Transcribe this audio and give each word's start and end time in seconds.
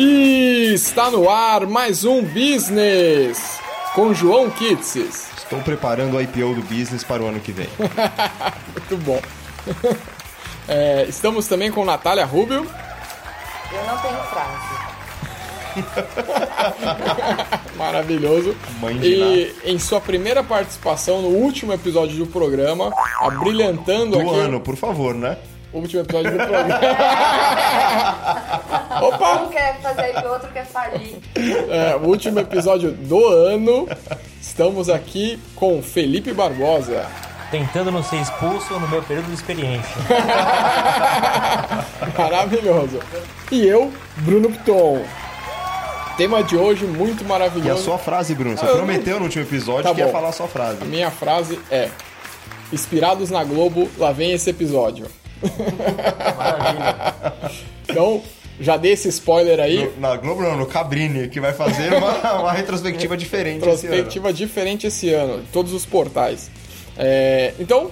E 0.00 0.74
está 0.74 1.10
no 1.10 1.28
ar 1.28 1.66
mais 1.66 2.04
um 2.04 2.22
Business 2.22 3.58
com 3.96 4.14
João 4.14 4.48
Kitses. 4.48 5.28
Estou 5.38 5.58
preparando 5.60 6.16
o 6.16 6.20
IPO 6.20 6.54
do 6.54 6.62
business 6.62 7.02
para 7.02 7.20
o 7.20 7.26
ano 7.26 7.40
que 7.40 7.50
vem. 7.50 7.66
Muito 8.72 8.96
bom. 9.04 9.20
É, 10.70 11.06
estamos 11.08 11.48
também 11.48 11.70
com 11.72 11.82
Natália 11.82 12.26
Rubio. 12.26 12.56
Eu 13.72 13.86
não 13.86 13.96
tenho 14.02 14.18
frase. 14.24 14.76
Maravilhoso. 17.74 18.54
Mãe 18.78 18.98
de 18.98 19.08
e 19.08 19.56
em 19.64 19.78
sua 19.78 19.98
primeira 19.98 20.44
participação 20.44 21.22
no 21.22 21.28
último 21.28 21.72
episódio 21.72 22.18
do 22.18 22.26
programa, 22.26 22.92
abrilhantando 23.18 24.18
Do 24.18 24.20
aqui. 24.20 24.40
ano, 24.40 24.60
por 24.60 24.76
favor, 24.76 25.14
né? 25.14 25.38
O 25.72 25.78
último 25.80 26.02
episódio 26.02 26.30
do 26.32 26.36
programa. 26.38 26.80
Opa! 29.02 29.32
Um 29.42 29.48
quer 29.48 29.78
fazer 29.80 30.14
e 30.14 30.26
o 30.26 30.30
outro 30.32 30.48
quer 30.50 30.66
falir. 30.66 31.16
É, 31.70 31.96
o 31.96 32.06
último 32.06 32.38
episódio 32.40 32.92
do 32.92 33.26
ano. 33.28 33.88
Estamos 34.40 34.88
aqui 34.88 35.38
com 35.54 35.82
Felipe 35.82 36.32
Barbosa. 36.32 37.06
Tentando 37.50 37.90
não 37.90 38.02
ser 38.02 38.16
expulso 38.16 38.78
no 38.78 38.88
meu 38.88 39.02
período 39.02 39.26
de 39.26 39.34
experiência. 39.34 39.94
Maravilhoso. 42.16 43.00
E 43.50 43.66
eu, 43.66 43.92
Bruno 44.18 44.50
Piton. 44.50 45.02
Tema 46.16 46.42
de 46.42 46.56
hoje 46.56 46.84
muito 46.86 47.22
E 47.22 47.24
a 47.24 47.28
maravilhoso. 47.28 47.84
sua 47.84 47.98
frase, 47.98 48.34
Bruno? 48.34 48.56
Você 48.56 48.66
Ah, 48.66 48.70
eu 48.70 48.76
prometeu 48.76 49.18
no 49.18 49.24
último 49.24 49.44
episódio 49.44 49.84
Tá 49.84 49.94
que 49.94 50.00
ia 50.00 50.06
bom. 50.06 50.12
falar 50.12 50.28
a 50.30 50.32
sua 50.32 50.48
frase. 50.48 50.78
A 50.82 50.84
minha 50.84 51.10
frase 51.10 51.58
é: 51.70 51.88
Inspirados 52.72 53.30
na 53.30 53.44
Globo, 53.44 53.88
lá 53.96 54.10
vem 54.12 54.32
esse 54.32 54.50
episódio. 54.50 55.06
Maravilha. 56.36 57.32
Então, 57.88 58.22
já 58.60 58.76
dei 58.76 58.92
esse 58.92 59.08
spoiler 59.08 59.60
aí. 59.60 59.84
No- 59.84 60.00
na 60.00 60.16
Globo 60.16 60.42
não, 60.42 60.56
no 60.56 60.66
Cabrini, 60.66 61.28
que 61.28 61.40
vai 61.40 61.52
fazer 61.52 61.92
uma, 61.94 62.12
uma 62.40 62.52
retrospectiva 62.52 63.16
diferente. 63.16 63.64
Retrospectiva 63.64 64.32
diferente 64.32 64.86
esse 64.86 65.12
ano, 65.12 65.42
todos 65.52 65.72
os 65.72 65.86
portais. 65.86 66.50
É, 66.96 67.54
então, 67.58 67.90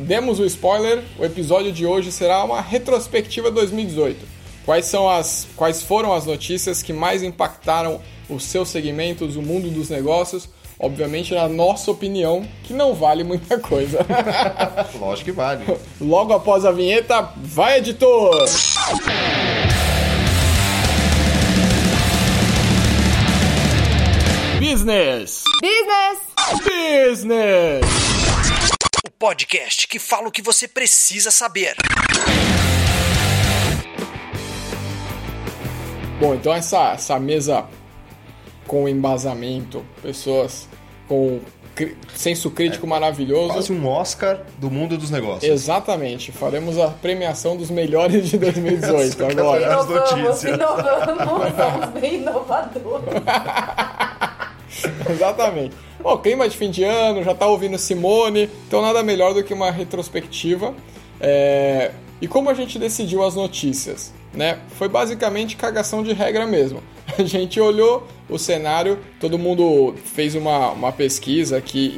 demos 0.00 0.40
o 0.40 0.44
spoiler, 0.46 1.02
o 1.18 1.24
episódio 1.24 1.70
de 1.72 1.84
hoje 1.86 2.10
será 2.10 2.42
uma 2.44 2.60
retrospectiva 2.60 3.50
2018. 3.50 4.40
Quais, 4.64 4.86
são 4.86 5.08
as, 5.08 5.46
quais 5.56 5.82
foram 5.82 6.12
as 6.12 6.26
notícias 6.26 6.82
que 6.82 6.92
mais 6.92 7.22
impactaram 7.22 8.00
os 8.28 8.44
seus 8.44 8.68
segmentos, 8.68 9.36
o 9.36 9.42
mundo 9.42 9.70
dos 9.70 9.88
negócios? 9.88 10.48
Obviamente, 10.82 11.34
na 11.34 11.46
nossa 11.46 11.90
opinião, 11.90 12.42
que 12.64 12.72
não 12.72 12.94
vale 12.94 13.22
muita 13.22 13.58
coisa. 13.58 13.98
Lógico 14.98 15.26
que 15.26 15.32
vale. 15.32 15.62
Logo 16.00 16.32
após 16.32 16.64
a 16.64 16.72
vinheta, 16.72 17.20
vai 17.36 17.76
editor! 17.76 18.34
Business! 24.58 25.42
Business! 25.60 26.18
Business! 26.64 27.86
O 29.06 29.10
podcast 29.18 29.86
que 29.86 29.98
fala 29.98 30.28
o 30.28 30.32
que 30.32 30.40
você 30.40 30.66
precisa 30.66 31.30
saber. 31.30 31.76
Bom, 36.18 36.34
então 36.34 36.54
essa, 36.54 36.92
essa 36.92 37.18
mesa 37.20 37.66
com 38.70 38.88
embasamento, 38.88 39.84
pessoas 40.00 40.68
com 41.08 41.40
senso 42.14 42.52
crítico 42.52 42.86
maravilhoso. 42.86 43.52
Quase 43.54 43.72
um 43.72 43.84
Oscar 43.88 44.42
do 44.58 44.70
mundo 44.70 44.96
dos 44.96 45.10
negócios. 45.10 45.42
Exatamente, 45.50 46.30
faremos 46.30 46.78
a 46.78 46.86
premiação 46.86 47.56
dos 47.56 47.68
melhores 47.68 48.28
de 48.28 48.38
2018 48.38 49.24
agora. 49.24 49.62
Inovamos, 49.66 50.12
notícias. 50.12 50.54
inovamos, 50.54 51.56
somos 51.58 52.00
bem 52.00 52.14
inovadores. 52.20 53.22
Exatamente. 55.10 55.74
Bom, 56.00 56.16
clima 56.18 56.48
de 56.48 56.56
fim 56.56 56.70
de 56.70 56.84
ano, 56.84 57.24
já 57.24 57.34
tá 57.34 57.48
ouvindo 57.48 57.76
Simone, 57.76 58.48
então 58.68 58.80
nada 58.82 59.02
melhor 59.02 59.34
do 59.34 59.42
que 59.42 59.52
uma 59.52 59.72
retrospectiva. 59.72 60.74
É, 61.20 61.90
E 62.20 62.28
como 62.28 62.48
a 62.48 62.54
gente 62.54 62.78
decidiu 62.78 63.24
as 63.24 63.34
notícias? 63.34 64.12
Né? 64.32 64.60
Foi 64.78 64.88
basicamente 64.88 65.56
cagação 65.56 66.04
de 66.04 66.12
regra 66.12 66.46
mesmo. 66.46 66.80
A 67.18 67.22
gente 67.24 67.60
olhou 67.60 68.06
o 68.28 68.38
cenário, 68.38 68.98
todo 69.18 69.38
mundo 69.38 69.94
fez 70.04 70.34
uma, 70.34 70.70
uma 70.70 70.92
pesquisa 70.92 71.56
aqui 71.56 71.92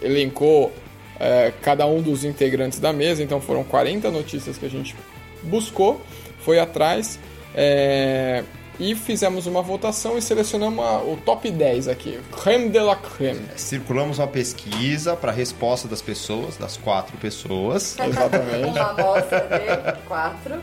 e 0.00 0.04
elencou 0.06 0.72
é, 1.20 1.52
cada 1.62 1.86
um 1.86 2.00
dos 2.02 2.24
integrantes 2.24 2.78
da 2.78 2.92
mesa, 2.92 3.22
então 3.22 3.40
foram 3.40 3.62
40 3.64 4.10
notícias 4.10 4.56
que 4.58 4.66
a 4.66 4.70
gente 4.70 4.94
buscou, 5.42 6.00
foi 6.40 6.58
atrás. 6.58 7.18
é, 7.54 8.44
e 8.80 8.94
fizemos 8.96 9.46
uma 9.46 9.60
votação 9.60 10.16
e 10.16 10.22
selecionamos 10.22 10.82
a- 10.84 10.98
o 11.02 11.16
top 11.24 11.50
10 11.50 11.86
aqui. 11.88 12.18
Creme 12.42 12.70
de 12.70 12.80
la 12.80 12.96
creme. 12.96 13.42
Circulamos 13.54 14.18
uma 14.18 14.26
pesquisa 14.26 15.14
para 15.14 15.30
a 15.30 15.34
resposta 15.34 15.86
das 15.86 16.00
pessoas, 16.00 16.56
das 16.56 16.78
quatro 16.78 17.14
pessoas, 17.18 17.96
Exatamente. 18.00 18.64
Uma 18.70 18.90
amostra 18.90 19.40
de 19.94 19.98
quatro. 20.08 20.54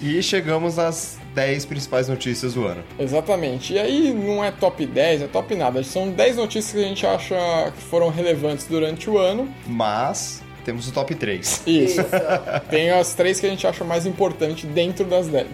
e 0.00 0.22
chegamos 0.22 0.78
às 0.78 1.18
10 1.36 1.66
principais 1.66 2.08
notícias 2.08 2.54
do 2.54 2.66
ano. 2.66 2.82
Exatamente. 2.98 3.74
E 3.74 3.78
aí 3.78 4.12
não 4.14 4.42
é 4.42 4.50
top 4.50 4.86
10, 4.86 5.22
é 5.22 5.26
top 5.26 5.54
nada. 5.54 5.82
São 5.84 6.08
10 6.10 6.36
notícias 6.36 6.72
que 6.72 6.82
a 6.82 6.88
gente 6.88 7.06
acha 7.06 7.36
que 7.76 7.82
foram 7.82 8.08
relevantes 8.08 8.66
durante 8.66 9.10
o 9.10 9.18
ano. 9.18 9.46
Mas 9.66 10.42
temos 10.64 10.88
o 10.88 10.92
top 10.92 11.14
3, 11.14 11.62
Isso. 11.66 11.70
Isso. 11.70 12.00
Tem 12.70 12.90
as 12.90 13.14
três 13.14 13.38
que 13.38 13.46
a 13.46 13.50
gente 13.50 13.66
acha 13.66 13.84
mais 13.84 14.06
importante 14.06 14.66
dentro 14.66 15.04
das 15.04 15.28
10. 15.28 15.46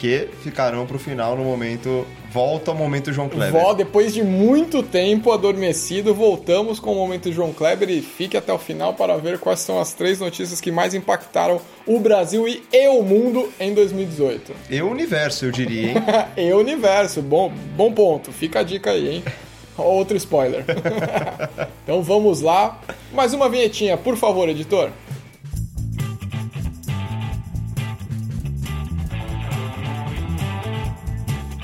Que 0.00 0.30
ficarão 0.42 0.86
para 0.86 0.96
o 0.96 0.98
final 0.98 1.36
no 1.36 1.44
momento. 1.44 2.06
Volta 2.32 2.70
ao 2.70 2.76
momento 2.76 3.12
João 3.12 3.28
Kleber. 3.28 3.60
Vó, 3.60 3.74
depois 3.74 4.14
de 4.14 4.22
muito 4.22 4.82
tempo 4.82 5.30
adormecido, 5.30 6.14
voltamos 6.14 6.80
com 6.80 6.92
o 6.92 6.94
momento 6.94 7.30
João 7.30 7.52
Kleber 7.52 7.90
e 7.90 8.00
fique 8.00 8.36
até 8.36 8.50
o 8.50 8.58
final 8.58 8.94
para 8.94 9.18
ver 9.18 9.38
quais 9.38 9.60
são 9.60 9.78
as 9.78 9.92
três 9.92 10.18
notícias 10.20 10.60
que 10.60 10.70
mais 10.70 10.94
impactaram 10.94 11.60
o 11.84 11.98
Brasil 11.98 12.48
e, 12.48 12.62
e 12.72 12.88
o 12.88 13.02
mundo 13.02 13.52
em 13.60 13.74
2018. 13.74 14.52
E 14.70 14.80
o 14.80 14.88
universo, 14.88 15.44
eu 15.44 15.50
diria, 15.50 15.90
hein? 15.90 15.94
e 16.36 16.50
o 16.52 16.58
universo, 16.58 17.20
bom, 17.20 17.52
bom 17.76 17.92
ponto. 17.92 18.32
Fica 18.32 18.60
a 18.60 18.62
dica 18.62 18.92
aí, 18.92 19.16
hein? 19.16 19.24
Outro 19.76 20.16
spoiler. 20.16 20.64
então 21.84 22.02
vamos 22.02 22.40
lá. 22.40 22.80
Mais 23.12 23.34
uma 23.34 23.50
vinhetinha, 23.50 23.98
por 23.98 24.16
favor, 24.16 24.48
editor. 24.48 24.90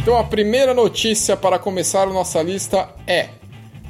Então 0.06 0.16
a 0.16 0.22
primeira 0.22 0.72
notícia 0.72 1.36
para 1.36 1.58
começar 1.58 2.02
a 2.02 2.06
nossa 2.06 2.40
lista 2.40 2.90
é: 3.08 3.30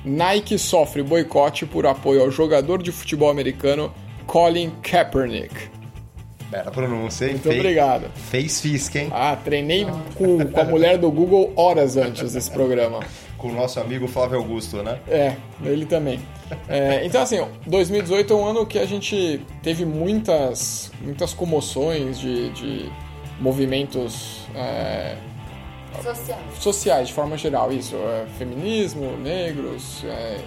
Nike 0.02 0.58
sofre 0.58 1.02
boicote 1.02 1.66
por 1.66 1.84
apoio 1.84 2.22
ao 2.22 2.30
jogador 2.30 2.82
de 2.82 2.90
futebol 2.90 3.28
americano 3.28 3.92
Colin 4.26 4.70
Kaepernick. 4.82 5.54
Bela 6.50 6.70
pronúncia, 6.70 7.26
hein? 7.26 7.32
Muito 7.32 7.42
Fez- 7.42 7.60
obrigado. 7.60 8.10
Fez 8.14 8.62
fisca, 8.62 8.98
hein? 8.98 9.10
Ah, 9.12 9.36
treinei 9.36 9.86
com, 10.14 10.38
com 10.38 10.58
a 10.58 10.64
mulher 10.64 10.96
do 10.96 11.10
Google 11.10 11.52
horas 11.54 11.98
antes 11.98 12.32
desse 12.32 12.50
programa. 12.50 13.00
Com 13.36 13.48
o 13.48 13.52
nosso 13.52 13.78
amigo 13.78 14.08
Flávio 14.08 14.38
Augusto, 14.38 14.82
né? 14.82 14.98
É, 15.06 15.34
ele 15.62 15.84
também. 15.84 16.18
É, 16.66 17.04
então, 17.04 17.20
assim, 17.20 17.44
2018 17.66 18.32
é 18.32 18.36
um 18.36 18.46
ano 18.46 18.64
que 18.64 18.78
a 18.78 18.86
gente 18.86 19.42
teve 19.62 19.84
muitas, 19.84 20.90
muitas 21.02 21.34
comoções 21.34 22.18
de, 22.18 22.48
de 22.52 22.90
movimentos 23.38 24.46
é, 24.54 25.16
Social. 26.02 26.38
sociais, 26.58 27.08
de 27.08 27.14
forma 27.14 27.36
geral. 27.36 27.72
Isso, 27.72 27.96
é, 27.96 28.26
feminismo, 28.38 29.16
negros, 29.16 30.02
é, 30.04 30.38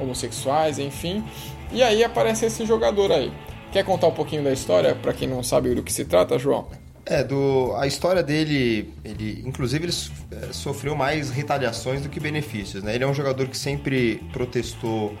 homossexuais, 0.00 0.78
enfim. 0.78 1.24
E 1.72 1.82
aí 1.82 2.02
aparece 2.02 2.46
esse 2.46 2.64
jogador 2.64 3.12
aí. 3.12 3.32
Quer 3.72 3.84
contar 3.84 4.06
um 4.06 4.14
pouquinho 4.14 4.42
da 4.42 4.52
história, 4.52 4.94
pra 4.94 5.12
quem 5.12 5.28
não 5.28 5.42
sabe 5.42 5.74
do 5.74 5.82
que 5.82 5.92
se 5.92 6.04
trata, 6.04 6.38
João? 6.38 6.66
É, 7.04 7.24
do, 7.24 7.74
a 7.76 7.86
história 7.86 8.22
dele, 8.22 8.92
ele, 9.04 9.42
inclusive 9.46 9.86
ele 9.86 9.94
é, 10.30 10.52
sofreu 10.52 10.94
mais 10.94 11.30
retaliações 11.30 12.02
do 12.02 12.08
que 12.08 12.20
benefícios, 12.20 12.82
né? 12.82 12.94
Ele 12.94 13.04
é 13.04 13.06
um 13.06 13.14
jogador 13.14 13.48
que 13.48 13.56
sempre 13.56 14.22
protestou 14.32 15.14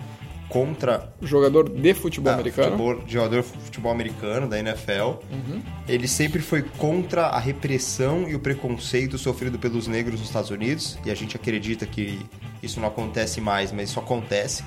contra 0.48 1.12
Jogador 1.20 1.68
de 1.68 1.94
futebol 1.94 2.30
ah, 2.32 2.34
americano. 2.36 2.70
futebol- 2.70 3.02
jogador 3.06 3.42
de 3.42 3.48
futebol 3.48 3.92
americano 3.92 4.48
da 4.48 4.58
NFL. 4.58 5.20
Ele 5.88 6.08
sempre 6.08 6.40
foi 6.40 6.62
contra 6.62 7.26
a 7.26 7.38
repressão 7.38 8.28
e 8.28 8.34
o 8.34 8.38
preconceito 8.40 9.18
sofrido 9.18 9.58
pelos 9.58 9.86
negros 9.86 10.18
nos 10.20 10.28
Estados 10.28 10.50
Unidos. 10.50 10.98
E 11.04 11.10
a 11.10 11.14
gente 11.14 11.36
acredita 11.36 11.84
que 11.86 12.18
isso 12.62 12.80
não 12.80 12.88
acontece 12.88 13.40
mais, 13.40 13.70
mas 13.72 13.90
isso 13.90 13.98
acontece. 14.00 14.64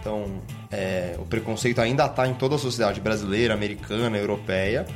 Então, 0.00 0.24
é, 0.70 1.14
o 1.18 1.24
preconceito 1.26 1.78
ainda 1.80 2.06
está 2.06 2.26
em 2.26 2.34
toda 2.34 2.54
a 2.54 2.58
sociedade 2.58 3.00
brasileira, 3.00 3.52
americana, 3.54 4.16
europeia. 4.16 4.86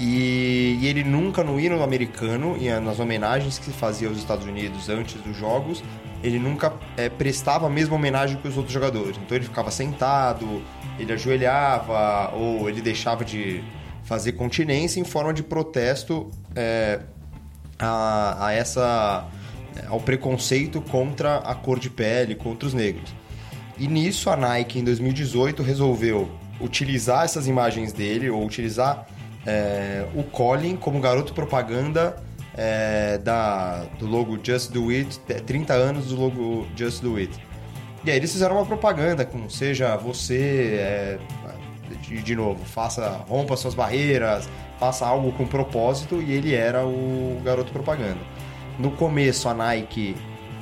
E, 0.00 0.78
e 0.80 0.86
ele 0.86 1.02
nunca 1.02 1.42
no 1.42 1.58
hino 1.58 1.82
americano 1.82 2.56
e 2.60 2.70
nas 2.80 3.00
homenagens 3.00 3.58
que 3.58 3.64
se 3.64 3.72
fazia 3.72 4.06
aos 4.08 4.16
Estados 4.16 4.46
Unidos 4.46 4.88
antes 4.88 5.14
dos 5.20 5.36
jogos, 5.36 5.82
ele 6.22 6.38
nunca 6.38 6.72
é, 6.96 7.08
prestava 7.08 7.66
a 7.66 7.70
mesma 7.70 7.94
homenagem 7.94 8.36
que 8.36 8.48
os 8.48 8.56
outros 8.56 8.72
jogadores. 8.72 9.16
Então 9.24 9.36
ele 9.36 9.44
ficava 9.44 9.70
sentado, 9.70 10.62
ele 10.98 11.12
ajoelhava 11.12 12.34
ou 12.34 12.68
ele 12.68 12.80
deixava 12.80 13.24
de 13.24 13.62
fazer 14.04 14.32
continência 14.32 15.00
em 15.00 15.04
forma 15.04 15.32
de 15.32 15.42
protesto 15.42 16.30
é, 16.56 17.00
a, 17.78 18.46
a 18.46 18.52
essa 18.52 19.28
ao 19.86 20.00
preconceito 20.00 20.80
contra 20.80 21.36
a 21.36 21.54
cor 21.54 21.78
de 21.78 21.88
pele, 21.88 22.34
contra 22.34 22.66
os 22.66 22.74
negros. 22.74 23.14
E 23.78 23.86
nisso 23.86 24.28
a 24.28 24.36
Nike 24.36 24.80
em 24.80 24.84
2018 24.84 25.62
resolveu 25.62 26.28
utilizar 26.60 27.24
essas 27.24 27.46
imagens 27.46 27.92
dele 27.92 28.28
ou 28.28 28.44
utilizar 28.44 29.06
é, 29.46 30.04
o 30.14 30.24
Colin 30.24 30.74
como 30.76 30.98
garoto 31.00 31.32
propaganda 31.32 32.16
é, 32.58 33.18
da, 33.18 33.84
do 34.00 34.06
logo 34.06 34.36
Just 34.42 34.72
Do 34.72 34.90
It, 34.90 35.20
30 35.20 35.72
anos 35.72 36.06
do 36.06 36.16
logo 36.16 36.66
Just 36.76 37.00
Do 37.02 37.16
It. 37.16 37.32
E 38.04 38.10
aí 38.10 38.16
eles 38.16 38.32
fizeram 38.32 38.56
uma 38.56 38.66
propaganda 38.66 39.24
com 39.24 39.48
seja 39.48 39.96
você, 39.96 40.76
é, 40.80 41.18
de, 42.02 42.20
de 42.20 42.34
novo, 42.34 42.64
faça, 42.64 43.24
rompa 43.28 43.56
suas 43.56 43.74
barreiras, 43.74 44.48
faça 44.78 45.06
algo 45.06 45.30
com 45.32 45.46
propósito 45.46 46.20
e 46.20 46.32
ele 46.32 46.52
era 46.52 46.84
o 46.84 47.40
garoto 47.44 47.72
propaganda. 47.72 48.20
No 48.76 48.90
começo 48.90 49.48
a 49.48 49.54
Nike, 49.54 50.16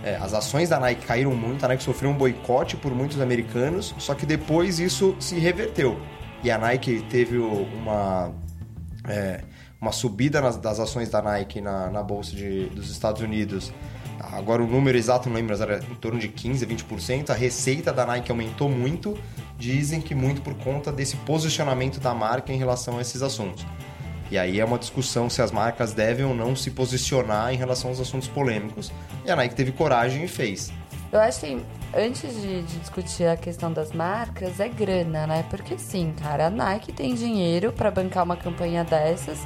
é, 0.05 0.17
as 0.17 0.35
ações 0.35 0.69
da 0.69 0.79
Nike 0.79 1.07
caíram 1.07 1.35
muito, 1.35 1.65
a 1.65 1.69
Nike 1.69 1.83
sofreu 1.83 2.11
um 2.11 2.15
boicote 2.15 2.77
por 2.77 2.95
muitos 2.95 3.21
americanos, 3.21 3.95
só 3.99 4.15
que 4.15 4.27
depois 4.27 4.79
isso 4.79 5.17
se 5.19 5.39
reverteu. 5.39 5.99
E 6.43 6.51
a 6.51 6.59
Nike 6.59 7.03
teve 7.09 7.39
uma, 7.39 8.33
é, 9.09 9.41
uma 9.81 9.93
subida 9.93 10.41
nas, 10.41 10.57
das 10.57 10.81
ações 10.81 11.09
da 11.09 11.21
Nike 11.23 11.61
na, 11.61 11.91
na 11.91 12.03
bolsa 12.03 12.35
de, 12.35 12.67
dos 12.67 12.91
Estados 12.91 13.23
Unidos 13.23 13.73
Agora 14.33 14.63
o 14.63 14.67
número 14.67 14.97
exato 14.97 15.29
não 15.29 15.37
lembro, 15.37 15.53
mas 15.53 15.61
era 15.61 15.79
em 15.79 15.95
torno 15.95 16.19
de 16.19 16.29
15, 16.29 16.67
20%. 16.67 17.31
A 17.31 17.35
receita 17.35 17.93
da 17.93 18.07
Nike 18.07 18.31
aumentou 18.31 18.69
muito. 18.69 19.17
Dizem 19.59 20.01
que 20.01 20.15
muito 20.15 20.43
por 20.43 20.55
conta 20.55 20.91
desse 20.91 21.17
posicionamento 21.19 22.01
da 22.01 22.15
marca 22.15 22.53
em 22.53 22.57
relação 22.57 22.99
a 22.99 23.03
esses 23.03 23.23
assuntos. 23.23 23.65
E 24.31 24.37
aí 24.37 24.59
é 24.59 24.65
uma 24.65 24.79
discussão 24.79 25.31
se 25.31 25.41
as 25.41 25.53
marcas 25.53 25.93
devem 25.93 26.25
ou 26.25 26.35
não 26.35 26.57
se 26.57 26.71
posicionar 26.71 27.55
em 27.55 27.57
relação 27.57 27.91
aos 27.91 28.01
assuntos 28.01 28.27
polêmicos. 28.27 28.91
E 29.25 29.31
a 29.31 29.37
Nike 29.37 29.55
teve 29.55 29.73
coragem 29.73 30.25
e 30.25 30.29
fez. 30.29 30.73
Eu 31.13 31.21
acho 31.21 31.41
que 31.41 31.63
antes 31.97 32.35
de, 32.35 32.63
de, 32.63 32.79
discutir 32.79 33.29
a 33.29 33.37
questão 33.37 33.73
das 33.73 33.93
marcas, 33.93 34.59
é 34.59 34.69
grana, 34.69 35.27
né? 35.27 35.45
Porque 35.49 35.79
sim, 35.79 36.13
cara, 36.21 36.47
a 36.47 36.51
Nike 36.51 36.93
tem 36.93 37.15
dinheiro 37.15 37.73
para 37.73 37.91
bancar 37.91 38.25
uma 38.25 38.37
campanha 38.37 38.83
dessas 38.83 39.39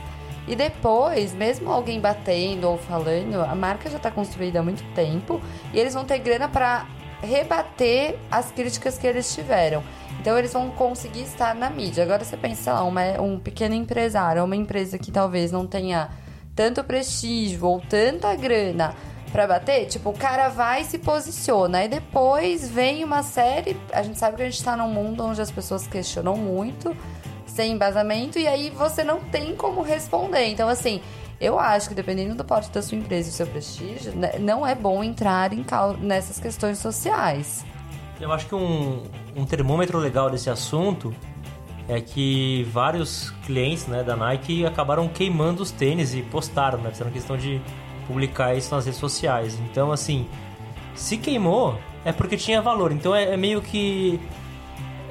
e 0.50 0.56
depois, 0.56 1.32
mesmo 1.32 1.70
alguém 1.70 2.00
batendo 2.00 2.68
ou 2.68 2.76
falando, 2.76 3.40
a 3.40 3.54
marca 3.54 3.88
já 3.88 3.98
está 3.98 4.10
construída 4.10 4.58
há 4.58 4.62
muito 4.64 4.82
tempo 4.96 5.40
e 5.72 5.78
eles 5.78 5.94
vão 5.94 6.04
ter 6.04 6.18
grana 6.18 6.48
para 6.48 6.88
rebater 7.22 8.18
as 8.28 8.50
críticas 8.50 8.98
que 8.98 9.06
eles 9.06 9.32
tiveram. 9.32 9.80
Então 10.20 10.36
eles 10.36 10.52
vão 10.52 10.68
conseguir 10.70 11.22
estar 11.22 11.54
na 11.54 11.70
mídia. 11.70 12.02
Agora 12.02 12.24
você 12.24 12.36
pensa 12.36 12.72
lá, 12.72 12.82
uma, 12.82 13.00
um 13.20 13.38
pequeno 13.38 13.76
empresário, 13.76 14.42
uma 14.42 14.56
empresa 14.56 14.98
que 14.98 15.12
talvez 15.12 15.52
não 15.52 15.68
tenha 15.68 16.10
tanto 16.56 16.82
prestígio 16.82 17.64
ou 17.64 17.80
tanta 17.80 18.34
grana 18.34 18.96
para 19.30 19.46
bater, 19.46 19.86
tipo, 19.86 20.10
o 20.10 20.18
cara 20.18 20.48
vai 20.48 20.82
e 20.82 20.84
se 20.84 20.98
posiciona. 20.98 21.84
E 21.84 21.88
depois 21.88 22.68
vem 22.68 23.04
uma 23.04 23.22
série. 23.22 23.76
A 23.92 24.02
gente 24.02 24.18
sabe 24.18 24.36
que 24.36 24.42
a 24.42 24.50
gente 24.50 24.64
tá 24.64 24.76
num 24.76 24.88
mundo 24.88 25.22
onde 25.24 25.40
as 25.40 25.52
pessoas 25.52 25.86
questionam 25.86 26.36
muito 26.36 26.92
sem 27.60 27.72
embasamento 27.72 28.38
e 28.38 28.48
aí 28.48 28.70
você 28.70 29.04
não 29.04 29.20
tem 29.20 29.54
como 29.54 29.82
responder. 29.82 30.46
Então, 30.46 30.66
assim, 30.66 31.02
eu 31.38 31.58
acho 31.58 31.90
que 31.90 31.94
dependendo 31.94 32.34
do 32.34 32.42
porte 32.42 32.70
da 32.70 32.80
sua 32.80 32.96
empresa 32.96 33.28
e 33.28 33.32
do 33.32 33.34
seu 33.34 33.46
prestígio, 33.46 34.12
né, 34.12 34.38
não 34.38 34.66
é 34.66 34.74
bom 34.74 35.04
entrar 35.04 35.52
em 35.52 35.62
nessas 35.98 36.40
questões 36.40 36.78
sociais. 36.78 37.62
Eu 38.18 38.32
acho 38.32 38.46
que 38.46 38.54
um, 38.54 39.02
um 39.36 39.44
termômetro 39.44 39.98
legal 39.98 40.30
desse 40.30 40.48
assunto 40.48 41.14
é 41.86 42.00
que 42.00 42.66
vários 42.72 43.28
clientes 43.44 43.86
né, 43.86 44.02
da 44.02 44.16
Nike 44.16 44.64
acabaram 44.64 45.06
queimando 45.06 45.62
os 45.62 45.70
tênis 45.70 46.14
e 46.14 46.22
postaram, 46.22 46.78
né? 46.78 46.90
Fizeram 46.90 47.10
questão 47.10 47.36
de 47.36 47.60
publicar 48.06 48.54
isso 48.54 48.74
nas 48.74 48.86
redes 48.86 48.98
sociais. 48.98 49.58
Então, 49.70 49.92
assim, 49.92 50.26
se 50.94 51.18
queimou 51.18 51.78
é 52.06 52.12
porque 52.12 52.38
tinha 52.38 52.62
valor. 52.62 52.90
Então 52.90 53.14
é, 53.14 53.34
é 53.34 53.36
meio 53.36 53.60
que 53.60 54.18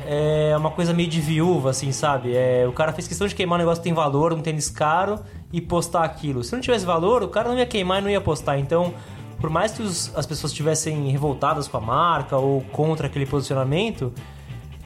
é 0.05 0.55
uma 0.57 0.71
coisa 0.71 0.93
meio 0.93 1.09
de 1.09 1.21
viúva, 1.21 1.69
assim, 1.71 1.91
sabe? 1.91 2.35
É, 2.35 2.65
o 2.67 2.71
cara 2.71 2.91
fez 2.93 3.07
questão 3.07 3.27
de 3.27 3.35
queimar 3.35 3.57
um 3.57 3.59
negócio 3.59 3.81
que 3.81 3.83
tem 3.83 3.93
valor, 3.93 4.33
um 4.33 4.41
tênis 4.41 4.69
caro, 4.69 5.19
e 5.51 5.59
postar 5.59 6.03
aquilo. 6.03 6.43
Se 6.43 6.53
não 6.53 6.61
tivesse 6.61 6.85
valor, 6.85 7.23
o 7.23 7.27
cara 7.27 7.49
não 7.49 7.57
ia 7.57 7.65
queimar 7.65 7.99
e 7.99 8.03
não 8.03 8.09
ia 8.09 8.21
postar. 8.21 8.57
Então, 8.57 8.93
por 9.39 9.49
mais 9.49 9.71
que 9.71 9.81
os, 9.81 10.15
as 10.15 10.25
pessoas 10.25 10.51
estivessem 10.51 11.09
revoltadas 11.09 11.67
com 11.67 11.77
a 11.77 11.81
marca 11.81 12.37
ou 12.37 12.61
contra 12.71 13.07
aquele 13.07 13.25
posicionamento, 13.25 14.13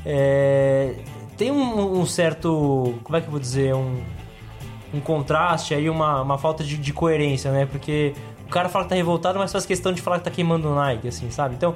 é, 0.06 0.96
tem 1.38 1.52
um, 1.52 2.00
um, 2.00 2.06
certo. 2.06 2.96
Como 3.04 3.18
é 3.18 3.22
que 3.22 3.28
eu 3.28 3.32
vou 3.32 3.40
dizer? 3.40 3.74
Um, 3.74 4.02
um 4.94 5.00
contraste 5.00 5.74
aí, 5.74 5.90
uma, 5.90 6.22
uma 6.22 6.38
falta 6.38 6.64
de, 6.64 6.78
de 6.78 6.94
coerência, 6.94 7.52
né? 7.52 7.66
Porque 7.66 8.14
o 8.46 8.50
cara 8.50 8.70
fala 8.70 8.86
que 8.86 8.90
tá 8.90 8.96
revoltado, 8.96 9.40
mas 9.40 9.52
faz 9.52 9.66
questão 9.66 9.92
de 9.92 10.02
falar 10.02 10.20
que 10.20 10.26
tá 10.26 10.32
queimando 10.32 10.70
o 10.70 10.76
Nike, 10.76 11.08
assim, 11.08 11.32
sabe? 11.32 11.56
Então, 11.56 11.74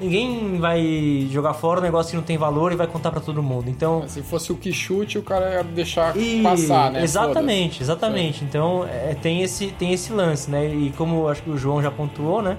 ninguém 0.00 0.58
vai 0.58 1.28
jogar 1.30 1.54
fora 1.54 1.80
um 1.80 1.82
negócio 1.82 2.10
que 2.10 2.16
não 2.16 2.22
tem 2.22 2.38
valor 2.38 2.72
e 2.72 2.76
vai 2.76 2.86
contar 2.86 3.10
para 3.10 3.20
todo 3.20 3.42
mundo. 3.42 3.68
Então, 3.68 4.08
se 4.08 4.22
fosse 4.22 4.50
o 4.50 4.56
que 4.56 4.72
chute, 4.72 5.18
o 5.18 5.22
cara 5.22 5.50
ia 5.50 5.62
deixar 5.62 6.16
e... 6.16 6.42
passar, 6.42 6.90
né? 6.90 7.02
Exatamente, 7.02 7.82
exatamente. 7.82 8.42
É. 8.42 8.46
Então, 8.46 8.86
é, 8.86 9.14
tem 9.14 9.42
esse 9.42 9.68
tem 9.68 9.92
esse 9.92 10.12
lance, 10.12 10.50
né? 10.50 10.66
E 10.66 10.92
como 10.96 11.28
acho 11.28 11.42
que 11.42 11.50
o 11.50 11.58
João 11.58 11.82
já 11.82 11.90
pontuou, 11.90 12.42
né? 12.42 12.56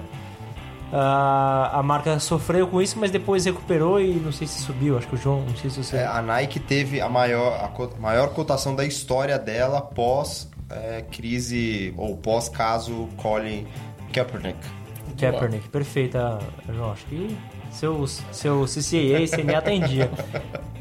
A, 0.92 1.78
a 1.78 1.82
marca 1.82 2.18
sofreu 2.18 2.68
com 2.68 2.80
isso, 2.80 2.98
mas 2.98 3.10
depois 3.10 3.46
recuperou 3.46 3.98
e 3.98 4.12
não 4.14 4.30
sei 4.30 4.46
se 4.46 4.60
subiu. 4.60 4.98
Acho 4.98 5.08
que 5.08 5.14
o 5.14 5.18
João, 5.18 5.40
não 5.40 5.56
sei 5.56 5.70
se 5.70 5.82
você. 5.82 5.96
É, 5.96 6.06
a 6.06 6.20
Nike 6.20 6.60
teve 6.60 7.00
a 7.00 7.08
maior, 7.08 7.52
a 7.54 8.00
maior 8.00 8.34
cotação 8.34 8.74
da 8.76 8.84
história 8.84 9.38
dela 9.38 9.80
pós 9.80 10.50
é, 10.68 11.02
crise 11.10 11.94
ou 11.96 12.16
pós 12.16 12.48
caso 12.48 13.08
Colin 13.16 13.66
Kaepernick. 14.12 14.81
Kaepernick, 15.30 15.68
perfeita, 15.68 16.38
João. 16.68 16.92
Acho 16.92 17.06
que 17.06 17.36
seu, 17.70 18.06
seu 18.06 18.64
CCA 18.64 19.20
e 19.20 19.28
CNA 19.28 19.62
tá 19.62 19.72
em 19.72 19.80
dia. 19.80 20.10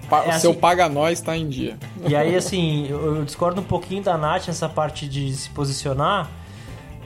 Pa 0.10 0.26
é 0.26 0.32
seu 0.40 0.52
assim, 0.52 0.60
paga 0.60 0.90
nós 0.90 1.22
tá 1.22 1.38
em 1.38 1.48
dia. 1.48 1.78
E 2.06 2.16
aí, 2.16 2.36
assim, 2.36 2.86
eu, 2.90 3.16
eu, 3.16 3.24
discordo 3.24 3.62
um 3.62 3.64
pouquinho 3.64 4.04
da 4.04 4.18
Nath 4.18 4.48
nessa 4.48 4.68
parte 4.68 5.08
de 5.08 5.34
se 5.34 5.50
posicionar, 5.52 6.30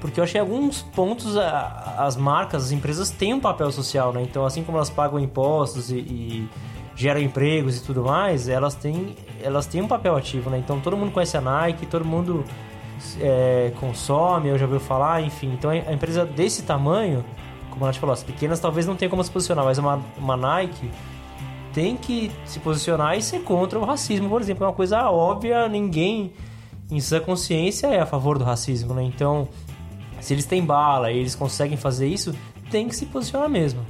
porque 0.01 0.19
eu 0.19 0.23
achei 0.23 0.41
alguns 0.41 0.81
pontos 0.81 1.37
a, 1.37 1.97
as 1.99 2.15
marcas, 2.15 2.65
as 2.65 2.71
empresas 2.71 3.11
têm 3.11 3.33
um 3.33 3.39
papel 3.39 3.71
social, 3.71 4.11
né? 4.11 4.23
Então, 4.23 4.43
assim 4.43 4.63
como 4.63 4.79
elas 4.79 4.89
pagam 4.89 5.19
impostos 5.19 5.91
e, 5.91 5.97
e 5.97 6.49
geram 6.95 7.21
empregos 7.21 7.77
e 7.77 7.83
tudo 7.83 8.03
mais, 8.03 8.47
elas 8.47 8.73
têm, 8.73 9.15
elas 9.39 9.67
têm 9.67 9.81
um 9.81 9.87
papel 9.87 10.15
ativo, 10.15 10.49
né? 10.49 10.57
Então, 10.57 10.79
todo 10.79 10.97
mundo 10.97 11.11
conhece 11.11 11.37
a 11.37 11.41
Nike, 11.41 11.85
todo 11.85 12.03
mundo 12.03 12.43
é, 13.19 13.71
consome, 13.79 14.49
eu 14.49 14.57
já 14.57 14.65
ouviu 14.65 14.79
falar, 14.79 15.21
enfim. 15.21 15.53
Então 15.53 15.69
a 15.69 15.93
empresa 15.93 16.25
desse 16.25 16.63
tamanho, 16.63 17.23
como 17.69 17.85
a 17.85 17.91
gente 17.91 17.99
falou, 17.99 18.13
as 18.13 18.23
pequenas 18.23 18.59
talvez 18.59 18.85
não 18.85 18.95
tenham 18.95 19.09
como 19.09 19.23
se 19.23 19.31
posicionar, 19.31 19.65
mas 19.65 19.77
uma, 19.77 20.01
uma 20.17 20.37
Nike 20.37 20.89
tem 21.73 21.97
que 21.97 22.31
se 22.45 22.59
posicionar 22.59 23.17
e 23.17 23.21
ser 23.21 23.41
contra 23.41 23.77
o 23.77 23.83
racismo, 23.83 24.29
por 24.29 24.41
exemplo. 24.41 24.63
É 24.63 24.67
uma 24.67 24.73
coisa 24.73 25.09
óbvia, 25.09 25.67
ninguém 25.67 26.31
em 26.89 26.99
sua 27.01 27.19
consciência 27.19 27.87
é 27.87 27.99
a 27.99 28.05
favor 28.05 28.37
do 28.37 28.45
racismo, 28.45 28.93
né? 28.93 29.03
Então, 29.03 29.47
se 30.21 30.33
eles 30.33 30.45
têm 30.45 30.63
bala 30.63 31.11
e 31.11 31.17
eles 31.17 31.35
conseguem 31.35 31.77
fazer 31.77 32.07
isso, 32.07 32.33
tem 32.71 32.87
que 32.87 32.95
se 32.95 33.05
posicionar 33.05 33.49
mesmo. 33.49 33.81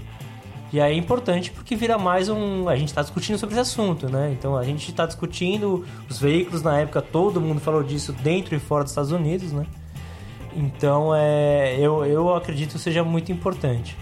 E 0.76 0.82
aí 0.82 0.94
é 0.94 0.98
importante 0.98 1.52
porque 1.52 1.74
vira 1.74 1.98
mais 1.98 2.28
um. 2.28 2.68
A 2.68 2.76
gente 2.76 2.90
está 2.90 3.02
discutindo 3.02 3.38
sobre 3.38 3.56
esse 3.56 3.62
assunto, 3.62 4.10
né? 4.10 4.36
Então 4.38 4.58
a 4.58 4.64
gente 4.66 4.90
está 4.90 5.06
discutindo 5.06 5.86
os 6.10 6.20
veículos 6.20 6.62
na 6.62 6.82
época, 6.82 7.02
todo 7.02 7.40
mundo 7.40 7.62
falou 7.62 7.82
disso 7.82 8.12
dentro 8.12 8.54
e 8.54 8.60
fora 8.60 8.84
dos 8.84 8.92
Estados 8.92 9.14
Unidos, 9.14 9.54
né? 9.54 9.66
Então 10.54 11.16
é, 11.16 11.78
eu, 11.80 12.06
eu 12.06 12.36
acredito 12.36 12.74
que 12.74 12.80
seja 12.80 13.06
muito 13.06 13.32
importante. 13.32 13.96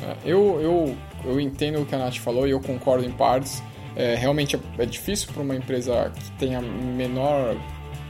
É, 0.00 0.16
eu, 0.24 0.60
eu, 0.60 0.96
eu 1.24 1.40
entendo 1.40 1.82
o 1.82 1.84
que 1.84 1.96
a 1.96 1.98
Nath 1.98 2.18
falou 2.18 2.46
e 2.46 2.52
eu 2.52 2.60
concordo 2.60 3.04
em 3.04 3.10
partes. 3.10 3.60
É, 3.96 4.14
realmente 4.14 4.54
é, 4.54 4.60
é 4.78 4.86
difícil 4.86 5.32
para 5.32 5.42
uma 5.42 5.56
empresa 5.56 6.12
que 6.14 6.30
tenha 6.38 6.62
menor 6.62 7.56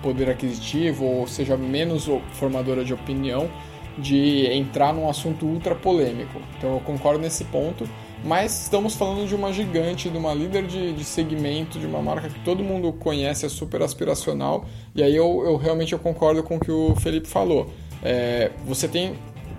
poder 0.02 0.28
aquisitivo 0.28 1.06
ou 1.06 1.26
seja 1.26 1.56
menos 1.56 2.06
formadora 2.32 2.84
de 2.84 2.92
opinião 2.92 3.48
de 3.96 4.46
entrar 4.52 4.92
num 4.92 5.08
assunto 5.08 5.46
ultra 5.46 5.74
polêmico. 5.74 6.38
Então 6.58 6.74
eu 6.74 6.80
concordo 6.80 7.18
nesse 7.18 7.44
ponto 7.44 7.88
mas 8.24 8.62
estamos 8.62 8.94
falando 8.94 9.26
de 9.26 9.34
uma 9.34 9.52
gigante, 9.52 10.10
de 10.10 10.16
uma 10.16 10.34
líder 10.34 10.66
de, 10.66 10.92
de 10.92 11.04
segmento, 11.04 11.78
de 11.78 11.86
uma 11.86 12.02
marca 12.02 12.28
que 12.28 12.38
todo 12.40 12.62
mundo 12.62 12.92
conhece, 12.92 13.46
é 13.46 13.48
super 13.48 13.82
aspiracional, 13.82 14.64
e 14.94 15.02
aí 15.02 15.16
eu, 15.16 15.42
eu 15.44 15.56
realmente 15.56 15.92
eu 15.92 15.98
concordo 15.98 16.42
com 16.42 16.56
o 16.56 16.60
que 16.60 16.70
o 16.70 16.94
Felipe 16.96 17.28
falou. 17.28 17.68
É, 18.02 18.50
você 18.66 18.86
tem 18.86 19.14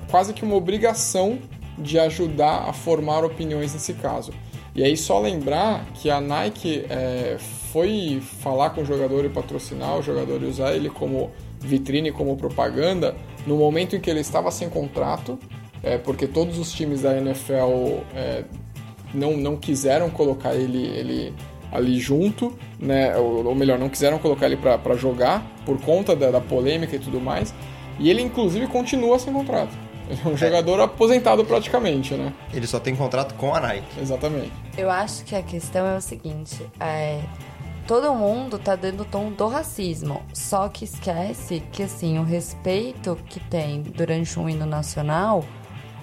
quase 0.09 0.33
que 0.33 0.43
uma 0.43 0.55
obrigação 0.55 1.39
de 1.77 1.97
ajudar 1.97 2.69
a 2.69 2.73
formar 2.73 3.23
opiniões 3.23 3.73
nesse 3.73 3.93
caso. 3.93 4.31
E 4.75 4.83
aí 4.83 4.95
só 4.95 5.19
lembrar 5.19 5.85
que 5.95 6.09
a 6.09 6.21
Nike 6.21 6.85
é, 6.89 7.37
foi 7.71 8.21
falar 8.41 8.69
com 8.71 8.81
o 8.81 8.85
jogador 8.85 9.25
e 9.25 9.29
patrocinar 9.29 9.97
o 9.97 10.01
jogador 10.01 10.41
e 10.43 10.45
usar 10.45 10.73
ele 10.73 10.89
como 10.89 11.31
vitrine, 11.59 12.11
como 12.11 12.35
propaganda, 12.37 13.15
no 13.45 13.57
momento 13.57 13.95
em 13.95 13.99
que 13.99 14.09
ele 14.09 14.19
estava 14.19 14.49
sem 14.51 14.69
contrato, 14.69 15.37
é, 15.83 15.97
porque 15.97 16.27
todos 16.27 16.59
os 16.59 16.71
times 16.71 17.01
da 17.01 17.17
NFL 17.17 18.01
é, 18.15 18.43
não, 19.13 19.35
não 19.35 19.55
quiseram 19.55 20.09
colocar 20.09 20.53
ele, 20.53 20.85
ele 20.85 21.33
ali 21.71 21.99
junto, 21.99 22.55
né? 22.79 23.15
ou, 23.17 23.45
ou 23.45 23.55
melhor, 23.55 23.79
não 23.79 23.89
quiseram 23.89 24.19
colocar 24.19 24.45
ele 24.45 24.57
para 24.57 24.95
jogar 24.95 25.45
por 25.65 25.79
conta 25.81 26.15
da, 26.15 26.31
da, 26.31 26.41
polêmica 26.41 26.95
e 26.95 26.99
tudo 26.99 27.19
mais. 27.19 27.53
E 27.99 28.09
ele, 28.09 28.21
inclusive, 28.21 28.67
continua 28.67 29.17
sem 29.17 29.33
contrato. 29.33 29.71
Ele 30.09 30.19
é 30.25 30.27
um 30.27 30.35
jogador 30.35 30.81
aposentado 30.81 31.45
praticamente, 31.45 32.13
né? 32.13 32.33
Ele 32.53 32.67
só 32.67 32.79
tem 32.79 32.95
contrato 32.95 33.33
com 33.35 33.55
a 33.55 33.59
Nike. 33.61 33.99
Exatamente. 33.99 34.51
Eu 34.77 34.89
acho 34.89 35.23
que 35.23 35.35
a 35.35 35.41
questão 35.41 35.85
é 35.85 35.95
o 35.95 36.01
seguinte: 36.01 36.65
é, 36.79 37.21
todo 37.87 38.13
mundo 38.13 38.59
tá 38.59 38.75
dando 38.75 39.01
o 39.01 39.05
tom 39.05 39.31
do 39.31 39.47
racismo, 39.47 40.21
só 40.33 40.67
que 40.67 40.83
esquece 40.83 41.63
que 41.71 41.83
assim 41.83 42.19
o 42.19 42.23
respeito 42.23 43.17
que 43.27 43.39
tem 43.39 43.81
durante 43.81 44.37
um 44.37 44.49
hino 44.49 44.65
nacional 44.65 45.45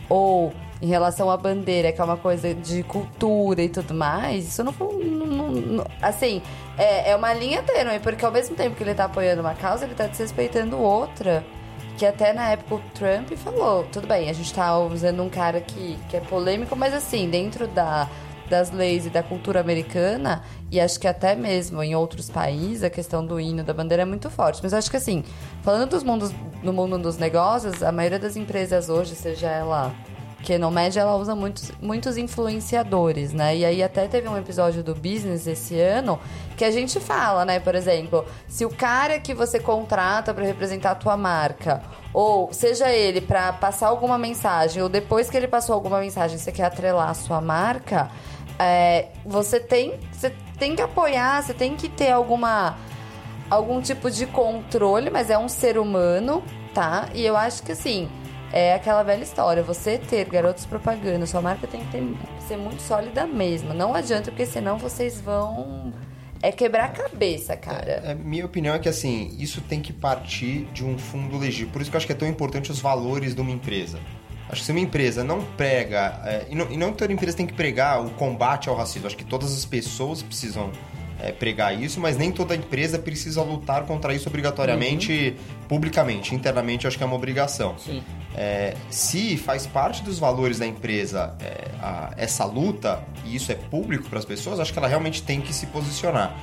ou 0.09 0.53
em 0.81 0.87
relação 0.87 1.31
à 1.31 1.37
bandeira, 1.37 1.93
que 1.93 2.01
é 2.01 2.05
uma 2.05 2.17
coisa 2.17 2.55
de 2.55 2.83
cultura 2.85 3.63
e 3.63 3.69
tudo 3.69 3.95
mais, 3.95 4.47
isso 4.49 4.63
não, 4.63 4.73
não, 4.73 5.51
não, 5.51 5.87
assim, 6.01 6.41
é, 6.77 7.11
é 7.11 7.17
uma 7.17 7.35
linha 7.35 7.63
tênue, 7.63 7.99
porque 7.99 8.25
ao 8.25 8.31
mesmo 8.31 8.55
tempo 8.55 8.77
que 8.77 8.83
ele 8.83 8.95
tá 8.95 9.05
apoiando 9.05 9.41
uma 9.41 9.55
causa, 9.55 9.85
ele 9.85 9.95
tá 9.95 10.07
desrespeitando 10.07 10.79
outra. 10.79 11.45
Que 11.97 12.07
até 12.07 12.33
na 12.33 12.51
época 12.51 12.77
o 12.77 12.81
Trump 12.95 13.33
falou, 13.33 13.85
tudo 13.91 14.07
bem, 14.07 14.31
a 14.31 14.33
gente 14.33 14.55
tá 14.55 14.79
usando 14.79 15.21
um 15.21 15.29
cara 15.29 15.61
que, 15.61 15.99
que 16.09 16.17
é 16.17 16.21
polêmico, 16.21 16.77
mas 16.77 16.95
assim, 16.95 17.29
dentro 17.29 17.67
da, 17.67 18.09
das 18.49 18.71
leis 18.71 19.07
e 19.07 19.11
da 19.11 19.23
cultura 19.23 19.61
americana, 19.61 20.43
e 20.71 20.81
acho 20.81 20.99
que 20.99 21.07
até 21.07 21.35
mesmo 21.35 21.83
em 21.83 21.95
outros 21.95 22.31
países, 22.31 22.83
a 22.83 22.91
questão 22.91 23.25
do 23.25 23.39
hino, 23.39 23.63
da 23.63 23.73
bandeira 23.73 24.03
é 24.03 24.07
muito 24.07 24.29
forte. 24.31 24.61
Mas 24.63 24.75
acho 24.75 24.91
que 24.91 24.97
assim, 24.97 25.25
falando 25.63 25.91
dos 25.91 26.03
mundos, 26.03 26.33
no 26.63 26.73
mundo 26.73 26.99
dos 26.99 27.17
negócios, 27.17 27.83
a 27.83 27.93
maioria 27.93 28.19
das 28.19 28.37
empresas 28.37 28.89
hoje, 28.89 29.15
seja 29.15 29.49
ela 29.49 29.95
que 30.43 30.57
no 30.57 30.71
média 30.71 31.01
ela 31.01 31.17
usa 31.17 31.35
muitos, 31.35 31.73
muitos 31.81 32.17
influenciadores, 32.17 33.33
né? 33.33 33.57
E 33.57 33.65
aí 33.65 33.83
até 33.83 34.07
teve 34.07 34.29
um 34.29 34.37
episódio 34.37 34.83
do 34.83 34.95
Business 34.95 35.47
esse 35.47 35.79
ano 35.81 36.19
que 36.57 36.65
a 36.65 36.71
gente 36.71 37.01
fala, 37.01 37.45
né? 37.45 37.59
Por 37.59 37.75
exemplo, 37.75 38.25
se 38.47 38.65
o 38.65 38.71
cara 38.71 39.19
que 39.19 39.35
você 39.35 39.59
contrata 39.59 40.33
para 40.33 40.45
representar 40.45 40.93
a 40.93 40.95
tua 40.95 41.17
marca, 41.17 41.83
ou 42.15 42.53
seja 42.53 42.91
ele 42.91 43.21
para 43.21 43.53
passar 43.53 43.89
alguma 43.89 44.17
mensagem, 44.17 44.83
ou 44.83 44.89
depois 44.89 45.29
que 45.29 45.37
ele 45.37 45.49
passou 45.49 45.75
alguma 45.75 46.01
mensagem 46.01 46.39
você 46.39 46.53
quer 46.53 46.65
atrelar 46.65 47.11
a 47.11 47.15
sua 47.15 47.41
marca, 47.41 48.11
é, 48.59 49.09
você 49.25 49.61
tem 49.61 49.99
você 50.13 50.33
tem 50.59 50.75
que 50.75 50.83
apoiar, 50.83 51.43
você 51.43 51.55
tem 51.55 51.77
que 51.77 51.89
ter 51.89 52.11
alguma 52.11 52.77
algum 53.49 53.81
tipo 53.81 54.11
de 54.11 54.27
controle, 54.27 55.11
mas 55.11 55.31
é 55.31 55.39
um 55.39 55.49
ser 55.49 55.79
humano, 55.79 56.43
tá? 56.75 57.09
E 57.15 57.25
eu 57.25 57.37
acho 57.37 57.63
que 57.63 57.73
assim 57.73 58.09
é 58.53 58.75
aquela 58.75 59.03
velha 59.03 59.23
história. 59.23 59.63
Você 59.63 59.99
ter 59.99 60.25
garotos 60.27 60.67
propaganda, 60.67 61.27
sua 61.27 61.41
marca 61.41 61.67
tem 61.67 61.85
que 61.85 61.93
ter, 61.93 62.03
ser 62.47 62.57
muito 62.57 62.83
sólida 62.83 63.27
mesmo. 63.27 63.75
Não 63.75 63.95
adianta, 63.95 64.31
porque 64.31 64.47
senão 64.47 64.79
vocês 64.79 65.21
vão. 65.21 65.93
É 66.41 66.53
quebrar 66.53 66.85
a 66.85 66.89
cabeça, 66.89 67.57
cara. 67.57 67.85
É, 68.05 68.13
é, 68.13 68.15
minha 68.15 68.47
opinião 68.47 68.73
é 68.73 68.79
que, 68.79 68.89
assim, 68.89 69.35
isso 69.41 69.61
tem 69.61 69.81
que 69.81 69.93
partir 69.93 70.69
de 70.73 70.85
um 70.85 70.97
fundo 70.97 71.37
legítimo. 71.37 71.73
Por 71.73 71.83
isso 71.83 71.91
que 71.91 71.97
eu 71.97 71.99
acho 71.99 72.07
que 72.07 72.13
é 72.13 72.17
tão 72.17 72.29
importante 72.29 72.71
os 72.71 72.79
valores 72.79 73.35
de 73.35 73.41
uma 73.41 73.51
empresa. 73.51 73.99
Acho 74.51 74.61
que 74.61 74.67
se 74.67 74.73
uma 74.73 74.81
empresa 74.81 75.23
não 75.23 75.43
prega, 75.57 76.21
é, 76.25 76.47
e, 76.51 76.55
não, 76.55 76.71
e 76.71 76.77
não 76.77 76.93
toda 76.93 77.13
empresa 77.13 77.37
tem 77.37 77.47
que 77.47 77.53
pregar 77.53 78.05
o 78.05 78.11
combate 78.11 78.69
ao 78.69 78.75
racismo. 78.75 79.07
Acho 79.07 79.17
que 79.17 79.25
todas 79.25 79.53
as 79.53 79.65
pessoas 79.65 80.23
precisam 80.23 80.71
é, 81.21 81.33
pregar 81.33 81.79
isso, 81.79 82.01
mas 82.01 82.17
nem 82.17 82.31
toda 82.31 82.55
empresa 82.55 82.99
precisa 82.99 83.43
lutar 83.43 83.85
contra 83.85 84.15
isso 84.15 84.29
obrigatoriamente, 84.29 85.37
uhum. 85.37 85.67
publicamente. 85.69 86.35
Internamente, 86.35 86.87
acho 86.87 86.97
que 86.97 87.03
é 87.03 87.07
uma 87.07 87.17
obrigação. 87.17 87.77
Sim. 87.79 88.03
É, 88.35 88.75
se 88.89 89.37
faz 89.37 89.67
parte 89.67 90.03
dos 90.03 90.19
valores 90.19 90.59
da 90.59 90.67
empresa 90.67 91.35
é, 91.41 91.69
a, 91.83 92.15
essa 92.17 92.45
luta, 92.45 93.03
e 93.25 93.35
isso 93.35 93.51
é 93.51 93.55
público 93.55 94.09
para 94.09 94.19
as 94.19 94.25
pessoas, 94.25 94.61
acho 94.61 94.73
que 94.73 94.79
ela 94.79 94.89
realmente 94.89 95.23
tem 95.23 95.41
que 95.41 95.53
se 95.53 95.67
posicionar. 95.67 96.35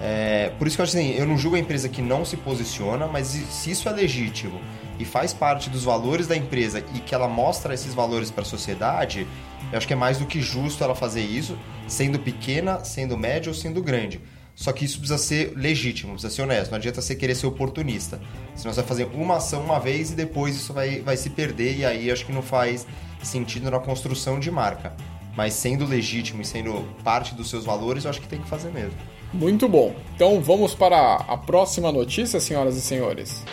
É, 0.00 0.52
por 0.58 0.66
isso 0.66 0.76
que 0.76 0.80
eu 0.80 0.84
acho 0.84 0.96
assim, 0.96 1.10
eu 1.10 1.26
não 1.26 1.36
julgo 1.36 1.56
a 1.56 1.60
empresa 1.60 1.88
que 1.88 2.00
não 2.00 2.24
se 2.24 2.36
posiciona, 2.36 3.06
mas 3.06 3.26
se 3.26 3.70
isso 3.70 3.86
é 3.86 3.92
legítimo 3.92 4.58
e 5.00 5.04
faz 5.06 5.32
parte 5.32 5.70
dos 5.70 5.82
valores 5.82 6.26
da 6.26 6.36
empresa 6.36 6.84
e 6.94 7.00
que 7.00 7.14
ela 7.14 7.26
mostra 7.26 7.72
esses 7.72 7.94
valores 7.94 8.30
para 8.30 8.42
a 8.42 8.44
sociedade, 8.44 9.26
eu 9.72 9.78
acho 9.78 9.86
que 9.86 9.94
é 9.94 9.96
mais 9.96 10.18
do 10.18 10.26
que 10.26 10.42
justo 10.42 10.84
ela 10.84 10.94
fazer 10.94 11.22
isso, 11.22 11.58
sendo 11.88 12.18
pequena, 12.18 12.84
sendo 12.84 13.16
média 13.16 13.48
ou 13.48 13.54
sendo 13.54 13.82
grande. 13.82 14.20
Só 14.54 14.72
que 14.72 14.84
isso 14.84 14.98
precisa 14.98 15.16
ser 15.16 15.54
legítimo, 15.56 16.12
precisa 16.12 16.34
ser 16.34 16.42
honesto. 16.42 16.70
Não 16.70 16.76
adianta 16.76 17.00
você 17.00 17.14
querer 17.14 17.34
ser 17.34 17.46
oportunista. 17.46 18.20
Senão 18.54 18.74
você 18.74 18.80
vai 18.82 18.88
fazer 18.88 19.08
uma 19.14 19.36
ação 19.36 19.62
uma 19.62 19.80
vez 19.80 20.10
e 20.10 20.14
depois 20.14 20.54
isso 20.54 20.74
vai, 20.74 21.00
vai 21.00 21.16
se 21.16 21.30
perder 21.30 21.78
e 21.78 21.84
aí 21.84 22.10
acho 22.10 22.26
que 22.26 22.32
não 22.32 22.42
faz 22.42 22.86
sentido 23.22 23.70
na 23.70 23.78
construção 23.78 24.38
de 24.38 24.50
marca. 24.50 24.94
Mas 25.34 25.54
sendo 25.54 25.86
legítimo 25.86 26.42
e 26.42 26.44
sendo 26.44 26.86
parte 27.02 27.34
dos 27.34 27.48
seus 27.48 27.64
valores, 27.64 28.04
eu 28.04 28.10
acho 28.10 28.20
que 28.20 28.28
tem 28.28 28.40
que 28.40 28.48
fazer 28.48 28.70
mesmo. 28.70 28.98
Muito 29.32 29.68
bom. 29.68 29.94
Então 30.14 30.40
vamos 30.40 30.74
para 30.74 31.16
a 31.16 31.36
próxima 31.36 31.90
notícia, 31.92 32.40
senhoras 32.40 32.76
e 32.76 32.80
senhores. 32.80 33.44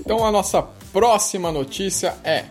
Então 0.00 0.24
a 0.24 0.30
nossa 0.30 0.62
próxima 0.92 1.50
notícia 1.50 2.14
é 2.22 2.44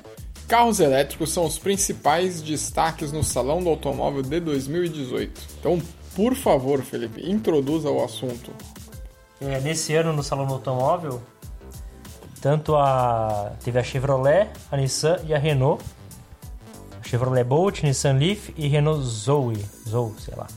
Carros 0.47 0.79
elétricos 0.79 1.31
são 1.31 1.45
os 1.45 1.57
principais 1.57 2.41
destaques 2.41 3.11
no 3.11 3.23
Salão 3.23 3.63
do 3.63 3.69
Automóvel 3.69 4.21
de 4.21 4.39
2018. 4.39 5.41
Então, 5.59 5.81
por 6.15 6.35
favor, 6.35 6.81
Felipe, 6.83 7.27
introduza 7.27 7.89
o 7.89 8.03
assunto. 8.03 8.51
É, 9.41 9.59
nesse 9.61 9.95
ano 9.95 10.13
no 10.13 10.21
Salão 10.21 10.45
do 10.45 10.53
Automóvel, 10.53 11.21
tanto 12.41 12.75
a 12.75 13.53
teve 13.63 13.79
a 13.79 13.83
Chevrolet, 13.83 14.49
a 14.71 14.77
Nissan 14.77 15.17
e 15.25 15.33
a 15.33 15.39
Renault. 15.39 15.83
Chevrolet 17.13 17.43
Bolt, 17.43 17.83
Nissan 17.83 18.13
Leaf 18.13 18.49
e 18.57 18.67
Renault 18.67 19.03
Zoe, 19.03 19.63
Zoe, 19.87 20.13
sei 20.17 20.33
lá. 20.35 20.47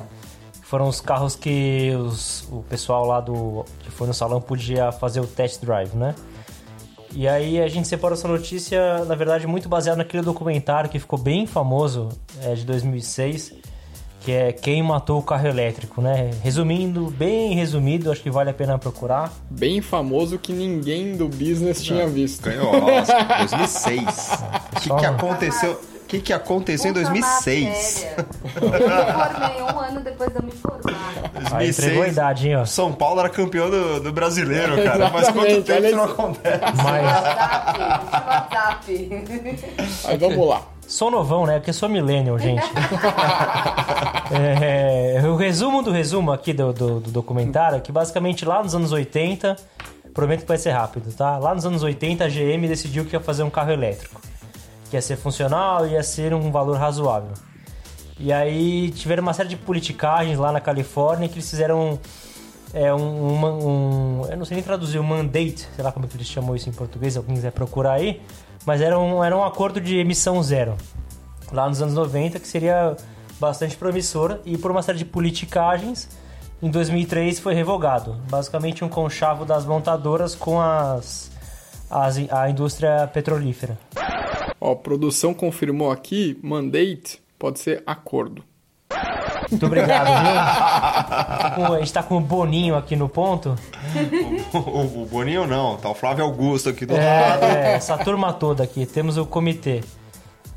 Foram 0.63 0.89
os 0.89 1.03
carros 1.03 1.37
que 1.37 1.93
os, 1.95 2.49
o 2.51 2.63
pessoal 2.63 3.05
lá 3.05 3.21
do 3.21 3.63
que 3.81 3.91
foi 3.91 4.07
no 4.07 4.15
salão 4.15 4.41
podia 4.41 4.91
fazer 4.91 5.21
o 5.21 5.27
test 5.27 5.61
drive, 5.61 5.95
né? 5.95 6.15
E 7.13 7.29
aí 7.29 7.61
a 7.61 7.69
gente 7.69 7.87
separou 7.87 8.17
essa 8.17 8.27
notícia, 8.27 9.05
na 9.05 9.15
verdade, 9.15 9.47
muito 9.47 9.69
baseada 9.69 9.99
naquele 9.99 10.23
documentário 10.23 10.89
que 10.89 10.99
ficou 10.99 11.19
bem 11.19 11.47
famoso, 11.47 12.09
é, 12.43 12.55
de 12.55 12.65
2006, 12.65 13.53
que 14.21 14.33
é 14.33 14.51
Quem 14.51 14.83
Matou 14.83 15.19
o 15.21 15.23
Carro 15.23 15.47
Elétrico, 15.47 16.01
né? 16.01 16.31
Resumindo, 16.43 17.11
bem 17.11 17.55
resumido, 17.55 18.11
acho 18.11 18.23
que 18.23 18.31
vale 18.31 18.49
a 18.49 18.55
pena 18.55 18.79
procurar. 18.79 19.31
Bem 19.51 19.83
famoso 19.83 20.39
que 20.39 20.55
ninguém 20.55 21.19
do 21.19 21.29
business 21.29 21.83
tinha 21.83 22.09
visto. 22.09 22.45
Ganhou 22.45 22.73
Oscar, 22.73 23.41
2006. 23.41 24.57
O 24.77 24.81
que, 24.89 25.01
que 25.01 25.07
aconteceu? 25.07 25.96
O 26.07 26.09
que, 26.09 26.21
que 26.21 26.33
aconteceu 26.33 26.95
Puta 26.95 27.01
em 27.01 27.13
2006? 27.13 28.07
eu 28.55 28.63
me 28.63 28.79
formei 28.79 29.61
um 29.61 29.81
ano 29.81 30.01
depois 30.01 30.31
de 30.31 30.37
eu 30.37 30.43
me 30.45 30.53
formar. 30.53 30.81
2006, 31.35 31.53
ah, 31.53 31.65
entregou 31.67 32.03
a 32.05 32.09
idade, 32.09 32.49
hein, 32.49 32.57
ó. 32.59 32.65
São 32.65 32.93
Paulo 32.93 33.19
era 33.19 33.29
campeão 33.29 33.69
do, 33.69 33.99
do 33.99 34.13
brasileiro, 34.13 34.81
cara. 34.85 35.11
Mas 35.11 35.29
quanto 35.31 35.63
tempo 35.65 35.85
isso 35.85 35.97
não 35.97 36.05
acontece? 36.05 36.61
Mas... 36.77 37.05
WhatsApp, 38.25 39.11
Mas 40.05 40.21
vamos 40.21 40.49
lá. 40.49 40.63
Sou 40.87 41.11
novão, 41.11 41.45
né? 41.45 41.59
Porque 41.59 41.73
sou 41.73 41.89
millennial, 41.89 42.39
gente. 42.39 42.63
é, 44.31 45.21
o 45.27 45.35
resumo 45.35 45.83
do 45.83 45.91
resumo 45.91 46.31
aqui 46.31 46.53
do, 46.53 46.73
do, 46.73 47.01
do 47.01 47.11
documentário 47.11 47.79
é 47.79 47.81
que 47.81 47.91
basicamente 47.91 48.45
lá 48.45 48.63
nos 48.63 48.77
anos 48.77 48.93
80, 48.93 49.57
prometo 50.15 50.43
que 50.43 50.49
vai 50.49 50.59
ser 50.59 50.71
rápido, 50.71 51.13
tá? 51.13 51.37
Lá 51.39 51.53
nos 51.53 51.67
anos 51.67 51.83
80 51.83 52.25
a 52.25 52.29
GM 52.29 52.69
decidiu 52.69 53.05
que 53.05 53.17
ia 53.17 53.21
fazer 53.21 53.43
um 53.43 53.51
carro 53.51 53.73
elétrico 53.73 54.21
ia 54.97 55.03
ser 55.03 55.17
funcional 55.17 55.87
e 55.87 55.93
ia 55.93 56.03
ser 56.03 56.35
um 56.35 56.51
valor 56.51 56.77
razoável. 56.77 57.33
E 58.19 58.33
aí 58.33 58.91
tiveram 58.91 59.23
uma 59.23 59.35
série 59.35 59.49
de 59.49 59.57
politicagens 59.57 60.39
lá 60.39 60.51
na 60.51 60.61
Califórnia 60.61 61.29
que 61.29 61.35
eles 61.35 61.49
fizeram 61.49 61.99
é, 62.73 62.93
um, 62.93 63.45
um, 63.45 64.27
Eu 64.29 64.37
não 64.37 64.45
sei 64.45 64.57
nem 64.57 64.65
traduzir, 64.65 64.99
um 64.99 65.03
mandate, 65.03 65.69
sei 65.75 65.85
lá 65.85 65.93
como 65.93 66.07
é 66.07 66.09
que 66.09 66.17
eles 66.17 66.27
chamam 66.27 66.55
isso 66.57 66.69
em 66.69 66.73
português, 66.73 67.13
se 67.13 67.19
alguém 67.19 67.35
quiser 67.35 67.53
procurar 67.53 67.93
aí. 67.93 68.21
Mas 68.65 68.81
era 68.81 68.99
um, 68.99 69.23
era 69.23 69.37
um 69.37 69.45
acordo 69.45 69.81
de 69.81 69.97
emissão 69.97 70.43
zero, 70.43 70.77
lá 71.53 71.69
nos 71.69 71.81
anos 71.81 71.95
90, 71.95 72.41
que 72.41 72.49
seria 72.49 72.97
bastante 73.39 73.77
promissor. 73.77 74.41
E 74.45 74.59
por 74.59 74.71
uma 74.71 74.83
série 74.83 74.99
de 74.99 75.05
politicagens, 75.05 76.09
em 76.61 76.71
2003 76.71 77.39
foi 77.39 77.55
revogado. 77.55 78.17
Basicamente 78.29 78.85
um 78.85 78.89
conchavo 78.89 79.45
das 79.45 79.65
montadoras 79.65 80.35
com 80.35 80.61
as, 80.61 81.31
as 81.91 82.19
a 82.31 82.51
indústria 82.51 83.09
petrolífera. 83.13 83.79
Ó, 84.61 84.75
produção 84.75 85.33
confirmou 85.35 85.91
aqui, 85.91 86.39
mandate 86.43 87.23
pode 87.39 87.59
ser 87.59 87.83
acordo. 87.87 88.43
Muito 89.51 89.67
obrigado, 89.67 90.07
viu? 90.07 91.75
A 91.75 91.79
gente 91.79 91.93
tá 91.93 92.03
com 92.03 92.17
o 92.17 92.21
Boninho 92.21 92.75
aqui 92.75 92.97
no 92.97 93.09
ponto. 93.09 93.57
O, 94.53 94.59
o, 94.59 95.03
o 95.03 95.07
Boninho 95.07 95.47
não, 95.47 95.77
tá 95.77 95.89
o 95.89 95.95
Flávio 95.95 96.25
Augusto 96.25 96.69
aqui 96.69 96.85
do 96.85 96.97
é, 96.97 97.21
lado. 97.21 97.45
É, 97.45 97.75
essa 97.75 97.97
turma 97.99 98.33
toda 98.33 98.65
aqui, 98.65 98.85
temos 98.87 99.17
o 99.17 99.25
comitê. 99.25 99.83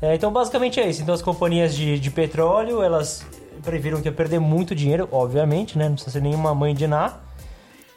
É, 0.02 0.14
então, 0.14 0.32
basicamente 0.32 0.80
é 0.80 0.88
isso. 0.88 1.02
Então, 1.02 1.14
as 1.14 1.22
companhias 1.22 1.74
de, 1.74 1.98
de 2.00 2.10
petróleo, 2.10 2.82
elas 2.82 3.24
previram 3.62 4.00
que 4.00 4.08
ia 4.08 4.12
perder 4.12 4.40
muito 4.40 4.74
dinheiro, 4.74 5.08
obviamente, 5.12 5.76
né? 5.76 5.84
Não 5.84 5.94
precisa 5.94 6.12
ser 6.12 6.22
nenhuma 6.22 6.54
mãe 6.54 6.74
de 6.74 6.86
nada. 6.86 7.20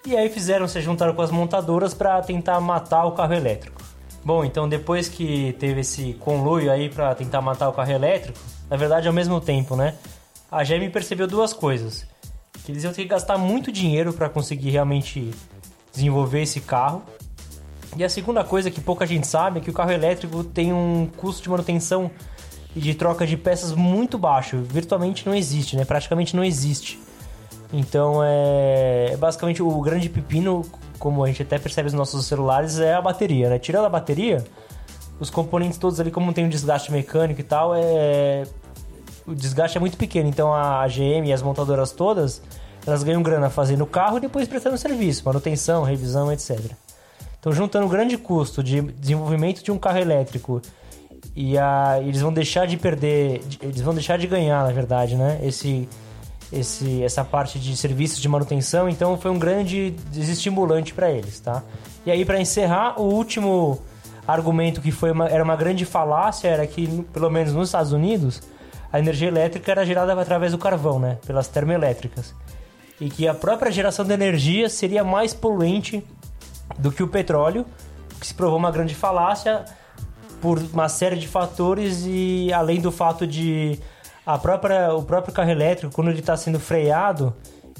E 0.05 0.17
aí 0.17 0.29
fizeram, 0.29 0.67
se 0.67 0.81
juntaram 0.81 1.13
com 1.13 1.21
as 1.21 1.31
montadoras 1.31 1.93
para 1.93 2.21
tentar 2.21 2.59
matar 2.59 3.05
o 3.05 3.13
carro 3.13 3.33
elétrico. 3.33 3.81
Bom, 4.23 4.43
então 4.43 4.67
depois 4.67 5.07
que 5.07 5.53
teve 5.59 5.81
esse 5.81 6.13
conluio 6.15 6.71
aí 6.71 6.89
para 6.89 7.15
tentar 7.15 7.41
matar 7.41 7.69
o 7.69 7.73
carro 7.73 7.91
elétrico, 7.91 8.37
na 8.69 8.75
verdade 8.75 9.07
ao 9.07 9.13
mesmo 9.13 9.39
tempo, 9.39 9.75
né? 9.75 9.95
A 10.51 10.63
GM 10.63 10.89
percebeu 10.91 11.27
duas 11.27 11.53
coisas. 11.53 12.05
que 12.63 12.71
eles 12.71 12.83
iam 12.83 12.93
ter 12.93 13.03
que 13.03 13.07
gastar 13.09 13.37
muito 13.37 13.71
dinheiro 13.71 14.13
para 14.13 14.29
conseguir 14.29 14.69
realmente 14.69 15.31
desenvolver 15.93 16.41
esse 16.41 16.61
carro. 16.61 17.01
E 17.95 18.03
a 18.03 18.09
segunda 18.09 18.43
coisa 18.43 18.71
que 18.71 18.81
pouca 18.81 19.05
gente 19.05 19.27
sabe 19.27 19.59
é 19.59 19.61
que 19.61 19.69
o 19.69 19.73
carro 19.73 19.91
elétrico 19.91 20.43
tem 20.43 20.73
um 20.73 21.09
custo 21.17 21.43
de 21.43 21.49
manutenção 21.49 22.09
e 22.75 22.79
de 22.79 22.93
troca 22.95 23.27
de 23.27 23.37
peças 23.37 23.71
muito 23.71 24.17
baixo, 24.17 24.61
virtualmente 24.63 25.25
não 25.25 25.35
existe, 25.35 25.75
né? 25.75 25.85
Praticamente 25.85 26.35
não 26.35 26.43
existe. 26.43 26.99
Então 27.73 28.21
é 28.23 29.17
basicamente 29.17 29.63
o 29.63 29.81
grande 29.81 30.07
pepino, 30.07 30.63
como 30.99 31.23
a 31.23 31.27
gente 31.27 31.41
até 31.41 31.57
percebe 31.57 31.87
nos 31.87 31.93
nossos 31.93 32.27
celulares, 32.27 32.79
é 32.79 32.93
a 32.93 33.01
bateria, 33.01 33.49
né? 33.49 33.57
Tirando 33.57 33.85
a 33.85 33.89
bateria, 33.89 34.45
os 35.19 35.31
componentes 35.31 35.79
todos 35.79 35.99
ali, 35.99 36.11
como 36.11 36.31
tem 36.31 36.45
um 36.45 36.49
desgaste 36.49 36.91
mecânico 36.91 37.41
e 37.41 37.43
tal, 37.43 37.73
é 37.75 38.43
o 39.25 39.33
desgaste 39.33 39.77
é 39.77 39.79
muito 39.79 39.97
pequeno. 39.97 40.29
Então 40.29 40.53
a 40.53 40.87
GM 40.87 41.25
e 41.25 41.33
as 41.33 41.41
montadoras 41.41 41.91
todas, 41.91 42.41
elas 42.85 43.03
ganham 43.03 43.23
grana 43.23 43.49
fazendo 43.49 43.83
o 43.83 43.87
carro 43.87 44.17
e 44.17 44.21
depois 44.21 44.47
prestando 44.47 44.77
serviço, 44.77 45.23
manutenção, 45.25 45.83
revisão, 45.83 46.31
etc. 46.31 46.59
Então 47.39 47.51
juntando 47.51 47.87
o 47.87 47.89
grande 47.89 48.17
custo 48.17 48.61
de 48.63 48.81
desenvolvimento 48.81 49.63
de 49.63 49.71
um 49.71 49.79
carro 49.79 49.97
elétrico 49.97 50.61
e 51.35 51.57
a, 51.57 51.99
eles 52.01 52.21
vão 52.21 52.31
deixar 52.31 52.67
de 52.67 52.77
perder, 52.77 53.41
eles 53.61 53.81
vão 53.81 53.93
deixar 53.93 54.17
de 54.19 54.27
ganhar, 54.27 54.63
na 54.63 54.71
verdade, 54.71 55.15
né? 55.15 55.39
Esse, 55.41 55.89
esse, 56.53 57.03
essa 57.03 57.23
parte 57.23 57.59
de 57.59 57.75
serviços 57.75 58.21
de 58.21 58.27
manutenção, 58.27 58.87
então 58.87 59.17
foi 59.17 59.31
um 59.31 59.39
grande 59.39 59.91
desestimulante 60.11 60.93
para 60.93 61.11
eles, 61.11 61.39
tá? 61.39 61.63
E 62.05 62.11
aí 62.11 62.23
para 62.23 62.39
encerrar, 62.39 62.99
o 62.99 63.03
último 63.03 63.81
argumento 64.27 64.81
que 64.81 64.91
foi 64.91 65.11
uma, 65.11 65.27
era 65.27 65.43
uma 65.43 65.55
grande 65.55 65.85
falácia 65.85 66.47
era 66.47 66.65
que, 66.65 66.87
pelo 67.11 67.29
menos 67.29 67.53
nos 67.53 67.69
Estados 67.69 67.91
Unidos, 67.91 68.41
a 68.91 68.99
energia 68.99 69.27
elétrica 69.27 69.71
era 69.71 69.85
gerada 69.85 70.13
através 70.19 70.51
do 70.51 70.57
carvão, 70.57 70.99
né? 70.99 71.17
Pelas 71.25 71.47
termoelétricas. 71.47 72.35
E 73.01 73.09
que 73.09 73.27
a 73.27 73.33
própria 73.33 73.71
geração 73.71 74.05
de 74.05 74.13
energia 74.13 74.69
seria 74.69 75.03
mais 75.03 75.33
poluente 75.33 76.05
do 76.77 76.91
que 76.91 77.01
o 77.01 77.07
petróleo, 77.07 77.65
que 78.19 78.27
se 78.27 78.33
provou 78.33 78.57
uma 78.57 78.71
grande 78.71 78.93
falácia 78.93 79.65
por 80.39 80.59
uma 80.71 80.87
série 80.89 81.15
de 81.15 81.27
fatores 81.27 82.03
e 82.05 82.51
além 82.53 82.79
do 82.79 82.91
fato 82.91 83.25
de 83.25 83.79
a 84.25 84.37
própria, 84.37 84.93
o 84.93 85.03
próprio 85.03 85.33
carro 85.33 85.51
elétrico, 85.51 85.93
quando 85.93 86.09
ele 86.09 86.19
está 86.19 86.35
sendo 86.37 86.59
freado, 86.59 87.33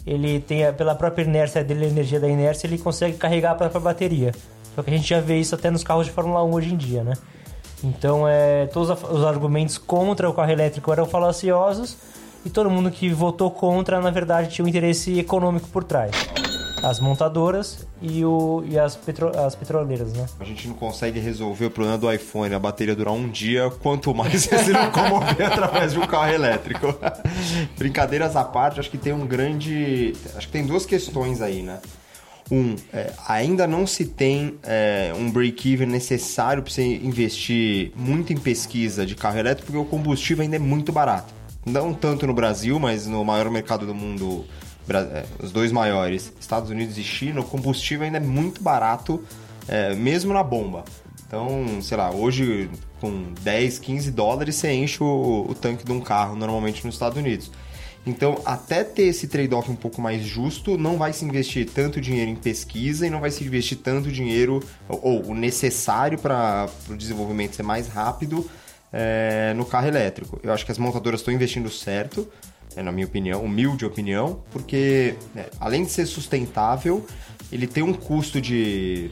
ele 0.05 0.39
tem 0.39 0.71
pela 0.73 0.95
própria 0.95 1.23
inércia 1.23 1.63
dele, 1.63 1.85
a 1.85 1.87
energia 1.89 2.19
da 2.19 2.27
inércia, 2.27 2.67
ele 2.67 2.77
consegue 2.77 3.17
carregar 3.17 3.51
a 3.51 3.55
própria 3.55 3.79
bateria. 3.79 4.33
Só 4.75 4.83
que 4.83 4.89
a 4.89 4.97
gente 4.97 5.07
já 5.07 5.21
vê 5.21 5.39
isso 5.39 5.55
até 5.55 5.69
nos 5.69 5.83
carros 5.83 6.05
de 6.05 6.11
Fórmula 6.11 6.43
1 6.43 6.53
hoje 6.53 6.73
em 6.73 6.77
dia, 6.77 7.03
né? 7.03 7.13
Então, 7.83 8.27
é, 8.27 8.65
todos 8.67 8.89
os 8.89 9.23
argumentos 9.23 9.77
contra 9.77 10.29
o 10.29 10.33
carro 10.33 10.51
elétrico 10.51 10.91
eram 10.91 11.05
falaciosos 11.05 11.97
e 12.45 12.49
todo 12.49 12.69
mundo 12.69 12.89
que 12.89 13.09
votou 13.09 13.51
contra, 13.51 14.01
na 14.01 14.09
verdade, 14.09 14.49
tinha 14.49 14.65
um 14.65 14.67
interesse 14.67 15.19
econômico 15.19 15.67
por 15.69 15.83
trás 15.83 16.32
as 16.83 16.99
montadoras 16.99 17.87
e, 18.01 18.25
o, 18.25 18.61
e 18.67 18.77
as, 18.77 18.95
petro, 18.95 19.31
as 19.39 19.55
petroleiras, 19.55 20.11
né? 20.13 20.25
A 20.37 20.43
gente 20.43 20.67
não 20.67 20.75
consegue 20.75 21.17
resolver 21.17 21.67
o 21.67 21.71
problema 21.71 21.97
do 21.97 22.11
iPhone, 22.11 22.53
a 22.53 22.59
bateria 22.59 22.93
durar 22.93 23.13
um 23.13 23.29
dia, 23.29 23.71
quanto 23.81 24.13
mais 24.13 24.43
se 24.43 24.71
locomover 24.71 25.47
através 25.47 25.93
de 25.93 25.99
um 25.99 26.05
carro 26.05 26.33
elétrico. 26.33 26.93
Brincadeiras 27.79 28.35
à 28.35 28.43
parte, 28.43 28.81
acho 28.81 28.91
que 28.91 28.97
tem 28.97 29.13
um 29.13 29.25
grande. 29.25 30.13
Acho 30.35 30.47
que 30.47 30.53
tem 30.53 30.65
duas 30.65 30.85
questões 30.85 31.41
aí, 31.41 31.61
né? 31.61 31.79
Um, 32.51 32.75
é, 32.91 33.13
ainda 33.25 33.65
não 33.65 33.87
se 33.87 34.05
tem 34.05 34.59
é, 34.63 35.13
um 35.15 35.31
break-even 35.31 35.87
necessário 35.87 36.61
para 36.61 36.71
você 36.71 36.83
investir 36.83 37.93
muito 37.95 38.33
em 38.33 38.37
pesquisa 38.37 39.05
de 39.05 39.15
carro 39.15 39.39
elétrico, 39.39 39.71
porque 39.71 39.77
o 39.77 39.89
combustível 39.89 40.43
ainda 40.43 40.57
é 40.57 40.59
muito 40.59 40.91
barato. 40.91 41.33
Não 41.65 41.93
tanto 41.93 42.27
no 42.27 42.33
Brasil, 42.33 42.77
mas 42.77 43.07
no 43.07 43.23
maior 43.23 43.49
mercado 43.49 43.85
do 43.85 43.95
mundo 43.95 44.43
os 45.41 45.51
dois 45.51 45.71
maiores, 45.71 46.33
Estados 46.39 46.69
Unidos 46.69 46.97
e 46.97 47.03
China, 47.03 47.41
o 47.41 47.43
combustível 47.43 48.05
ainda 48.05 48.17
é 48.17 48.21
muito 48.21 48.61
barato, 48.61 49.23
é, 49.67 49.93
mesmo 49.95 50.33
na 50.33 50.43
bomba. 50.43 50.83
Então, 51.25 51.81
sei 51.81 51.97
lá, 51.97 52.11
hoje 52.11 52.69
com 52.99 53.33
10, 53.41 53.79
15 53.79 54.11
dólares 54.11 54.55
você 54.55 54.71
enche 54.71 55.03
o, 55.03 55.47
o 55.49 55.55
tanque 55.55 55.83
de 55.83 55.91
um 55.91 55.99
carro 55.99 56.35
normalmente 56.35 56.85
nos 56.85 56.95
Estados 56.95 57.17
Unidos. 57.17 57.51
Então, 58.05 58.41
até 58.45 58.83
ter 58.83 59.03
esse 59.03 59.27
trade-off 59.27 59.71
um 59.71 59.75
pouco 59.75 60.01
mais 60.01 60.21
justo, 60.23 60.77
não 60.77 60.97
vai 60.97 61.13
se 61.13 61.23
investir 61.23 61.69
tanto 61.69 62.01
dinheiro 62.01 62.29
em 62.29 62.35
pesquisa 62.35 63.07
e 63.07 63.09
não 63.09 63.21
vai 63.21 63.31
se 63.31 63.43
investir 63.43 63.77
tanto 63.77 64.11
dinheiro, 64.11 64.61
ou, 64.89 65.25
o 65.27 65.33
necessário 65.33 66.19
para 66.19 66.67
o 66.89 66.95
desenvolvimento 66.95 67.55
ser 67.55 67.63
mais 67.63 67.87
rápido 67.87 68.49
é, 68.91 69.53
no 69.55 69.65
carro 69.65 69.87
elétrico. 69.87 70.39
Eu 70.43 70.51
acho 70.51 70.65
que 70.65 70.71
as 70.71 70.77
montadoras 70.77 71.21
estão 71.21 71.33
investindo 71.33 71.69
certo, 71.69 72.27
é, 72.29 72.52
na 72.81 72.91
minha 72.91 73.05
opinião, 73.05 73.43
humilde 73.43 73.85
opinião, 73.85 74.41
porque 74.51 75.15
né, 75.35 75.45
além 75.59 75.83
de 75.83 75.91
ser 75.91 76.05
sustentável, 76.05 77.05
ele 77.51 77.67
tem 77.67 77.83
um 77.83 77.93
custo 77.93 78.41
de, 78.41 79.11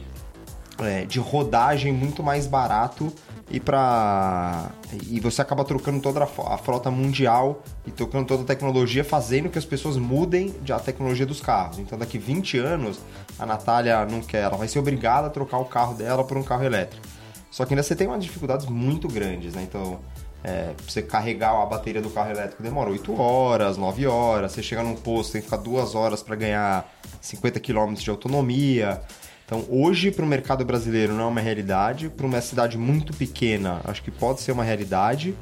é, 0.80 1.04
de 1.04 1.20
rodagem 1.20 1.92
muito 1.92 2.22
mais 2.22 2.46
barato 2.46 3.12
e 3.50 3.60
para 3.60 4.70
e 5.10 5.20
você 5.20 5.42
acaba 5.42 5.64
trocando 5.64 6.00
toda 6.00 6.24
a 6.24 6.58
frota 6.58 6.90
mundial 6.90 7.62
e 7.86 7.90
trocando 7.90 8.26
toda 8.26 8.42
a 8.42 8.46
tecnologia, 8.46 9.04
fazendo 9.04 9.48
que 9.48 9.58
as 9.58 9.64
pessoas 9.64 9.96
mudem 9.96 10.54
a 10.70 10.78
tecnologia 10.78 11.26
dos 11.26 11.40
carros. 11.40 11.78
Então, 11.78 11.98
daqui 11.98 12.18
20 12.18 12.58
anos, 12.58 12.98
a 13.38 13.44
Natália 13.44 14.04
não 14.06 14.20
quer, 14.20 14.42
ela 14.42 14.56
vai 14.56 14.68
ser 14.68 14.78
obrigada 14.78 15.26
a 15.26 15.30
trocar 15.30 15.58
o 15.58 15.64
carro 15.64 15.94
dela 15.94 16.24
por 16.24 16.36
um 16.36 16.42
carro 16.42 16.64
elétrico. 16.64 17.06
Só 17.50 17.66
que 17.66 17.74
ainda 17.74 17.82
você 17.82 17.94
tem 17.94 18.06
umas 18.06 18.24
dificuldades 18.24 18.66
muito 18.66 19.06
grandes, 19.06 19.54
né? 19.54 19.62
Então, 19.62 20.00
é, 20.44 20.72
pra 20.76 20.84
você 20.86 21.02
carregar 21.02 21.52
a 21.52 21.66
bateria 21.66 22.02
do 22.02 22.10
carro 22.10 22.30
elétrico 22.30 22.62
demora 22.62 22.90
8 22.90 23.20
horas, 23.20 23.76
9 23.76 24.06
horas. 24.06 24.52
Você 24.52 24.62
chega 24.62 24.82
num 24.82 24.96
posto, 24.96 25.32
tem 25.32 25.40
que 25.40 25.46
ficar 25.46 25.58
2 25.58 25.94
horas 25.94 26.22
para 26.22 26.34
ganhar 26.34 26.92
50 27.20 27.60
km 27.60 27.94
de 27.94 28.10
autonomia. 28.10 29.00
Então, 29.46 29.64
hoje, 29.68 30.10
para 30.10 30.24
o 30.24 30.28
mercado 30.28 30.64
brasileiro, 30.64 31.12
não 31.12 31.24
é 31.24 31.26
uma 31.26 31.40
realidade. 31.40 32.08
Para 32.08 32.26
uma 32.26 32.40
cidade 32.40 32.76
muito 32.76 33.14
pequena, 33.14 33.80
acho 33.84 34.02
que 34.02 34.10
pode 34.10 34.40
ser 34.40 34.52
uma 34.52 34.64
realidade. 34.64 35.34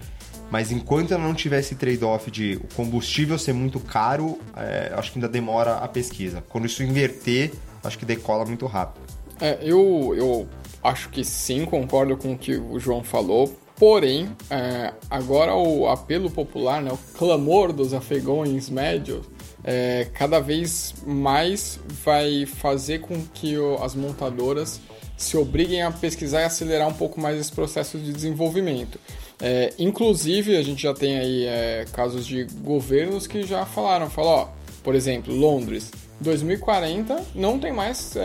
Mas 0.51 0.73
enquanto 0.73 1.15
ela 1.15 1.23
não 1.23 1.33
tiver 1.33 1.61
esse 1.61 1.77
trade-off 1.77 2.29
de 2.31 2.57
o 2.57 2.75
combustível 2.75 3.39
ser 3.39 3.53
muito 3.53 3.79
caro, 3.79 4.39
é, 4.57 4.93
acho 4.97 5.13
que 5.13 5.19
ainda 5.19 5.29
demora 5.29 5.77
a 5.77 5.87
pesquisa. 5.87 6.43
Quando 6.49 6.67
isso 6.67 6.83
inverter, 6.83 7.53
acho 7.85 7.97
que 7.97 8.05
decola 8.05 8.45
muito 8.45 8.67
rápido. 8.67 9.01
É, 9.41 9.59
eu, 9.63 10.13
eu 10.17 10.49
acho 10.83 11.09
que 11.09 11.25
sim, 11.25 11.65
concordo 11.65 12.17
com 12.17 12.33
o 12.33 12.39
que 12.39 12.57
o 12.57 12.81
João 12.81 13.05
falou. 13.05 13.57
Porém, 13.81 14.29
é, 14.51 14.93
agora 15.09 15.55
o 15.55 15.89
apelo 15.89 16.31
popular, 16.31 16.83
né, 16.83 16.93
o 16.93 16.99
clamor 17.17 17.73
dos 17.73 17.95
afegões 17.95 18.69
médios, 18.69 19.25
é, 19.65 20.07
cada 20.13 20.39
vez 20.39 20.95
mais 21.07 21.81
vai 22.05 22.45
fazer 22.45 23.01
com 23.01 23.23
que 23.33 23.57
o, 23.57 23.83
as 23.83 23.95
montadoras 23.95 24.79
se 25.17 25.35
obriguem 25.35 25.81
a 25.81 25.91
pesquisar 25.91 26.43
e 26.43 26.45
acelerar 26.45 26.89
um 26.89 26.93
pouco 26.93 27.19
mais 27.19 27.41
esse 27.41 27.51
processo 27.51 27.97
de 27.99 28.13
desenvolvimento. 28.13 29.01
É, 29.41 29.73
inclusive, 29.79 30.59
a 30.59 30.63
gente 30.63 30.83
já 30.83 30.93
tem 30.93 31.17
aí 31.17 31.47
é, 31.47 31.87
casos 31.91 32.27
de 32.27 32.45
governos 32.63 33.27
que 33.27 33.45
já 33.45 33.65
falaram, 33.65 34.11
falou, 34.11 34.31
ó, 34.31 34.49
por 34.83 34.95
exemplo, 34.95 35.35
Londres, 35.35 35.91
2040 36.21 37.23
não 37.35 37.59
tem 37.59 37.73
mais 37.73 38.15
é, 38.15 38.21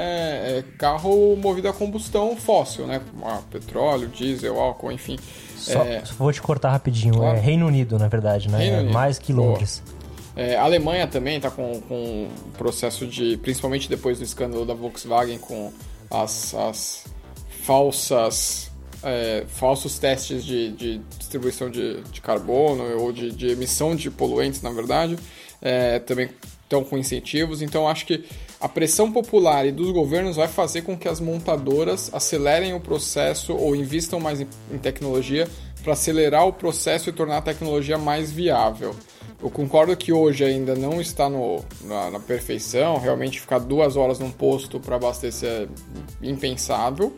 é, 0.58 0.64
carro 0.78 1.36
movido 1.38 1.70
a 1.70 1.74
combustão 1.74 2.36
fóssil, 2.36 2.86
né? 2.86 3.02
Petróleo, 3.50 4.10
diesel, 4.10 4.60
álcool, 4.60 4.92
enfim. 4.92 5.18
Só, 5.66 5.84
é... 5.84 6.04
Vou 6.18 6.32
te 6.32 6.42
cortar 6.42 6.72
rapidinho. 6.72 7.16
É 7.16 7.18
claro. 7.18 7.38
É 7.38 7.42
Reino 7.42 7.68
Unido, 7.68 7.98
na 7.98 8.08
verdade, 8.08 8.50
né? 8.50 8.58
Reino 8.58 8.78
é 8.78 8.84
mais 8.84 9.18
que 9.18 9.34
Londres. 9.34 9.82
É, 10.36 10.56
a 10.56 10.64
Alemanha 10.64 11.08
também 11.08 11.38
está 11.38 11.50
com, 11.50 11.80
com 11.82 12.28
processo 12.58 13.08
de, 13.08 13.38
principalmente 13.38 13.90
depois 13.90 14.18
do 14.18 14.24
escândalo 14.24 14.66
da 14.66 14.74
Volkswagen 14.74 15.40
com 15.40 15.72
as, 16.12 16.54
as 16.54 17.06
falsas 17.64 18.70
é, 19.02 19.46
falsos 19.48 19.98
testes 19.98 20.44
de, 20.44 20.72
de 20.72 20.98
distribuição 21.18 21.70
de, 21.70 22.02
de, 22.02 22.20
carbono 22.22 22.84
ou 23.00 23.12
de, 23.12 23.32
de, 23.32 23.50
emissão 23.50 23.96
de 23.96 24.10
poluentes, 24.10 24.62
na 24.64 24.72
verdade, 24.72 25.18
é, 25.62 26.00
também 26.00 26.30
estão 26.64 26.84
com 26.84 26.98
incentivos. 26.98 27.62
Então, 27.62 27.88
acho 27.88 28.06
que 28.06 28.26
a 28.60 28.70
pressão 28.70 29.12
popular 29.12 29.66
e 29.66 29.72
dos 29.72 29.92
governos 29.92 30.36
vai 30.36 30.48
fazer 30.48 30.82
com 30.82 30.98
que 30.98 31.08
as 31.08 31.20
montadoras 31.20 32.10
acelerem 32.14 32.74
o 32.74 32.80
processo 32.80 33.54
ou 33.54 33.76
investam 33.76 34.20
mais 34.20 34.42
em, 34.42 34.48
em 34.72 34.78
tecnologia 34.78 35.48
para 35.84 35.94
acelerar 35.94 36.48
o 36.48 36.54
processo 36.54 37.10
e 37.10 37.14
tornar 37.14 37.38
a 37.38 37.42
tecnologia 37.42 37.98
mais 37.98 38.32
viável. 38.32 38.96
Eu 39.42 39.52
concordo 39.52 39.96
que 39.96 40.12
hoje 40.12 40.44
ainda 40.44 40.74
não 40.74 41.00
está 41.00 41.30
no, 41.30 41.64
na, 41.84 42.10
na 42.10 42.20
perfeição, 42.20 42.98
realmente 42.98 43.40
ficar 43.40 43.60
duas 43.60 43.96
horas 43.96 44.18
num 44.18 44.32
posto 44.32 44.80
para 44.80 44.96
abastecer 44.96 45.68
é 46.24 46.28
impensável. 46.28 47.14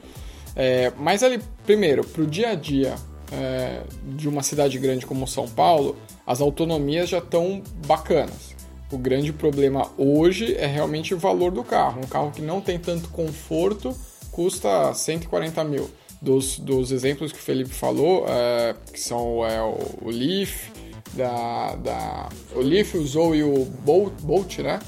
É, 0.54 0.92
mas 0.98 1.24
ali, 1.24 1.40
primeiro, 1.66 2.04
para 2.04 2.24
o 2.24 2.26
dia 2.26 2.50
a 2.50 2.56
dia 2.56 2.96
é, 3.32 3.84
de 4.04 4.28
uma 4.28 4.44
cidade 4.44 4.78
grande 4.80 5.06
como 5.06 5.28
São 5.28 5.48
Paulo, 5.48 5.96
as 6.26 6.42
autonomias 6.42 7.08
já 7.08 7.20
estão 7.20 7.62
bacanas. 7.86 8.57
O 8.92 8.98
grande 8.98 9.34
problema 9.34 9.90
hoje 9.98 10.56
é 10.56 10.66
realmente 10.66 11.14
o 11.14 11.18
valor 11.18 11.52
do 11.52 11.64
carro. 11.64 12.02
Um 12.02 12.08
carro 12.08 12.32
que 12.32 12.42
não 12.42 12.62
tem 12.62 12.80
tanto 12.80 13.10
conforto 13.10 13.96
custa 14.32 14.94
140 14.94 15.64
mil. 15.64 15.90
Dos, 16.22 16.58
dos 16.58 16.92
exemplos 16.92 17.32
que 17.32 17.38
o 17.38 17.42
Felipe 17.42 17.70
falou, 17.70 18.26
é, 18.28 18.76
que 18.92 19.00
são 19.00 19.46
é, 19.46 19.62
o 19.62 20.10
Leaf, 20.10 20.70
da, 21.14 21.76
da 21.76 22.30
o 22.56 22.60
Leaf, 22.60 22.96
o 22.96 23.06
Zoe 23.06 23.40
e 23.40 23.44
o 23.44 23.66
Bolt, 23.66 24.14
Bolt 24.22 24.60
né? 24.60 24.80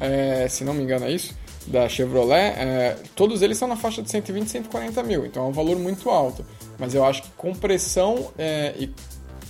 É, 0.00 0.46
se 0.48 0.62
não 0.62 0.72
me 0.72 0.82
engano 0.82 1.06
é 1.06 1.10
isso, 1.10 1.34
da 1.66 1.88
Chevrolet, 1.88 2.54
é, 2.56 2.96
todos 3.16 3.42
eles 3.42 3.58
são 3.58 3.66
na 3.66 3.76
faixa 3.76 4.02
de 4.02 4.10
120, 4.10 4.48
140 4.48 5.02
mil, 5.02 5.26
então 5.26 5.46
é 5.46 5.48
um 5.48 5.52
valor 5.52 5.76
muito 5.76 6.10
alto. 6.10 6.44
Mas 6.78 6.94
eu 6.94 7.04
acho 7.04 7.22
que 7.22 7.30
com 7.36 7.52
pressão 7.52 8.30
é, 8.38 8.74
e 8.78 8.90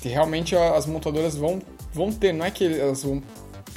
realmente 0.08 0.56
as 0.56 0.87
montadoras 0.87 1.37
vão, 1.37 1.61
vão 1.92 2.11
ter, 2.11 2.32
não 2.32 2.46
é 2.46 2.50
que 2.50 2.64
elas 2.64 3.02
vão 3.02 3.22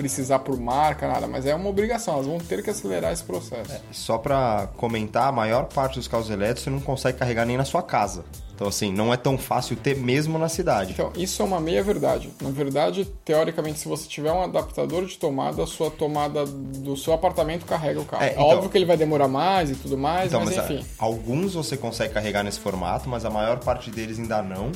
precisar 0.01 0.39
por 0.39 0.59
marca, 0.59 1.07
nada, 1.07 1.27
mas 1.27 1.45
é 1.45 1.53
uma 1.53 1.69
obrigação, 1.69 2.15
elas 2.15 2.25
vão 2.25 2.39
ter 2.39 2.63
que 2.63 2.71
acelerar 2.71 3.13
esse 3.13 3.23
processo. 3.23 3.71
É, 3.71 3.79
só 3.91 4.17
para 4.17 4.67
comentar, 4.75 5.27
a 5.27 5.31
maior 5.31 5.65
parte 5.65 5.95
dos 5.95 6.07
carros 6.07 6.29
elétricos 6.31 6.63
você 6.63 6.69
não 6.71 6.79
consegue 6.79 7.19
carregar 7.19 7.45
nem 7.45 7.55
na 7.55 7.65
sua 7.65 7.83
casa. 7.83 8.25
Então, 8.55 8.67
assim, 8.67 8.91
não 8.91 9.13
é 9.13 9.17
tão 9.17 9.37
fácil 9.39 9.75
ter 9.75 9.95
mesmo 9.95 10.37
na 10.37 10.47
cidade. 10.47 10.91
Então, 10.93 11.11
isso 11.15 11.41
é 11.41 11.45
uma 11.45 11.59
meia 11.59 11.83
verdade. 11.83 12.29
Na 12.41 12.49
verdade, 12.51 13.05
teoricamente, 13.25 13.79
se 13.79 13.87
você 13.87 14.07
tiver 14.07 14.31
um 14.31 14.41
adaptador 14.41 15.05
de 15.05 15.17
tomada, 15.17 15.63
a 15.63 15.67
sua 15.67 15.89
tomada 15.89 16.45
do 16.45 16.95
seu 16.95 17.13
apartamento 17.13 17.65
carrega 17.65 17.99
o 17.99 18.05
carro. 18.05 18.23
É, 18.23 18.33
então, 18.33 18.43
Óbvio 18.43 18.69
que 18.69 18.77
ele 18.77 18.85
vai 18.85 18.97
demorar 18.97 19.27
mais 19.27 19.71
e 19.71 19.75
tudo 19.75 19.97
mais, 19.97 20.27
então, 20.27 20.45
mas, 20.45 20.55
mas 20.55 20.69
enfim. 20.69 20.85
Alguns 20.99 21.55
você 21.55 21.75
consegue 21.75 22.13
carregar 22.13 22.43
nesse 22.43 22.59
formato, 22.59 23.09
mas 23.09 23.25
a 23.25 23.31
maior 23.31 23.59
parte 23.59 23.89
deles 23.89 24.19
ainda 24.19 24.43
não 24.43 24.71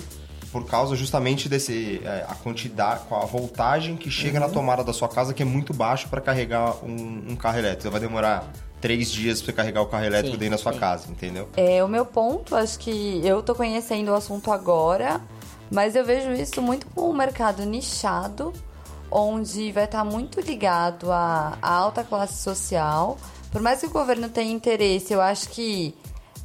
por 0.55 0.65
causa 0.65 0.95
justamente 0.95 1.49
desse 1.49 1.99
é, 2.05 2.25
a 2.29 2.33
quantidade, 2.33 3.01
com 3.09 3.15
a 3.15 3.25
voltagem 3.25 3.97
que 3.97 4.09
chega 4.09 4.39
uhum. 4.39 4.47
na 4.47 4.53
tomada 4.53 4.85
da 4.85 4.93
sua 4.93 5.09
casa 5.09 5.33
que 5.33 5.43
é 5.43 5.45
muito 5.45 5.73
baixo 5.73 6.07
para 6.07 6.21
carregar 6.21 6.77
um, 6.81 7.31
um, 7.31 7.35
carro 7.35 7.57
elétrico. 7.57 7.91
Vai 7.91 7.99
demorar 7.99 8.49
três 8.79 9.11
dias 9.11 9.41
para 9.41 9.47
você 9.47 9.51
carregar 9.51 9.81
o 9.81 9.87
carro 9.87 10.05
elétrico 10.05 10.35
sim, 10.35 10.39
dentro 10.39 10.55
da 10.55 10.63
sua 10.63 10.71
sim. 10.71 10.79
casa, 10.79 11.11
entendeu? 11.11 11.49
É, 11.57 11.83
o 11.83 11.89
meu 11.89 12.05
ponto, 12.05 12.55
acho 12.55 12.79
que 12.79 13.19
eu 13.21 13.43
tô 13.43 13.53
conhecendo 13.53 14.11
o 14.11 14.15
assunto 14.15 14.49
agora, 14.49 15.19
mas 15.69 15.93
eu 15.93 16.05
vejo 16.05 16.31
isso 16.31 16.61
muito 16.61 16.87
como 16.87 17.09
um 17.09 17.13
mercado 17.13 17.65
nichado, 17.65 18.53
onde 19.11 19.73
vai 19.73 19.83
estar 19.83 20.05
tá 20.05 20.09
muito 20.09 20.39
ligado 20.39 21.11
à, 21.11 21.57
à, 21.61 21.69
alta 21.69 22.01
classe 22.01 22.41
social. 22.41 23.17
Por 23.51 23.61
mais 23.61 23.81
que 23.81 23.87
o 23.87 23.89
governo 23.89 24.29
tenha 24.29 24.53
interesse, 24.53 25.11
eu 25.11 25.19
acho 25.19 25.49
que 25.49 25.93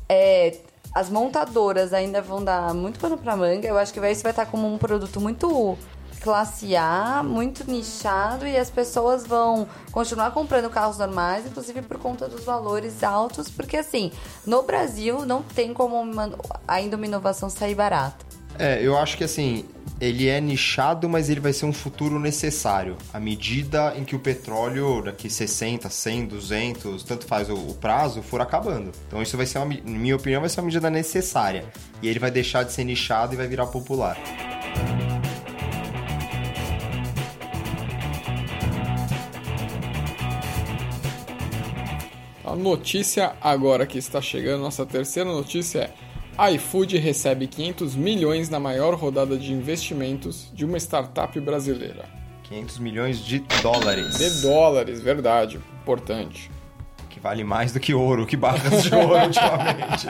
é, 0.09 0.57
as 0.95 1.09
montadoras 1.09 1.93
ainda 1.93 2.21
vão 2.21 2.43
dar 2.43 2.75
muito 2.75 2.99
pano 2.99 3.17
pra 3.17 3.37
manga. 3.37 3.67
Eu 3.67 3.79
acho 3.79 3.93
que 3.93 4.01
isso 4.09 4.23
vai 4.23 4.33
estar 4.33 4.47
como 4.47 4.73
um 4.73 4.79
produto 4.79 5.21
muito 5.21 5.79
classe 6.21 6.77
A, 6.77 7.23
muito 7.25 7.69
nichado 7.69 8.47
e 8.47 8.57
as 8.57 8.71
pessoas 8.71 9.27
vão 9.27 9.67
continuar 9.91 10.31
comprando 10.33 10.69
carros 10.69 10.99
normais, 10.99 11.47
inclusive 11.47 11.83
por 11.83 11.99
conta 11.99 12.29
dos 12.29 12.45
valores 12.45 13.03
altos, 13.03 13.49
porque 13.49 13.79
assim, 13.79 14.13
no 14.47 14.63
Brasil 14.63 15.25
não 15.25 15.43
tem 15.43 15.73
como 15.73 15.99
uma, 15.99 16.31
ainda 16.69 16.97
uma 16.97 17.07
inovação 17.07 17.49
sair 17.49 17.75
barata. 17.75 18.30
É, 18.59 18.81
eu 18.83 18.97
acho 18.97 19.17
que 19.17 19.25
assim, 19.25 19.65
ele 20.01 20.29
é 20.29 20.41
nichado, 20.41 21.09
mas 21.09 21.29
ele 21.29 21.41
vai 21.41 21.53
ser 21.53 21.67
um 21.67 21.73
futuro 21.73 22.19
necessário. 22.19 22.97
À 23.13 23.21
medida 23.21 23.95
em 23.97 24.05
que 24.05 24.17
o 24.17 24.19
petróleo, 24.19 25.03
daqui 25.03 25.29
60, 25.29 25.91
100, 25.91 26.27
200, 26.27 27.03
tanto 27.03 27.27
faz 27.27 27.51
o, 27.51 27.55
o 27.55 27.75
prazo, 27.75 28.23
for 28.23 28.41
acabando. 28.41 28.93
Então 29.07 29.23
isso 29.23 29.37
vai 29.37 29.45
ser, 29.47 29.59
uma, 29.59 29.67
na 29.67 29.99
minha 29.99 30.17
opinião, 30.17 30.41
vai 30.41 30.49
ser 30.49 30.61
uma 30.61 30.67
medida 30.67 30.89
necessária. 30.89 31.65
E 32.03 32.09
ele 32.09 32.19
vai 32.19 32.31
deixar 32.31 32.63
de 32.63 32.73
ser 32.73 32.85
nichado 32.85 33.35
e 33.35 33.37
vai 33.37 33.47
virar 33.47 33.67
popular. 33.67 34.17
A 42.43 42.57
notícia 42.57 43.35
agora 43.41 43.87
que 43.87 43.99
está 43.99 44.21
chegando, 44.21 44.63
nossa 44.63 44.85
terceira 44.85 45.31
notícia 45.31 45.81
é: 45.81 46.10
iFood 46.49 46.97
recebe 46.97 47.47
500 47.47 47.95
milhões 47.95 48.49
na 48.49 48.59
maior 48.59 48.95
rodada 48.95 49.37
de 49.37 49.53
investimentos 49.53 50.49
de 50.55 50.65
uma 50.65 50.79
startup 50.79 51.39
brasileira. 51.39 52.05
500 52.45 52.79
milhões 52.79 53.19
de 53.25 53.41
dólares. 53.63 54.17
De 54.17 54.43
dólares, 54.43 55.01
verdade, 55.01 55.61
importante. 55.83 56.51
Que 57.11 57.21
vale 57.21 57.45
mais 57.45 57.73
do 57.73 57.81
que 57.81 57.93
ouro, 57.93 58.27
que 58.27 58.37
barras 58.37 58.83
de 58.83 58.95
ouro 58.95 59.17
ultimamente. 59.27 60.07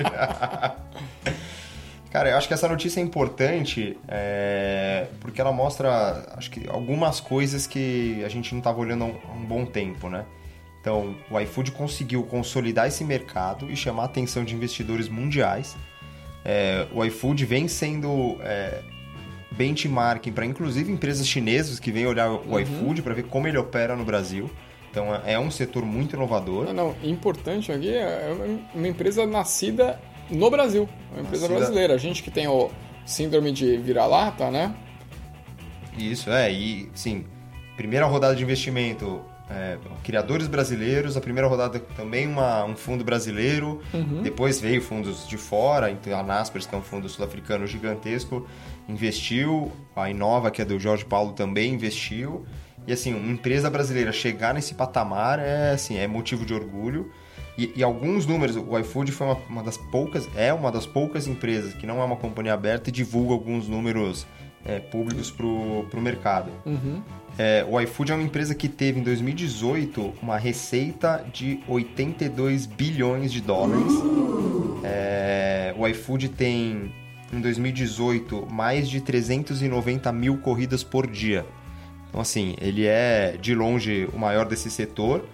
Cara, 2.10 2.30
eu 2.30 2.36
acho 2.36 2.48
que 2.48 2.54
essa 2.54 2.68
notícia 2.68 3.00
é 3.00 3.02
importante 3.02 3.96
é, 4.08 5.06
porque 5.20 5.40
ela 5.40 5.52
mostra, 5.52 6.32
acho 6.36 6.50
que 6.50 6.68
algumas 6.68 7.20
coisas 7.20 7.66
que 7.66 8.22
a 8.24 8.28
gente 8.28 8.52
não 8.52 8.58
estava 8.58 8.80
olhando 8.80 9.04
há 9.04 9.32
um 9.32 9.44
bom 9.44 9.64
tempo, 9.64 10.08
né? 10.08 10.24
Então, 10.80 11.14
o 11.30 11.38
iFood 11.40 11.72
conseguiu 11.72 12.22
consolidar 12.22 12.86
esse 12.86 13.04
mercado 13.04 13.70
e 13.70 13.76
chamar 13.76 14.02
a 14.02 14.06
atenção 14.06 14.44
de 14.44 14.54
investidores 14.54 15.08
mundiais. 15.08 15.76
É, 16.44 16.86
o 16.92 17.04
iFood 17.04 17.44
vem 17.44 17.68
sendo 17.68 18.38
é, 18.40 18.80
benchmarking 19.52 20.32
para 20.32 20.46
inclusive 20.46 20.90
empresas 20.90 21.26
chinesas 21.26 21.78
que 21.78 21.92
vêm 21.92 22.06
olhar 22.06 22.30
o 22.30 22.52
uhum. 22.52 22.60
iFood 22.60 23.02
para 23.02 23.14
ver 23.14 23.24
como 23.24 23.46
ele 23.46 23.58
opera 23.58 23.94
no 23.94 24.04
Brasil. 24.04 24.50
Então 24.90 25.14
é, 25.14 25.34
é 25.34 25.38
um 25.38 25.50
setor 25.50 25.84
muito 25.84 26.16
inovador. 26.16 26.66
Não, 26.66 26.72
não 26.72 26.96
importante 27.02 27.70
aqui 27.70 27.92
é 27.94 28.58
uma 28.74 28.88
empresa 28.88 29.26
nascida 29.26 30.00
no 30.30 30.50
Brasil, 30.50 30.88
uma 31.12 31.22
empresa 31.22 31.42
nascida... 31.42 31.58
brasileira. 31.58 31.94
A 31.94 31.98
gente 31.98 32.22
que 32.22 32.30
tem 32.30 32.48
o 32.48 32.70
síndrome 33.04 33.52
de 33.52 33.76
vira-lata, 33.76 34.50
né? 34.50 34.74
Isso, 35.98 36.30
é. 36.30 36.50
E, 36.52 36.88
sim, 36.94 37.26
primeira 37.76 38.06
rodada 38.06 38.34
de 38.34 38.42
investimento 38.42 39.22
é, 39.50 39.76
criadores 40.04 40.46
brasileiros, 40.46 41.16
a 41.16 41.20
primeira 41.20 41.48
rodada 41.48 41.80
também 41.96 42.26
uma, 42.26 42.64
um 42.64 42.76
fundo 42.76 43.02
brasileiro, 43.02 43.80
uhum. 43.92 44.22
depois 44.22 44.60
veio 44.60 44.80
fundos 44.80 45.26
de 45.26 45.36
fora, 45.36 45.90
então 45.90 46.16
a 46.18 46.22
Naspers, 46.22 46.66
que 46.66 46.74
é 46.74 46.78
um 46.78 46.82
fundo 46.82 47.08
sul-africano 47.08 47.66
gigantesco, 47.66 48.46
investiu, 48.88 49.72
a 49.96 50.08
Inova, 50.08 50.50
que 50.50 50.62
é 50.62 50.64
do 50.64 50.78
Jorge 50.78 51.04
Paulo, 51.04 51.32
também 51.32 51.74
investiu, 51.74 52.46
e 52.86 52.92
assim, 52.92 53.12
uma 53.12 53.32
empresa 53.32 53.68
brasileira 53.68 54.12
chegar 54.12 54.54
nesse 54.54 54.74
patamar 54.74 55.40
é, 55.40 55.72
assim, 55.72 55.98
é 55.98 56.06
motivo 56.06 56.46
de 56.46 56.54
orgulho, 56.54 57.10
e, 57.58 57.72
e 57.76 57.82
alguns 57.82 58.26
números, 58.26 58.56
o 58.56 58.78
iFood 58.78 59.10
foi 59.10 59.26
uma, 59.26 59.36
uma, 59.48 59.62
das 59.62 59.76
poucas, 59.76 60.28
é 60.36 60.52
uma 60.54 60.70
das 60.70 60.86
poucas 60.86 61.26
empresas 61.26 61.74
que 61.74 61.86
não 61.86 62.00
é 62.00 62.04
uma 62.04 62.16
companhia 62.16 62.54
aberta 62.54 62.88
e 62.88 62.92
divulga 62.92 63.34
alguns 63.34 63.68
números 63.68 64.26
é, 64.64 64.78
públicos 64.78 65.30
para 65.30 65.46
o 65.46 66.00
mercado. 66.00 66.50
Uhum. 66.64 67.02
É, 67.38 67.64
o 67.68 67.80
iFood 67.80 68.12
é 68.12 68.14
uma 68.14 68.24
empresa 68.24 68.54
que 68.54 68.68
teve 68.68 69.00
em 69.00 69.02
2018 69.02 70.14
uma 70.22 70.36
receita 70.36 71.24
de 71.32 71.60
82 71.66 72.66
bilhões 72.66 73.32
de 73.32 73.40
dólares. 73.40 73.92
É, 74.84 75.74
o 75.78 75.86
iFood 75.88 76.28
tem 76.30 76.92
em 77.32 77.40
2018 77.40 78.46
mais 78.50 78.88
de 78.88 79.00
390 79.00 80.12
mil 80.12 80.38
corridas 80.38 80.82
por 80.82 81.06
dia. 81.06 81.46
Então, 82.08 82.20
assim, 82.20 82.56
ele 82.60 82.86
é 82.86 83.36
de 83.40 83.54
longe 83.54 84.08
o 84.12 84.18
maior 84.18 84.46
desse 84.46 84.70
setor. 84.70 85.24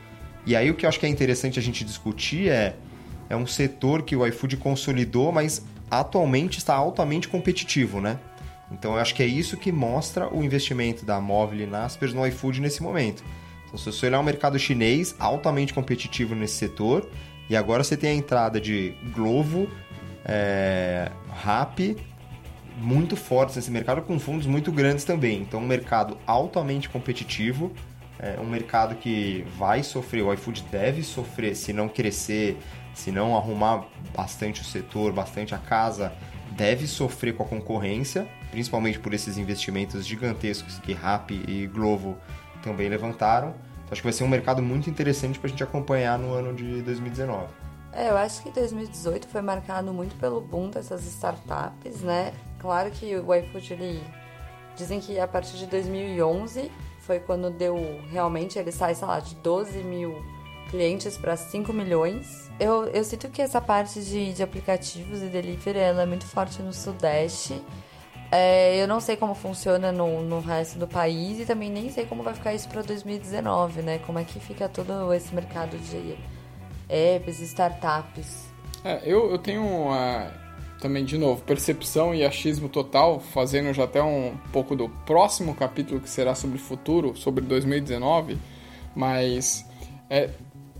E 0.44 0.54
aí 0.54 0.70
o 0.70 0.74
que 0.74 0.84
eu 0.84 0.88
acho 0.88 1.00
que 1.00 1.06
é 1.06 1.08
interessante 1.08 1.58
a 1.58 1.62
gente 1.62 1.84
discutir 1.84 2.50
é, 2.50 2.76
é 3.28 3.36
um 3.36 3.46
setor 3.46 4.02
que 4.02 4.14
o 4.14 4.24
iFood 4.26 4.58
consolidou, 4.58 5.32
mas 5.32 5.64
atualmente 5.90 6.58
está 6.58 6.74
altamente 6.74 7.28
competitivo, 7.28 8.00
né? 8.00 8.18
Então 8.70 8.94
eu 8.94 8.98
acho 8.98 9.14
que 9.14 9.22
é 9.22 9.26
isso 9.26 9.56
que 9.56 9.70
mostra 9.70 10.32
o 10.32 10.42
investimento 10.42 11.04
da 11.04 11.20
Móvel 11.20 11.60
e 11.60 11.66
Naspers 11.66 12.12
no 12.12 12.26
iFood 12.26 12.60
nesse 12.60 12.82
momento. 12.82 13.22
Então 13.66 13.78
se 13.78 13.84
você 13.84 14.06
olhar 14.06 14.20
o 14.20 14.24
mercado 14.24 14.58
chinês, 14.58 15.14
altamente 15.18 15.72
competitivo 15.72 16.34
nesse 16.34 16.54
setor, 16.54 17.08
e 17.48 17.56
agora 17.56 17.84
você 17.84 17.96
tem 17.96 18.10
a 18.10 18.14
entrada 18.14 18.60
de 18.60 18.94
Glovo, 19.14 19.68
é, 20.24 21.10
muito 22.78 23.16
fortes 23.16 23.56
nesse 23.56 23.70
mercado, 23.70 24.02
com 24.02 24.18
fundos 24.18 24.46
muito 24.46 24.70
grandes 24.72 25.04
também. 25.04 25.40
Então 25.40 25.60
um 25.60 25.66
mercado 25.66 26.18
altamente 26.26 26.88
competitivo, 26.88 27.72
é 28.18 28.40
um 28.40 28.46
mercado 28.46 28.94
que 28.96 29.44
vai 29.58 29.82
sofrer, 29.82 30.22
o 30.22 30.32
iFood 30.32 30.64
deve 30.70 31.02
sofrer 31.02 31.54
se 31.54 31.72
não 31.72 31.88
crescer, 31.88 32.56
se 32.94 33.12
não 33.12 33.36
arrumar 33.36 33.86
bastante 34.16 34.62
o 34.62 34.64
setor, 34.64 35.12
bastante 35.12 35.54
a 35.54 35.58
casa, 35.58 36.12
deve 36.52 36.86
sofrer 36.86 37.34
com 37.34 37.42
a 37.42 37.46
concorrência, 37.46 38.26
principalmente 38.56 38.98
por 38.98 39.12
esses 39.12 39.36
investimentos 39.36 40.06
gigantescos 40.06 40.78
que 40.78 40.94
Rappi 40.94 41.44
e 41.46 41.66
Glovo 41.66 42.16
também 42.62 42.88
levantaram. 42.88 43.48
Então, 43.48 43.92
acho 43.92 44.00
que 44.00 44.06
vai 44.06 44.14
ser 44.14 44.24
um 44.24 44.28
mercado 44.28 44.62
muito 44.62 44.88
interessante 44.88 45.38
para 45.38 45.48
a 45.48 45.50
gente 45.50 45.62
acompanhar 45.62 46.18
no 46.18 46.32
ano 46.32 46.54
de 46.54 46.80
2019. 46.80 47.48
É, 47.92 48.08
eu 48.08 48.16
acho 48.16 48.42
que 48.42 48.50
2018 48.50 49.28
foi 49.28 49.42
marcado 49.42 49.92
muito 49.92 50.16
pelo 50.18 50.40
boom 50.40 50.70
dessas 50.70 51.04
startups, 51.04 52.00
né? 52.00 52.32
Claro 52.58 52.90
que 52.90 53.14
o 53.14 53.34
iFood, 53.34 53.74
ele... 53.74 54.02
Dizem 54.74 55.00
que 55.00 55.20
a 55.20 55.28
partir 55.28 55.58
de 55.58 55.66
2011 55.66 56.72
foi 57.00 57.20
quando 57.20 57.50
deu 57.50 57.76
realmente, 58.10 58.58
ele 58.58 58.72
sai, 58.72 58.94
sei 58.94 59.06
lá, 59.06 59.20
de 59.20 59.34
12 59.34 59.80
mil 59.80 60.16
clientes 60.70 61.18
para 61.18 61.36
5 61.36 61.74
milhões. 61.74 62.50
Eu, 62.58 62.84
eu 62.86 63.04
sinto 63.04 63.28
que 63.28 63.42
essa 63.42 63.60
parte 63.60 64.02
de, 64.02 64.32
de 64.32 64.42
aplicativos 64.42 65.22
e 65.22 65.26
delivery 65.26 65.78
ela 65.78 66.04
é 66.04 66.06
muito 66.06 66.24
forte 66.24 66.62
no 66.62 66.72
Sudeste. 66.72 67.62
É, 68.30 68.82
eu 68.82 68.88
não 68.88 69.00
sei 69.00 69.16
como 69.16 69.34
funciona 69.34 69.92
no, 69.92 70.22
no 70.22 70.40
resto 70.40 70.78
do 70.78 70.86
país 70.86 71.38
e 71.38 71.46
também 71.46 71.70
nem 71.70 71.90
sei 71.90 72.04
como 72.06 72.22
vai 72.22 72.34
ficar 72.34 72.54
isso 72.54 72.68
para 72.68 72.82
2019, 72.82 73.82
né? 73.82 73.98
Como 73.98 74.18
é 74.18 74.24
que 74.24 74.40
fica 74.40 74.68
todo 74.68 75.12
esse 75.14 75.34
mercado 75.34 75.78
de 75.78 76.16
apps, 76.88 77.40
startups. 77.40 78.46
É, 78.84 79.00
eu, 79.04 79.30
eu 79.30 79.38
tenho 79.38 79.64
uma... 79.64 80.30
também, 80.80 81.04
de 81.04 81.18
novo, 81.18 81.42
percepção 81.42 82.14
e 82.14 82.24
achismo 82.24 82.68
total, 82.68 83.20
fazendo 83.20 83.72
já 83.72 83.84
até 83.84 84.02
um 84.02 84.36
pouco 84.52 84.74
do 84.74 84.88
próximo 84.88 85.54
capítulo 85.54 86.00
que 86.00 86.08
será 86.08 86.34
sobre 86.34 86.56
o 86.56 86.60
futuro, 86.60 87.16
sobre 87.16 87.44
2019, 87.44 88.38
mas 88.94 89.64
é, 90.08 90.30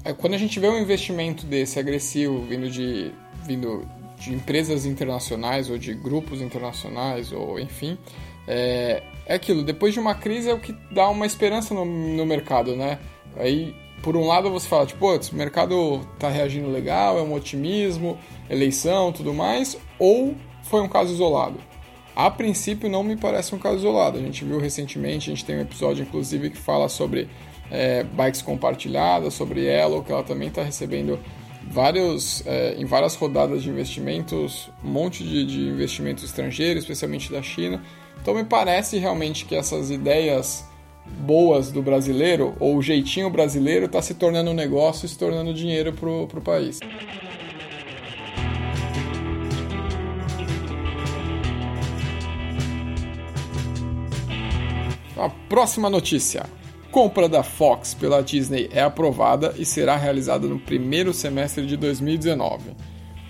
é, 0.05 0.13
quando 0.13 0.35
a 0.35 0.39
gente 0.39 0.61
vê 0.61 0.69
um 0.69 0.79
investimento 0.79 1.47
desse 1.47 1.79
agressivo 1.79 2.41
vindo 2.43 2.71
de, 2.71 3.13
vindo 3.45 3.87
de 4.19 4.35
empresas 4.35 4.87
internacionais 4.87 5.69
ou 5.71 5.79
de 5.79 5.95
grupos 5.95 6.41
internacionais, 6.41 7.33
ou 7.33 7.59
enfim, 7.59 7.99
é, 8.47 9.03
é 9.27 9.35
aquilo, 9.35 9.63
depois 9.63 9.93
de 9.93 10.01
uma 10.01 10.15
crise 10.15 10.49
é 10.49 10.55
o 10.55 10.61
que 10.61 10.73
dá 10.91 11.09
uma 11.09 11.27
esperança 11.27 11.75
no, 11.75 11.85
no 11.85 12.25
mercado, 12.25 12.75
né? 12.77 12.99
Aí 13.37 13.75
por 14.03 14.17
um 14.17 14.27
lado 14.27 14.51
você 14.51 14.69
fala, 14.69 14.87
tipo, 14.87 15.07
o 15.07 15.35
mercado 15.35 16.01
tá 16.19 16.29
reagindo 16.29 16.71
legal, 16.71 17.19
é 17.19 17.23
um 17.23 17.35
otimismo, 17.35 18.19
eleição, 18.49 19.11
tudo 19.13 19.35
mais, 19.35 19.77
ou 19.99 20.35
foi 20.63 20.81
um 20.81 20.89
caso 20.89 21.13
isolado? 21.13 21.59
A 22.15 22.31
princípio 22.31 22.89
não 22.89 23.03
me 23.03 23.17
parece 23.17 23.55
um 23.55 23.59
caso 23.59 23.77
isolado. 23.77 24.19
A 24.19 24.23
gente 24.23 24.45
viu 24.45 24.59
recentemente, 24.59 25.29
a 25.31 25.35
gente 25.35 25.45
tem 25.45 25.57
um 25.57 25.61
episódio 25.61 26.03
inclusive 26.03 26.51
que 26.51 26.57
fala 26.57 26.89
sobre 26.89 27.29
é, 27.71 28.05
bikes 28.05 28.43
compartilhadas, 28.43 29.35
sobre 29.35 29.67
Elo, 29.67 30.03
que 30.03 30.13
ela 30.13 30.23
também 30.23 30.49
está 30.49 30.63
recebendo 30.63 31.19
vários, 31.71 32.47
é, 32.47 32.75
em 32.79 32.85
várias 32.85 33.15
rodadas 33.15 33.63
de 33.63 33.71
investimentos, 33.71 34.71
um 34.85 34.89
monte 34.89 35.25
de, 35.25 35.45
de 35.45 35.61
investimentos 35.69 36.25
estrangeiros, 36.25 36.85
especialmente 36.85 37.31
da 37.31 37.43
China. 37.43 37.83
Então 38.21 38.35
me 38.35 38.45
parece 38.45 38.99
realmente 38.99 39.45
que 39.45 39.55
essas 39.55 39.91
ideias 39.91 40.65
boas 41.07 41.71
do 41.71 41.83
brasileiro, 41.83 42.55
ou 42.59 42.77
o 42.77 42.83
jeitinho 42.83 43.31
brasileiro, 43.31 43.87
está 43.87 44.03
se 44.03 44.15
tornando 44.15 44.51
um 44.51 44.55
negócio 44.55 45.07
e 45.07 45.09
se 45.09 45.17
tornando 45.17 45.55
dinheiro 45.55 45.93
para 45.93 46.09
o 46.09 46.43
país. 46.43 46.81
A 55.17 55.31
próxima 55.49 55.89
notícia. 55.89 56.45
Compra 56.97 57.29
da 57.29 57.43
Fox 57.43 57.93
pela 57.93 58.23
Disney 58.23 58.71
é 58.73 58.81
aprovada 58.81 59.53
e 59.59 59.67
será 59.67 59.97
realizada 59.97 60.47
no 60.47 60.59
primeiro 60.59 61.13
semestre 61.13 61.67
de 61.67 61.77
2019. 61.77 62.71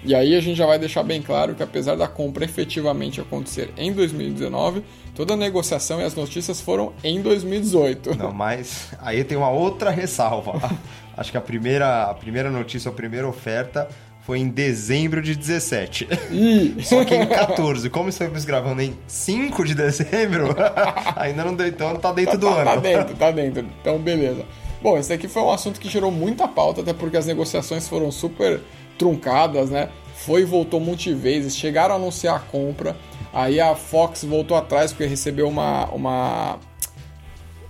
E 0.05 0.14
aí 0.14 0.37
a 0.37 0.40
gente 0.40 0.57
já 0.57 0.66
vai 0.66 0.79
deixar 0.79 1.02
bem 1.02 1.20
claro 1.20 1.52
que 1.52 1.64
apesar 1.64 1.96
da 1.96 2.07
compra 2.07 2.44
efetivamente 2.44 3.20
acontecer 3.20 3.72
em 3.76 3.92
2019, 3.92 4.85
toda 5.16 5.35
a 5.35 5.37
negociação 5.37 6.00
e 6.00 6.05
as 6.05 6.14
notícias 6.14 6.61
foram 6.61 6.92
em 7.02 7.20
2018. 7.20 8.16
Não, 8.16 8.33
mas 8.33 8.92
aí 9.00 9.24
tem 9.24 9.37
uma 9.37 9.50
outra 9.50 9.90
ressalva. 9.90 10.52
Acho 11.16 11.33
que 11.33 11.37
a 11.37 11.40
primeira, 11.40 12.05
a 12.05 12.14
primeira 12.14 12.52
notícia, 12.52 12.88
a 12.88 12.94
primeira 12.94 13.26
oferta 13.26 13.88
foi 14.26 14.40
em 14.40 14.48
dezembro 14.48 15.22
de 15.22 15.36
17. 15.36 16.08
Ih. 16.32 16.82
Só 16.82 17.04
que 17.04 17.14
em 17.14 17.24
14, 17.24 17.88
como 17.88 18.08
estamos 18.08 18.44
gravando 18.44 18.82
em 18.82 18.98
5 19.06 19.64
de 19.64 19.72
dezembro, 19.72 20.48
ainda 21.14 21.44
não 21.44 21.54
deu, 21.54 21.68
então 21.68 21.94
tá 21.94 22.12
dentro 22.12 22.36
do 22.36 22.48
tá, 22.48 22.54
ano. 22.56 22.64
Tá 22.64 22.76
dentro, 22.76 23.14
tá 23.14 23.30
dentro. 23.30 23.64
Então, 23.80 23.98
beleza. 24.00 24.44
Bom, 24.82 24.98
esse 24.98 25.12
aqui 25.12 25.28
foi 25.28 25.42
um 25.42 25.52
assunto 25.52 25.78
que 25.78 25.88
gerou 25.88 26.10
muita 26.10 26.48
pauta, 26.48 26.80
até 26.80 26.92
porque 26.92 27.16
as 27.16 27.24
negociações 27.24 27.86
foram 27.86 28.10
super 28.10 28.60
truncadas, 28.98 29.70
né? 29.70 29.90
Foi 30.16 30.42
e 30.42 30.44
voltou 30.44 30.80
multivezes, 30.80 31.56
chegaram 31.56 31.94
a 31.94 31.96
anunciar 31.96 32.34
a 32.34 32.40
compra, 32.40 32.96
aí 33.32 33.60
a 33.60 33.76
Fox 33.76 34.24
voltou 34.24 34.56
atrás 34.56 34.92
porque 34.92 35.06
recebeu 35.06 35.48
uma, 35.48 35.84
uma, 35.90 36.58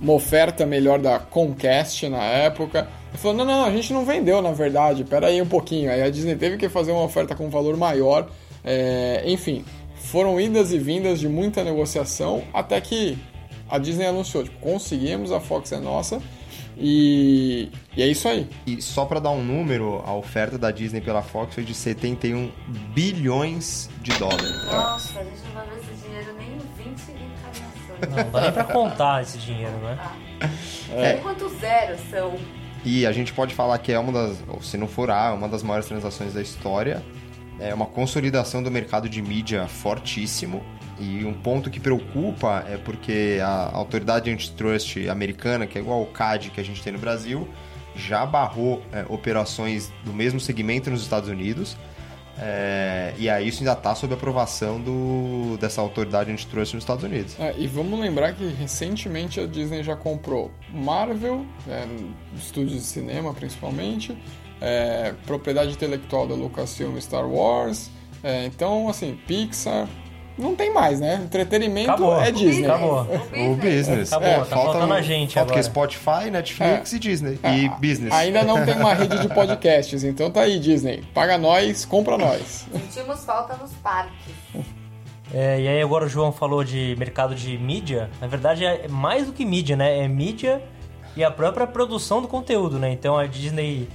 uma 0.01 0.13
oferta 0.13 0.67
melhor 0.67 0.99
da 0.99 1.19
Comcast 1.19 2.09
na 2.09 2.23
época. 2.23 2.89
E 3.15 3.19
falou: 3.19 3.37
não, 3.37 3.45
não, 3.45 3.65
a 3.65 3.71
gente 3.71 3.93
não 3.93 4.05
vendeu 4.05 4.43
na 4.43 4.53
verdade, 4.53 5.05
pera 5.05 5.29
aí 5.29 5.41
um 5.41 5.47
pouquinho. 5.47 5.91
Aí 5.91 6.03
a 6.03 6.11
Disney 6.11 6.37
teve 6.37 6.57
que 6.57 6.69
fazer 6.69 6.93
uma 6.93 7.05
oferta 7.05 7.35
com 7.35 7.49
valor 7.51 7.77
maior. 7.77 8.29
É, 8.65 9.23
enfim, 9.27 9.65
foram 9.97 10.41
idas 10.41 10.73
e 10.73 10.79
vindas 10.79 11.21
de 11.21 11.29
muita 11.29 11.63
negociação 11.63 12.43
até 12.53 12.81
que 12.81 13.19
a 13.69 13.79
Disney 13.79 14.07
anunciou: 14.07 14.45
tipo, 14.45 14.59
conseguimos, 14.59 15.33
a 15.33 15.41
Fox 15.41 15.73
é 15.73 15.79
nossa. 15.79 16.21
E, 16.79 17.71
e 17.97 18.03
é 18.03 18.07
isso 18.07 18.29
aí. 18.29 18.47
E 18.67 18.83
só 18.83 19.07
para 19.07 19.19
dar 19.19 19.31
um 19.31 19.43
número, 19.43 20.03
a 20.05 20.15
oferta 20.15 20.59
da 20.59 20.71
Disney 20.71 21.01
pela 21.01 21.23
Fox 21.23 21.55
foi 21.55 21.65
de 21.65 21.75
71 21.75 22.53
bilhões 22.95 23.89
de 24.03 24.13
dólares. 24.19 24.65
Nossa, 24.67 25.25
gente 25.25 25.46
Não 28.09 28.31
dá 28.31 28.41
nem 28.43 28.53
pra 28.53 28.65
contar 28.65 29.23
esse 29.23 29.39
dinheiro, 29.39 29.77
né? 29.79 29.99
É. 30.95 31.15
Quantos 31.15 31.53
zeros 31.59 32.01
são? 32.11 32.35
E 32.85 33.07
a 33.07 33.13
gente 33.13 33.33
pode 33.33 33.55
falar 33.55 33.79
que 33.79 33.93
é 33.93 33.99
uma 33.99 34.13
das, 34.13 34.43
ou 34.47 34.63
se 34.63 34.77
não 34.77 34.87
for 34.87 35.11
a, 35.11 35.33
uma 35.33 35.49
das 35.49 35.63
maiores 35.63 35.87
transações 35.89 36.35
da 36.35 36.41
história. 36.41 37.03
É 37.59 37.75
uma 37.75 37.87
consolidação 37.87 38.63
do 38.63 38.71
mercado 38.71 39.09
de 39.09 39.21
mídia 39.23 39.67
fortíssimo. 39.67 40.63
E 40.99 41.25
um 41.25 41.35
ponto 41.35 41.71
que 41.71 41.81
preocupa 41.81 42.65
é 42.69 42.77
porque 42.77 43.39
a 43.43 43.71
autoridade 43.73 44.31
antitrust 44.31 45.09
americana, 45.09 45.67
que 45.67 45.77
é 45.77 45.81
igual 45.81 46.01
ao 46.01 46.07
CAD 46.07 46.51
que 46.51 46.61
a 46.61 46.65
gente 46.65 46.83
tem 46.83 46.93
no 46.93 46.99
Brasil, 46.99 47.49
já 47.95 48.25
barrou 48.25 48.83
é, 48.93 49.05
operações 49.09 49.93
do 50.05 50.13
mesmo 50.13 50.39
segmento 50.39 50.91
nos 50.91 51.03
Estados 51.03 51.29
Unidos. 51.29 51.77
É, 52.39 53.15
e 53.17 53.31
aí 53.31 53.49
isso 53.49 53.61
ainda 53.61 53.73
está 53.73 53.95
sob 53.95 54.13
aprovação 54.13 54.81
do, 54.81 55.57
dessa 55.59 55.81
autoridade 55.81 56.31
antitrust 56.31 56.75
nos 56.75 56.83
Estados 56.83 57.03
Unidos. 57.03 57.39
É, 57.39 57.55
e 57.57 57.67
vamos 57.67 57.99
lembrar 57.99 58.35
que 58.35 58.47
recentemente 58.47 59.41
a 59.41 59.47
Disney 59.47 59.83
já 59.83 59.97
comprou 59.97 60.51
Marvel, 60.71 61.47
é, 61.67 61.87
estúdios 62.37 62.81
de 62.81 62.87
cinema 62.87 63.33
principalmente, 63.33 64.17
é, 64.61 65.15
propriedade 65.27 65.73
intelectual 65.73 66.27
da 66.27 66.35
Lucasfilm 66.35 66.99
Star 67.01 67.27
Wars, 67.27 67.91
é, 68.23 68.47
então 68.47 68.89
assim, 68.89 69.19
Pixar, 69.27 69.89
não 70.39 70.55
tem 70.55 70.73
mais, 70.73 71.01
né? 71.01 71.21
Entretenimento 71.25 71.91
Acabou. 71.91 72.21
é 72.21 72.31
Disney. 72.31 72.67
Acabou. 72.67 73.01
O 73.03 73.55
business. 73.57 74.13
Acabou, 74.13 74.29
É, 74.29 74.39
tá 74.39 74.45
faltando 74.57 74.93
a 74.95 75.01
gente 75.03 75.35
falta 75.35 75.53
agora. 75.53 75.61
que 75.63 75.63
Spotify, 75.67 76.31
Netflix 76.31 76.93
e 76.93 76.99
Disney. 76.99 77.39
E 77.45 77.69
business. 77.81 78.13
Ainda 78.13 78.43
não 78.43 78.65
tem 78.65 78.75
uma 78.77 78.95
rede 78.95 79.19
de 79.21 79.29
podcasts, 79.29 80.05
então 80.05 80.31
tá 80.31 80.43
aí, 80.43 80.59
Disney. 80.59 81.03
Paga 81.15 81.39
nós, 81.39 81.85
compra 81.85 82.19
nós. 82.19 82.67
Sentimos 82.73 83.25
falta 83.25 83.57
nos 83.57 83.73
parques. 83.75 84.35
É, 85.35 85.61
e 85.61 85.67
aí 85.69 85.83
agora 85.83 86.05
o 86.05 86.09
João 86.09 86.31
falou 86.31 86.63
de 86.63 86.95
mercado 86.99 87.35
de 87.35 87.59
mídia. 87.59 88.09
Na 88.21 88.27
verdade 88.27 88.65
é 88.65 88.87
mais 88.89 89.27
do 89.27 89.33
que 89.33 89.45
mídia, 89.45 89.75
né? 89.77 89.99
É 90.05 90.07
mídia 90.07 90.63
e 91.17 91.25
a 91.25 91.31
própria 91.31 91.67
produção 91.67 92.23
do 92.23 92.29
conteúdo, 92.29 92.79
né? 92.79 92.93
Então 92.93 93.19
a 93.19 93.27
Disney 93.27 93.89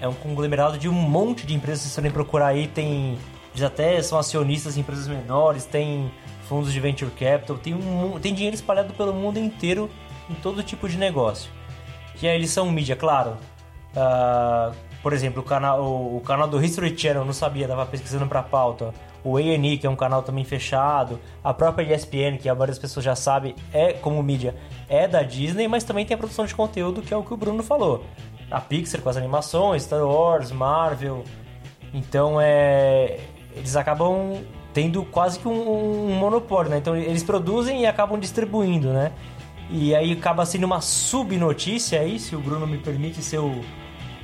é 0.00 0.08
um 0.08 0.14
conglomerado 0.14 0.78
de 0.78 0.88
um 0.88 0.92
monte 0.92 1.46
de 1.46 1.54
empresas. 1.54 1.80
Se 1.80 1.84
vocês 1.88 1.94
forem 1.96 2.10
procurar 2.10 2.46
aí, 2.48 2.66
tem. 2.66 3.18
Eles 3.52 3.62
até 3.62 4.00
são 4.02 4.18
acionistas 4.18 4.76
em 4.76 4.80
empresas 4.80 5.06
menores, 5.06 5.64
tem 5.64 6.10
fundos 6.48 6.72
de 6.72 6.80
venture 6.80 7.10
capital, 7.10 7.56
tem, 7.56 7.74
um, 7.74 8.18
tem 8.18 8.34
dinheiro 8.34 8.54
espalhado 8.54 8.92
pelo 8.94 9.12
mundo 9.12 9.38
inteiro 9.38 9.90
em 10.28 10.34
todo 10.34 10.62
tipo 10.62 10.88
de 10.88 10.96
negócio. 10.96 11.50
E 12.20 12.28
aí 12.28 12.36
eles 12.36 12.50
são 12.50 12.70
mídia, 12.70 12.96
claro. 12.96 13.36
Ah, 13.96 14.72
por 15.02 15.12
exemplo, 15.12 15.42
o 15.42 15.44
canal, 15.44 15.82
o, 15.82 16.16
o 16.16 16.20
canal 16.20 16.46
do 16.46 16.62
History 16.62 16.96
Channel, 16.96 17.24
não 17.24 17.32
sabia, 17.32 17.66
tava 17.66 17.84
pesquisando 17.84 18.26
pra 18.26 18.42
pauta. 18.42 18.94
O 19.24 19.36
A&E, 19.36 19.78
que 19.78 19.86
é 19.86 19.90
um 19.90 19.96
canal 19.96 20.22
também 20.22 20.44
fechado. 20.44 21.18
A 21.42 21.52
própria 21.52 21.94
ESPN, 21.94 22.38
que 22.40 22.48
a 22.48 22.54
maioria 22.54 22.72
das 22.72 22.78
pessoas 22.78 23.04
já 23.04 23.14
sabe, 23.14 23.54
é 23.72 23.92
como 23.92 24.22
mídia, 24.22 24.54
é 24.88 25.06
da 25.06 25.22
Disney, 25.22 25.68
mas 25.68 25.84
também 25.84 26.06
tem 26.06 26.14
a 26.14 26.18
produção 26.18 26.44
de 26.44 26.54
conteúdo, 26.54 27.02
que 27.02 27.12
é 27.12 27.16
o 27.16 27.22
que 27.22 27.34
o 27.34 27.36
Bruno 27.36 27.62
falou. 27.62 28.04
A 28.50 28.60
Pixar 28.60 29.00
com 29.00 29.08
as 29.08 29.16
animações, 29.16 29.82
Star 29.82 30.04
Wars, 30.04 30.50
Marvel. 30.50 31.24
Então, 31.92 32.40
é... 32.40 33.18
Eles 33.56 33.76
acabam 33.76 34.42
tendo 34.72 35.04
quase 35.04 35.38
que 35.38 35.46
um, 35.48 36.08
um 36.10 36.14
monopólio, 36.14 36.70
né? 36.70 36.78
Então, 36.78 36.96
eles 36.96 37.22
produzem 37.22 37.82
e 37.82 37.86
acabam 37.86 38.18
distribuindo, 38.18 38.92
né? 38.92 39.12
E 39.70 39.94
aí 39.94 40.12
acaba 40.12 40.44
sendo 40.44 40.64
uma 40.64 40.80
subnotícia 40.80 42.00
aí, 42.00 42.18
se 42.18 42.34
o 42.36 42.40
Bruno 42.40 42.66
me 42.66 42.78
permite 42.78 43.22
ser 43.22 43.38
o 43.38 43.60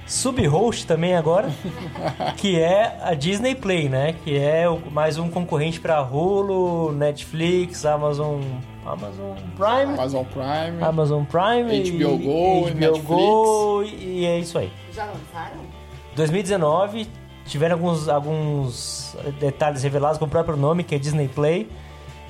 sub-host 0.07 0.87
também 0.87 1.15
agora, 1.15 1.51
que 2.37 2.59
é 2.59 2.99
a 3.03 3.15
Disney 3.15 3.55
Play, 3.55 3.89
né? 3.89 4.15
Que 4.25 4.37
é 4.39 4.65
mais 4.91 5.19
um 5.19 5.29
concorrente 5.31 5.79
para 5.81 6.03
Hulu, 6.03 6.93
Netflix, 6.93 7.85
Amazon, 7.85 8.41
Amazon 8.87 9.37
Prime, 9.57 9.93
Amazon 9.95 10.25
Prime. 10.25 10.83
Amazon 10.83 11.25
Prime, 11.25 11.91
HBO 11.91 12.15
e- 12.15 12.25
Go 12.25 12.71
HBO 12.71 13.03
Go 13.03 13.83
e 13.85 14.25
é 14.25 14.39
isso 14.39 14.59
aí. 14.59 14.73
Já 14.93 15.05
lançaram? 15.05 15.61
2019 16.17 17.07
tiveram 17.49 17.77
alguns, 17.77 18.09
alguns 18.09 19.17
detalhes 19.41 19.83
revelados 19.83 20.19
com 20.19 20.27
o 20.27 20.29
próprio 20.29 20.57
nome, 20.57 20.85
que 20.85 20.95
é 20.95 20.99
Disney 20.99 21.29
Play. 21.29 21.69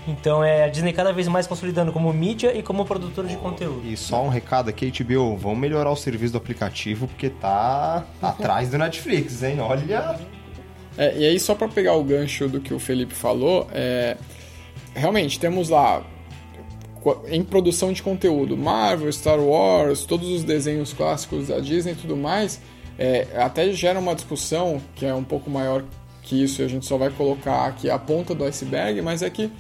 Então 0.07 0.43
é 0.43 0.65
a 0.65 0.69
Disney 0.69 0.93
cada 0.95 1.13
vez 1.13 1.29
mais 1.29 1.47
consolidando 1.47 1.93
como 1.93 2.11
mídia 2.13 2.57
e 2.57 2.63
como 2.63 2.85
produtora 2.87 3.29
de 3.29 3.37
conteúdo. 3.37 3.87
E 3.87 3.95
só 3.97 4.25
um 4.25 4.29
recado 4.29 4.71
aqui, 4.71 4.91
HBO, 4.91 5.37
vamos 5.37 5.59
melhorar 5.59 5.91
o 5.91 5.97
serviço 5.97 6.33
do 6.33 6.39
aplicativo 6.39 7.07
porque 7.07 7.29
tá 7.29 8.07
atrás 8.23 8.71
do 8.71 8.79
Netflix, 8.79 9.43
hein? 9.43 9.61
Olha. 9.61 10.19
É, 10.97 11.17
e 11.17 11.27
aí, 11.27 11.39
só 11.39 11.55
para 11.55 11.69
pegar 11.69 11.95
o 11.95 12.03
gancho 12.03 12.49
do 12.49 12.59
que 12.59 12.73
o 12.73 12.79
Felipe 12.79 13.15
falou, 13.15 13.69
é, 13.71 14.17
realmente 14.95 15.39
temos 15.39 15.69
lá 15.69 16.03
em 17.29 17.43
produção 17.45 17.93
de 17.93 18.03
conteúdo 18.03 18.57
Marvel, 18.57 19.13
Star 19.13 19.39
Wars, 19.39 20.05
todos 20.05 20.29
os 20.29 20.43
desenhos 20.43 20.93
clássicos 20.93 21.49
da 21.49 21.61
Disney 21.61 21.93
e 21.93 21.97
tudo 21.97 22.17
mais, 22.17 22.61
é, 22.99 23.27
até 23.37 23.71
gera 23.73 23.99
uma 23.99 24.15
discussão 24.15 24.81
que 24.95 25.07
é 25.07 25.15
um 25.15 25.25
pouco 25.25 25.49
maior 25.49 25.85
que 26.23 26.43
isso 26.43 26.63
a 26.63 26.69
gente 26.69 26.85
só 26.85 26.99
vai 26.99 27.11
colocar 27.11 27.67
aqui 27.67 27.89
a 27.89 27.99
ponta 27.99 28.35
do 28.35 28.45
iceberg, 28.45 29.01
mas 29.01 29.23
é 29.23 29.31
que 29.31 29.51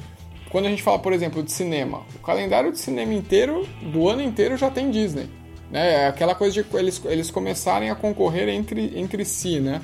quando 0.50 0.66
a 0.66 0.68
gente 0.68 0.82
fala, 0.82 0.98
por 0.98 1.12
exemplo, 1.12 1.42
de 1.42 1.52
cinema, 1.52 2.02
o 2.14 2.18
calendário 2.18 2.72
de 2.72 2.78
cinema 2.78 3.14
inteiro, 3.14 3.66
do 3.82 4.08
ano 4.08 4.22
inteiro, 4.22 4.56
já 4.56 4.70
tem 4.70 4.90
Disney. 4.90 5.28
Né? 5.70 6.04
É 6.04 6.06
aquela 6.06 6.34
coisa 6.34 6.62
de 6.62 6.76
eles, 6.76 7.00
eles 7.04 7.30
começarem 7.30 7.90
a 7.90 7.94
concorrer 7.94 8.48
entre, 8.48 8.98
entre 8.98 9.24
si, 9.24 9.60
né? 9.60 9.82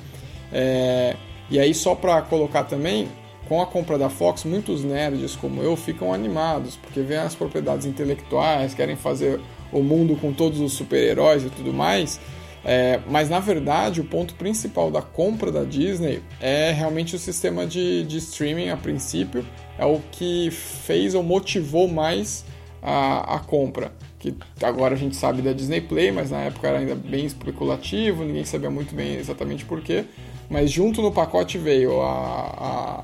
É, 0.51 1.15
e 1.49 1.59
aí, 1.59 1.73
só 1.73 1.93
para 1.93 2.21
colocar 2.23 2.63
também, 2.63 3.07
com 3.47 3.61
a 3.61 3.67
compra 3.67 3.97
da 3.97 4.09
Fox, 4.09 4.43
muitos 4.43 4.83
nerds 4.83 5.35
como 5.35 5.61
eu 5.61 5.75
ficam 5.75 6.11
animados, 6.11 6.75
porque 6.75 7.01
vêem 7.01 7.21
as 7.21 7.35
propriedades 7.35 7.85
intelectuais, 7.85 8.73
querem 8.73 8.95
fazer 8.95 9.39
o 9.71 9.83
mundo 9.83 10.15
com 10.15 10.33
todos 10.33 10.59
os 10.59 10.73
super-heróis 10.73 11.43
e 11.43 11.49
tudo 11.49 11.71
mais. 11.71 12.19
É, 12.67 12.99
mas 13.07 13.29
na 13.29 13.39
verdade, 13.39 14.01
o 14.01 14.03
ponto 14.03 14.33
principal 14.33 14.89
da 14.89 15.01
compra 15.01 15.51
da 15.51 15.63
Disney 15.63 16.23
é 16.41 16.71
realmente 16.71 17.15
o 17.15 17.19
sistema 17.19 17.65
de, 17.67 18.03
de 18.05 18.17
streaming 18.17 18.69
a 18.69 18.77
princípio, 18.77 19.45
é 19.77 19.85
o 19.85 20.01
que 20.11 20.49
fez 20.49 21.13
ou 21.13 21.21
motivou 21.21 21.87
mais 21.87 22.43
a, 22.81 23.35
a 23.35 23.39
compra. 23.39 23.91
Que 24.17 24.35
agora 24.63 24.95
a 24.95 24.97
gente 24.97 25.15
sabe 25.15 25.43
da 25.43 25.53
Disney 25.53 25.81
Play, 25.81 26.11
mas 26.11 26.31
na 26.31 26.39
época 26.39 26.67
era 26.67 26.79
ainda 26.79 26.95
bem 26.95 27.25
especulativo, 27.25 28.23
ninguém 28.23 28.43
sabia 28.43 28.71
muito 28.71 28.95
bem 28.95 29.15
exatamente 29.15 29.63
porquê. 29.63 30.05
Mas 30.49 30.71
junto 30.71 31.03
no 31.03 31.11
pacote 31.11 31.59
veio 31.59 32.01
a, 32.01 33.03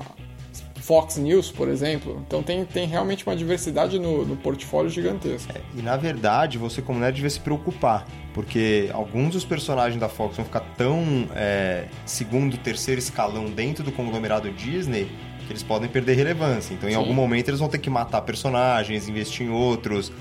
Fox 0.82 1.16
News, 1.16 1.50
por 1.50 1.68
exemplo. 1.68 2.20
Então 2.26 2.42
tem, 2.42 2.64
tem 2.64 2.86
realmente 2.88 3.24
uma 3.24 3.36
diversidade 3.36 4.00
no, 4.00 4.26
no 4.26 4.36
portfólio 4.36 4.90
gigantesca. 4.90 5.56
É, 5.56 5.78
e 5.78 5.80
na 5.80 5.96
verdade, 5.96 6.58
você 6.58 6.82
como 6.82 6.98
nerd 6.98 7.14
devia 7.14 7.30
se 7.30 7.38
preocupar, 7.38 8.04
porque 8.34 8.90
alguns 8.92 9.34
dos 9.34 9.44
personagens 9.44 10.00
da 10.00 10.08
Fox 10.08 10.36
vão 10.36 10.44
ficar 10.44 10.60
tão 10.76 11.28
é, 11.36 11.86
segundo, 12.04 12.56
terceiro 12.56 12.98
escalão 12.98 13.44
dentro 13.44 13.84
do 13.84 13.92
conglomerado 13.92 14.50
Disney 14.50 15.08
que 15.46 15.52
eles 15.52 15.62
podem 15.62 15.88
perder 15.88 16.16
relevância. 16.16 16.74
Então, 16.74 16.88
em 16.88 16.92
Sim. 16.92 16.98
algum 16.98 17.14
momento, 17.14 17.48
eles 17.48 17.60
vão 17.60 17.68
ter 17.68 17.78
que 17.78 17.90
matar 17.90 18.20
personagens, 18.22 19.08
investir 19.08 19.46
em 19.46 19.50
outros. 19.50 20.12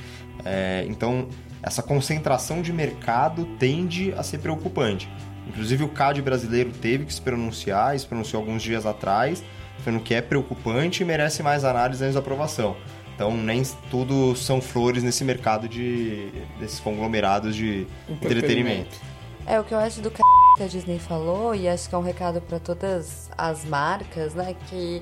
É, 0.45 0.85
então, 0.87 1.27
essa 1.63 1.81
concentração 1.81 2.61
de 2.61 2.71
mercado 2.71 3.45
tende 3.57 4.13
a 4.13 4.23
ser 4.23 4.39
preocupante. 4.39 5.09
Inclusive, 5.47 5.83
o 5.83 5.89
CAD 5.89 6.21
brasileiro 6.21 6.71
teve 6.71 7.05
que 7.05 7.13
se 7.13 7.21
pronunciar, 7.21 7.97
se 7.97 8.05
pronunciou 8.05 8.41
alguns 8.41 8.61
dias 8.61 8.85
atrás, 8.85 9.43
falando 9.81 10.01
que 10.01 10.13
é 10.13 10.21
preocupante 10.21 11.03
e 11.03 11.05
merece 11.05 11.43
mais 11.43 11.63
análise 11.63 12.03
antes 12.03 12.15
da 12.15 12.19
aprovação. 12.19 12.75
Então, 13.15 13.35
nem 13.35 13.61
tudo 13.89 14.35
são 14.35 14.59
flores 14.61 15.03
nesse 15.03 15.23
mercado 15.23 15.67
de 15.67 16.31
desses 16.59 16.79
conglomerados 16.79 17.55
de 17.55 17.85
entretenimento. 18.09 18.97
É, 19.45 19.59
o 19.59 19.63
que 19.63 19.73
eu 19.73 19.79
acho 19.79 20.01
do 20.01 20.09
que 20.09 20.21
a 20.59 20.67
Disney 20.67 20.99
falou, 20.99 21.53
e 21.53 21.67
acho 21.67 21.89
que 21.89 21.95
é 21.95 21.97
um 21.97 22.03
recado 22.03 22.41
para 22.41 22.59
todas 22.59 23.29
as 23.37 23.65
marcas, 23.65 24.33
né, 24.33 24.55
que 24.69 25.01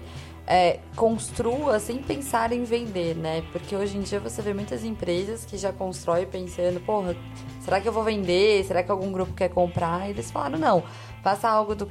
é, 0.49 0.79
construa 0.95 1.79
sem 1.79 1.97
pensar 1.99 2.51
em 2.51 2.63
vender, 2.63 3.15
né? 3.15 3.43
Porque 3.51 3.75
hoje 3.75 3.95
em 3.97 4.01
dia 4.01 4.19
você 4.19 4.41
vê 4.41 4.51
muitas 4.51 4.83
empresas 4.83 5.45
que 5.45 5.57
já 5.57 5.71
constroem 5.71 6.25
pensando, 6.25 6.79
porra, 6.79 7.15
será 7.61 7.79
que 7.79 7.87
eu 7.87 7.93
vou 7.93 8.03
vender? 8.03 8.63
Será 8.65 8.81
que 8.81 8.89
algum 8.89 9.11
grupo 9.11 9.31
quer 9.33 9.49
comprar? 9.49 10.07
E 10.07 10.09
eles 10.09 10.31
falaram, 10.31 10.57
não, 10.57 10.83
faça 11.21 11.47
algo 11.47 11.75
do 11.75 11.85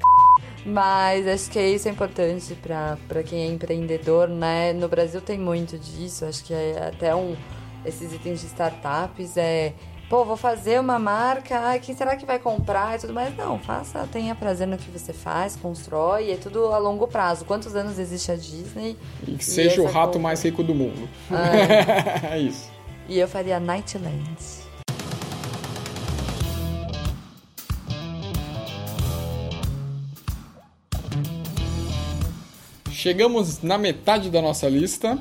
mas 0.65 1.27
acho 1.27 1.51
que 1.51 1.61
isso 1.61 1.89
é 1.89 1.91
importante 1.91 2.55
para 2.57 3.23
quem 3.23 3.43
é 3.43 3.47
empreendedor, 3.47 4.29
né? 4.29 4.73
No 4.73 4.89
Brasil 4.89 5.21
tem 5.21 5.39
muito 5.39 5.79
disso, 5.79 6.25
acho 6.25 6.45
que 6.45 6.55
é 6.55 6.89
até 6.89 7.15
um 7.15 7.37
esses 7.85 8.13
itens 8.13 8.41
de 8.41 8.47
startups 8.47 9.37
é 9.37 9.73
pô, 10.09 10.25
vou 10.25 10.37
fazer 10.37 10.81
uma 10.81 10.99
marca, 10.99 11.59
ai, 11.59 11.81
quem 11.81 11.95
será 11.95 12.17
que 12.17 12.25
vai 12.25 12.39
comprar 12.39 12.97
e 12.97 13.01
tudo 13.01 13.13
mais? 13.13 13.37
Não, 13.37 13.59
faça, 13.59 14.09
tenha 14.11 14.35
prazer 14.35 14.67
no 14.67 14.79
que 14.79 14.91
você 14.91 15.13
faz, 15.13 15.55
constrói, 15.55 16.31
é 16.31 16.37
tudo 16.37 16.73
a 16.73 16.79
longo 16.79 17.07
prazo. 17.07 17.45
Quantos 17.45 17.77
anos 17.77 17.99
existe 17.99 18.33
a 18.33 18.37
Disney? 18.37 18.97
E 19.27 19.33
que 19.33 19.45
seja 19.45 19.77
e 19.77 19.81
o 19.81 19.85
rato 19.85 20.07
compra... 20.07 20.21
mais 20.21 20.43
rico 20.43 20.63
do 20.63 20.75
mundo. 20.75 21.09
É. 21.31 22.33
é 22.35 22.39
isso. 22.39 22.71
E 23.07 23.19
eu 23.19 23.29
faria 23.29 23.61
Nightland. 23.61 24.68
Chegamos 32.99 33.63
na 33.63 33.79
metade 33.79 34.29
da 34.29 34.43
nossa 34.43 34.69
lista 34.69 35.17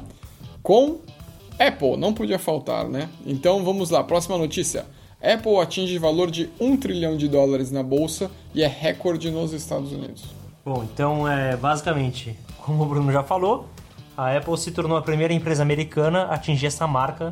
com 0.63 0.97
Apple, 1.59 1.95
não 1.95 2.11
podia 2.11 2.39
faltar, 2.39 2.89
né? 2.89 3.07
Então 3.23 3.63
vamos 3.63 3.91
lá, 3.91 4.03
próxima 4.03 4.35
notícia. 4.35 4.87
Apple 5.21 5.57
atinge 5.57 5.95
valor 5.99 6.31
de 6.31 6.49
1 6.59 6.75
trilhão 6.77 7.15
de 7.15 7.27
dólares 7.27 7.69
na 7.69 7.83
bolsa 7.83 8.31
e 8.51 8.63
é 8.63 8.67
recorde 8.67 9.29
nos 9.29 9.53
Estados 9.53 9.91
Unidos. 9.91 10.23
Bom, 10.65 10.83
então 10.91 11.29
é 11.29 11.55
basicamente, 11.55 12.35
como 12.65 12.81
o 12.81 12.85
Bruno 12.87 13.11
já 13.11 13.21
falou, 13.21 13.69
a 14.17 14.35
Apple 14.35 14.57
se 14.57 14.71
tornou 14.71 14.97
a 14.97 15.01
primeira 15.03 15.31
empresa 15.31 15.61
americana 15.61 16.23
a 16.23 16.33
atingir 16.33 16.65
essa 16.65 16.87
marca 16.87 17.29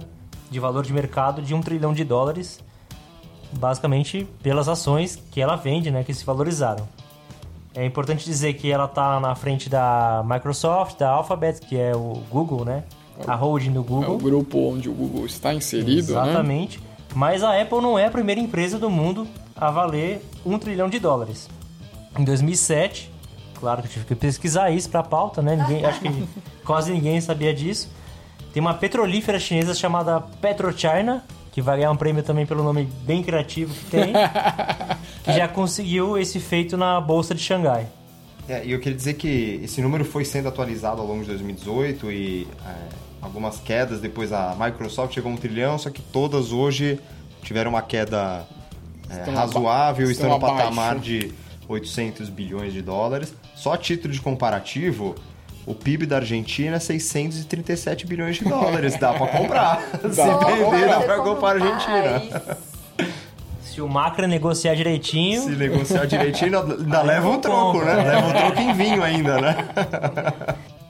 de 0.51 0.59
valor 0.59 0.83
de 0.83 0.93
mercado 0.93 1.41
de 1.41 1.55
1 1.55 1.61
trilhão 1.61 1.91
de 1.91 2.03
dólares, 2.03 2.59
basicamente 3.51 4.27
pelas 4.43 4.69
ações 4.69 5.15
que 5.31 5.41
ela 5.41 5.55
vende, 5.55 5.89
né, 5.89 6.03
que 6.03 6.13
se 6.13 6.23
valorizaram. 6.23 6.87
É 7.75 7.85
importante 7.85 8.23
dizer 8.23 8.53
que 8.53 8.71
ela 8.71 8.85
está 8.85 9.19
na 9.19 9.35
frente 9.35 9.69
da 9.69 10.23
Microsoft, 10.25 10.97
da 10.97 11.09
Alphabet, 11.09 11.59
que 11.59 11.77
é 11.77 11.95
o 11.95 12.21
Google, 12.31 12.63
né? 12.63 12.83
a 13.27 13.35
holding 13.35 13.71
do 13.71 13.83
Google. 13.83 14.13
É 14.13 14.15
o 14.15 14.17
grupo 14.17 14.57
onde 14.59 14.89
o 14.89 14.93
Google 14.93 15.25
está 15.25 15.53
inserido, 15.53 16.13
né? 16.13 16.21
Exatamente. 16.21 16.79
Né? 16.79 16.85
Mas 17.13 17.43
a 17.43 17.61
Apple 17.61 17.81
não 17.81 17.97
é 17.97 18.05
a 18.05 18.11
primeira 18.11 18.41
empresa 18.41 18.77
do 18.77 18.89
mundo 18.89 19.27
a 19.55 19.71
valer 19.71 20.21
um 20.45 20.59
trilhão 20.59 20.89
de 20.89 20.99
dólares. 20.99 21.49
Em 22.17 22.23
2007, 22.23 23.11
claro 23.59 23.81
que 23.81 23.87
eu 23.87 23.91
tive 23.91 24.05
que 24.05 24.15
pesquisar 24.15 24.69
isso 24.71 24.89
para 24.89 24.99
a 24.99 25.03
pauta, 25.03 25.41
né? 25.41 25.55
Ninguém, 25.55 25.85
acho 25.85 26.01
que 26.01 26.27
quase 26.65 26.91
ninguém 26.91 27.21
sabia 27.21 27.53
disso. 27.53 27.89
Tem 28.53 28.61
uma 28.61 28.73
petrolífera 28.73 29.39
chinesa 29.39 29.73
chamada 29.73 30.19
PetroChina, 30.19 31.23
que 31.55 31.61
vai 31.61 31.77
ganhar 31.77 31.89
um 31.89 31.95
prêmio 31.95 32.21
também 32.21 32.45
pelo 32.45 32.61
nome 32.61 32.83
bem 33.05 33.23
criativo 33.23 33.73
que 33.73 33.85
tem, 33.85 34.11
que 35.23 35.31
já 35.31 35.47
conseguiu 35.47 36.17
esse 36.17 36.37
feito 36.37 36.75
na 36.75 36.99
Bolsa 36.99 37.33
de 37.33 37.41
Xangai. 37.41 37.87
É, 38.45 38.65
e 38.65 38.73
eu 38.73 38.79
queria 38.79 38.97
dizer 38.97 39.13
que 39.13 39.61
esse 39.63 39.81
número 39.81 40.03
foi 40.03 40.25
sendo 40.25 40.49
atualizado 40.49 40.99
ao 40.99 41.07
longo 41.07 41.21
de 41.21 41.29
2018 41.29 42.11
e 42.11 42.45
é, 42.67 42.73
algumas 43.21 43.57
quedas. 43.57 44.01
Depois 44.01 44.33
a 44.33 44.53
Microsoft 44.59 45.13
chegou 45.13 45.31
a 45.31 45.33
um 45.33 45.37
trilhão, 45.37 45.79
só 45.79 45.89
que 45.89 46.01
todas 46.01 46.51
hoje 46.51 46.99
tiveram 47.41 47.71
uma 47.71 47.81
queda 47.81 48.45
é, 49.09 49.31
razoável, 49.31 50.11
estão, 50.11 50.35
estão 50.35 50.37
no 50.37 50.57
patamar 50.57 50.99
de 50.99 51.31
800 51.69 52.27
bilhões 52.27 52.73
de 52.73 52.81
dólares. 52.81 53.33
Só 53.55 53.71
a 53.71 53.77
título 53.77 54.13
de 54.13 54.19
comparativo, 54.19 55.15
o 55.65 55.73
PIB 55.73 56.05
da 56.05 56.17
Argentina 56.17 56.75
é 56.75 56.79
637 56.79 58.05
bilhões 58.05 58.37
de 58.37 58.45
dólares. 58.45 58.97
Dá 58.99 59.13
para 59.13 59.27
comprar. 59.27 59.81
Dá 60.03 60.09
Se 60.09 60.45
vender, 60.55 60.87
dá 60.87 61.01
para 61.01 61.17
comprar 61.21 61.47
a 61.47 61.65
Argentina. 61.65 62.57
Se 63.61 63.81
o 63.81 63.89
Macra 63.89 64.27
negociar 64.27 64.75
direitinho. 64.75 65.41
Se 65.41 65.51
negociar 65.51 66.05
direitinho, 66.05 66.59
ainda 66.59 67.01
leva 67.01 67.29
um 67.29 67.39
troco, 67.39 67.79
né? 67.79 67.95
Leva 67.95 68.27
um 68.27 68.31
troco 68.31 68.61
em 68.61 68.73
vinho 68.73 69.03
ainda, 69.03 69.41
né? 69.41 69.55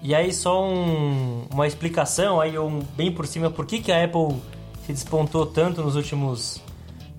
E 0.03 0.13
aí, 0.13 0.31
só 0.31 0.63
um, 0.63 1.47
uma 1.51 1.65
explicação, 1.65 2.39
aí 2.39 2.59
um, 2.59 2.81
bem 2.95 3.11
por 3.11 3.25
cima, 3.25 3.49
por 3.49 3.65
que, 3.65 3.79
que 3.79 3.91
a 3.91 4.03
Apple 4.03 4.35
se 4.85 4.93
despontou 4.93 5.47
tanto 5.47 5.81
nos 5.81 5.95
últimos 5.95 6.61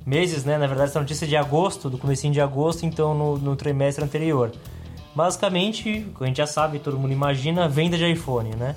meses, 0.04 0.44
né? 0.44 0.56
Na 0.56 0.68
verdade, 0.68 0.90
essa 0.90 1.00
notícia 1.00 1.24
é 1.24 1.28
de 1.28 1.36
agosto, 1.36 1.90
do 1.90 1.98
comecinho 1.98 2.32
de 2.32 2.40
agosto, 2.40 2.86
então 2.86 3.12
no, 3.12 3.38
no 3.38 3.56
trimestre 3.56 4.04
anterior. 4.04 4.52
Basicamente, 5.16 6.06
a 6.20 6.26
gente 6.26 6.36
já 6.36 6.46
sabe, 6.46 6.78
todo 6.78 6.98
mundo 6.98 7.10
imagina, 7.10 7.66
venda 7.66 7.96
de 7.96 8.04
iPhone, 8.04 8.54
né? 8.54 8.76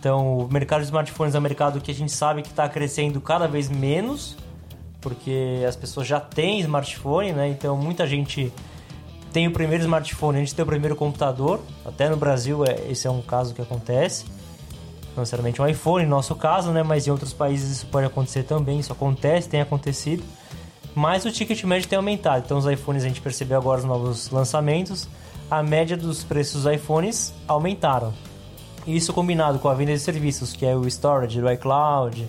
Então, 0.00 0.38
o 0.38 0.48
mercado 0.52 0.80
de 0.80 0.86
smartphones 0.86 1.32
é 1.36 1.38
um 1.38 1.42
mercado 1.42 1.80
que 1.80 1.92
a 1.92 1.94
gente 1.94 2.10
sabe 2.10 2.42
que 2.42 2.48
está 2.48 2.68
crescendo 2.68 3.20
cada 3.20 3.46
vez 3.46 3.70
menos, 3.70 4.36
porque 5.00 5.64
as 5.66 5.76
pessoas 5.76 6.08
já 6.08 6.18
têm 6.18 6.58
smartphone, 6.58 7.32
né? 7.32 7.48
Então, 7.48 7.76
muita 7.76 8.04
gente 8.04 8.52
tem 9.32 9.46
o 9.46 9.52
primeiro 9.52 9.84
smartphone 9.84 10.38
antes 10.38 10.50
de 10.50 10.56
ter 10.56 10.62
o 10.62 10.66
primeiro 10.66 10.96
computador. 10.96 11.60
Até 11.84 12.08
no 12.08 12.16
Brasil 12.16 12.64
é, 12.64 12.90
esse 12.90 13.06
é 13.06 13.10
um 13.10 13.22
caso 13.22 13.54
que 13.54 13.62
acontece. 13.62 14.24
Não 15.14 15.20
necessariamente 15.20 15.62
um 15.62 15.68
iPhone, 15.68 16.02
no 16.02 16.10
nosso 16.10 16.34
caso, 16.34 16.72
né? 16.72 16.82
Mas 16.82 17.06
em 17.06 17.12
outros 17.12 17.32
países 17.32 17.70
isso 17.70 17.86
pode 17.86 18.06
acontecer 18.06 18.42
também. 18.42 18.80
Isso 18.80 18.92
acontece, 18.92 19.48
tem 19.48 19.60
acontecido. 19.60 20.24
Mas 20.96 21.24
o 21.24 21.30
ticket 21.30 21.62
médio 21.62 21.88
tem 21.88 21.96
aumentado. 21.96 22.42
Então 22.44 22.58
os 22.58 22.66
iPhones 22.66 23.04
a 23.04 23.06
gente 23.06 23.20
percebeu 23.20 23.56
agora 23.56 23.78
os 23.78 23.84
novos 23.84 24.30
lançamentos. 24.30 25.08
A 25.50 25.62
média 25.62 25.96
dos 25.96 26.24
preços 26.24 26.64
dos 26.64 26.72
iPhones 26.72 27.32
aumentaram. 27.46 28.12
Isso 28.86 29.12
combinado 29.12 29.58
com 29.58 29.68
a 29.68 29.74
venda 29.74 29.92
de 29.92 29.98
serviços, 29.98 30.52
que 30.52 30.64
é 30.64 30.74
o 30.74 30.86
storage 30.86 31.40
do 31.40 31.50
iCloud, 31.50 32.28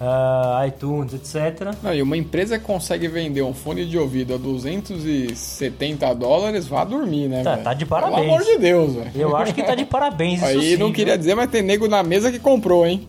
uh, 0.00 0.66
iTunes, 0.66 1.14
etc. 1.14 1.74
Não, 1.82 1.94
e 1.94 2.02
uma 2.02 2.16
empresa 2.16 2.58
que 2.58 2.64
consegue 2.64 3.08
vender 3.08 3.42
um 3.42 3.54
fone 3.54 3.86
de 3.86 3.98
ouvido 3.98 4.34
a 4.34 4.36
270 4.36 6.14
dólares, 6.14 6.66
vá 6.66 6.84
dormir, 6.84 7.28
né? 7.28 7.42
Tá, 7.42 7.56
tá 7.56 7.74
de 7.74 7.86
parabéns. 7.86 8.20
Pelo 8.20 8.34
amor 8.34 8.44
de 8.44 8.58
Deus, 8.58 8.94
velho. 8.94 9.10
Eu 9.14 9.36
acho 9.36 9.54
que 9.54 9.62
tá 9.62 9.74
de 9.74 9.84
parabéns. 9.84 10.42
Aí 10.42 10.72
sim, 10.72 10.76
não 10.76 10.92
queria 10.92 11.14
viu? 11.14 11.18
dizer, 11.18 11.34
mas 11.34 11.50
tem 11.50 11.62
nego 11.62 11.88
na 11.88 12.02
mesa 12.02 12.30
que 12.30 12.38
comprou, 12.38 12.86
hein? 12.86 13.08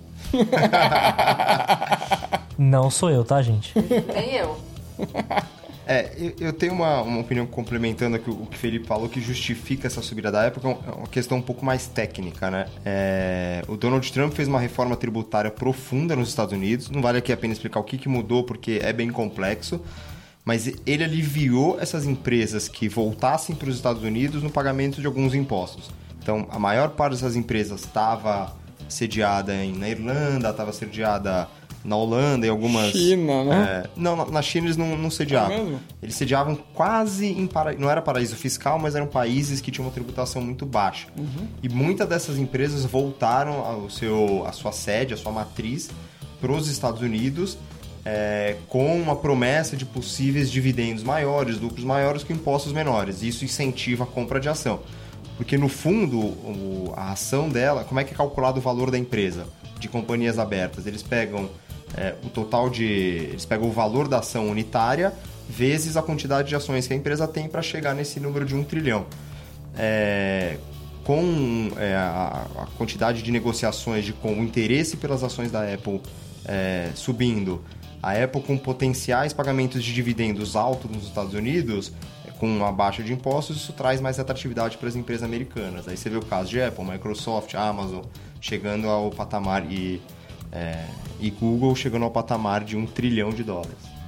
não 2.57 2.89
sou 2.89 3.09
eu, 3.09 3.23
tá, 3.23 3.41
gente? 3.41 3.73
Nem 4.13 4.35
eu. 4.35 4.57
É, 5.91 6.11
eu, 6.39 6.53
tenho 6.53 6.71
uma, 6.71 7.01
uma 7.01 7.19
opinião 7.19 7.47
complementando 7.47 8.15
aqui 8.15 8.29
o 8.29 8.45
que 8.45 8.55
o 8.55 8.59
Felipe 8.59 8.85
falou, 8.85 9.09
que 9.09 9.19
justifica 9.19 9.87
essa 9.87 10.03
subida 10.03 10.31
da 10.31 10.43
época, 10.43 10.67
é 10.69 10.91
uma 10.91 11.07
questão 11.07 11.39
um 11.39 11.41
pouco 11.41 11.65
mais 11.65 11.87
técnica, 11.87 12.51
né? 12.51 12.67
É, 12.85 13.63
o 13.67 13.75
Donald 13.75 14.13
Trump 14.13 14.31
fez 14.33 14.47
uma 14.47 14.59
reforma 14.59 14.95
tributária 14.95 15.49
profunda 15.49 16.15
nos 16.15 16.29
Estados 16.29 16.53
Unidos, 16.53 16.91
não 16.91 17.01
vale 17.01 17.17
aqui 17.17 17.33
a 17.33 17.37
pena 17.37 17.53
explicar 17.53 17.79
o 17.79 17.83
que, 17.83 17.97
que 17.97 18.07
mudou, 18.07 18.43
porque 18.43 18.79
é 18.83 18.93
bem 18.93 19.09
complexo, 19.09 19.81
mas 20.45 20.71
ele 20.85 21.03
aliviou 21.03 21.79
essas 21.81 22.05
empresas 22.05 22.67
que 22.67 22.87
voltassem 22.87 23.55
para 23.55 23.67
os 23.67 23.75
Estados 23.75 24.03
Unidos 24.03 24.43
no 24.43 24.51
pagamento 24.51 25.01
de 25.01 25.07
alguns 25.07 25.33
impostos. 25.33 25.89
Então, 26.21 26.47
a 26.51 26.59
maior 26.59 26.89
parte 26.89 27.13
dessas 27.13 27.35
empresas 27.35 27.79
estava 27.79 28.55
sediada 28.87 29.55
em, 29.55 29.73
na 29.73 29.89
Irlanda, 29.89 30.51
estava 30.51 30.71
sediada 30.71 31.47
na 31.83 31.95
Holanda 31.95 32.45
e 32.45 32.49
algumas. 32.49 32.91
China, 32.91 33.43
né? 33.45 33.83
É, 33.85 33.89
não, 33.95 34.15
na- 34.15 34.25
na 34.25 34.41
China 34.41 34.67
eles 34.67 34.77
não, 34.77 34.97
não 34.97 35.09
sediavam. 35.09 35.51
É 35.53 35.57
mesmo? 35.63 35.79
Eles 36.03 36.15
sediavam 36.15 36.55
quase 36.73 37.27
em 37.27 37.47
para... 37.47 37.73
não 37.73 37.89
era 37.89 38.01
paraíso 38.01 38.35
fiscal, 38.35 38.77
mas 38.77 38.95
eram 38.95 39.07
países 39.07 39.61
que 39.61 39.71
tinham 39.71 39.85
uma 39.87 39.93
tributação 39.93 40.41
muito 40.41 40.65
baixa. 40.65 41.07
E 41.63 41.69
muitas 41.69 42.07
dessas 42.07 42.37
empresas 42.37 42.83
voltaram 42.85 43.59
ao 43.65 43.89
seu, 43.89 44.43
a 44.45 44.51
sua 44.51 44.71
sede, 44.71 45.13
a 45.13 45.17
sua 45.17 45.31
matriz, 45.31 45.89
para 46.41 46.51
os 46.51 46.67
Estados 46.67 47.01
Unidos. 47.01 47.57
é, 48.05 48.55
com 48.69 48.99
uma 48.99 49.13
promessa 49.15 49.75
de 49.75 49.85
possíveis 49.85 50.49
dividendos 50.49 51.03
maiores, 51.03 51.59
lucros 51.59 51.83
maiores 51.83 52.23
com 52.23 52.31
impostos 52.33 52.71
menores. 52.71 53.21
Isso 53.21 53.43
incentiva 53.43 54.05
a 54.05 54.07
compra 54.07 54.39
de 54.39 54.47
ação. 54.47 54.79
Porque 55.35 55.57
no 55.57 55.67
fundo, 55.67 56.17
o- 56.17 56.93
a 56.95 57.11
ação 57.11 57.49
dela, 57.49 57.83
como 57.83 57.99
é 57.99 58.03
que 58.05 58.13
é 58.13 58.17
calculado 58.17 58.57
o 58.59 58.61
valor 58.61 58.89
da 58.89 58.97
empresa 58.97 59.45
de 59.79 59.87
companhias 59.89 60.39
abertas? 60.39 60.87
Eles 60.87 61.03
pegam 61.03 61.49
é, 61.97 62.15
o 62.23 62.29
total 62.29 62.69
de. 62.69 62.85
Eles 62.85 63.45
pegam 63.45 63.67
o 63.67 63.71
valor 63.71 64.07
da 64.07 64.19
ação 64.19 64.49
unitária 64.49 65.13
vezes 65.49 65.97
a 65.97 66.01
quantidade 66.03 66.49
de 66.49 66.55
ações 66.55 66.85
que 66.85 66.93
a 66.93 66.95
empresa 66.95 67.27
tem 67.27 67.49
para 67.49 67.61
chegar 67.61 67.95
nesse 67.95 68.19
número 68.19 68.45
de 68.45 68.55
um 68.55 68.63
trilhão. 68.63 69.07
É, 69.75 70.57
com 71.03 71.71
é, 71.77 71.95
a, 71.95 72.45
a 72.55 72.65
quantidade 72.77 73.23
de 73.23 73.31
negociações, 73.31 74.05
de, 74.05 74.13
com 74.13 74.39
o 74.39 74.43
interesse 74.43 74.95
pelas 74.95 75.23
ações 75.23 75.51
da 75.51 75.73
Apple 75.73 76.01
é, 76.45 76.91
subindo, 76.93 77.63
a 78.01 78.11
Apple 78.11 78.41
com 78.43 78.57
potenciais 78.57 79.33
pagamentos 79.33 79.83
de 79.83 79.91
dividendos 79.91 80.55
altos 80.55 80.89
nos 80.91 81.05
Estados 81.05 81.33
Unidos, 81.33 81.91
é, 82.27 82.31
com 82.31 82.45
uma 82.45 82.71
baixa 82.71 83.01
de 83.01 83.11
impostos, 83.11 83.57
isso 83.57 83.73
traz 83.73 83.99
mais 83.99 84.19
atratividade 84.19 84.77
para 84.77 84.87
as 84.87 84.95
empresas 84.95 85.23
americanas. 85.23 85.87
Aí 85.87 85.97
você 85.97 86.11
vê 86.11 86.17
o 86.17 86.21
caso 86.21 86.49
de 86.51 86.61
Apple, 86.61 86.85
Microsoft, 86.85 87.55
Amazon 87.55 88.03
chegando 88.39 88.87
ao 88.87 89.09
patamar 89.09 89.65
e, 89.71 89.99
é, 90.51 90.85
e 91.19 91.29
Google 91.29 91.75
chegando 91.75 92.05
ao 92.05 92.11
patamar 92.11 92.63
de 92.63 92.77
um 92.77 92.85
trilhão 92.85 93.29
de 93.29 93.43
dólares. 93.43 93.99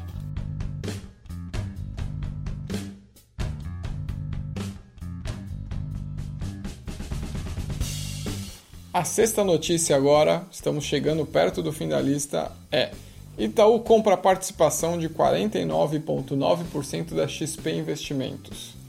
A 8.93 9.05
sexta 9.05 9.41
notícia 9.43 9.95
agora, 9.95 10.45
estamos 10.51 10.83
chegando 10.83 11.25
perto 11.25 11.63
do 11.63 11.71
fim 11.71 11.87
da 11.87 12.01
lista, 12.01 12.51
é 12.69 12.91
Itaú 13.37 13.79
compra 13.79 14.17
participação 14.17 14.97
de 14.97 15.07
49,9% 15.07 17.15
da 17.15 17.25
XP 17.27 17.71
Investimentos. 17.71 18.80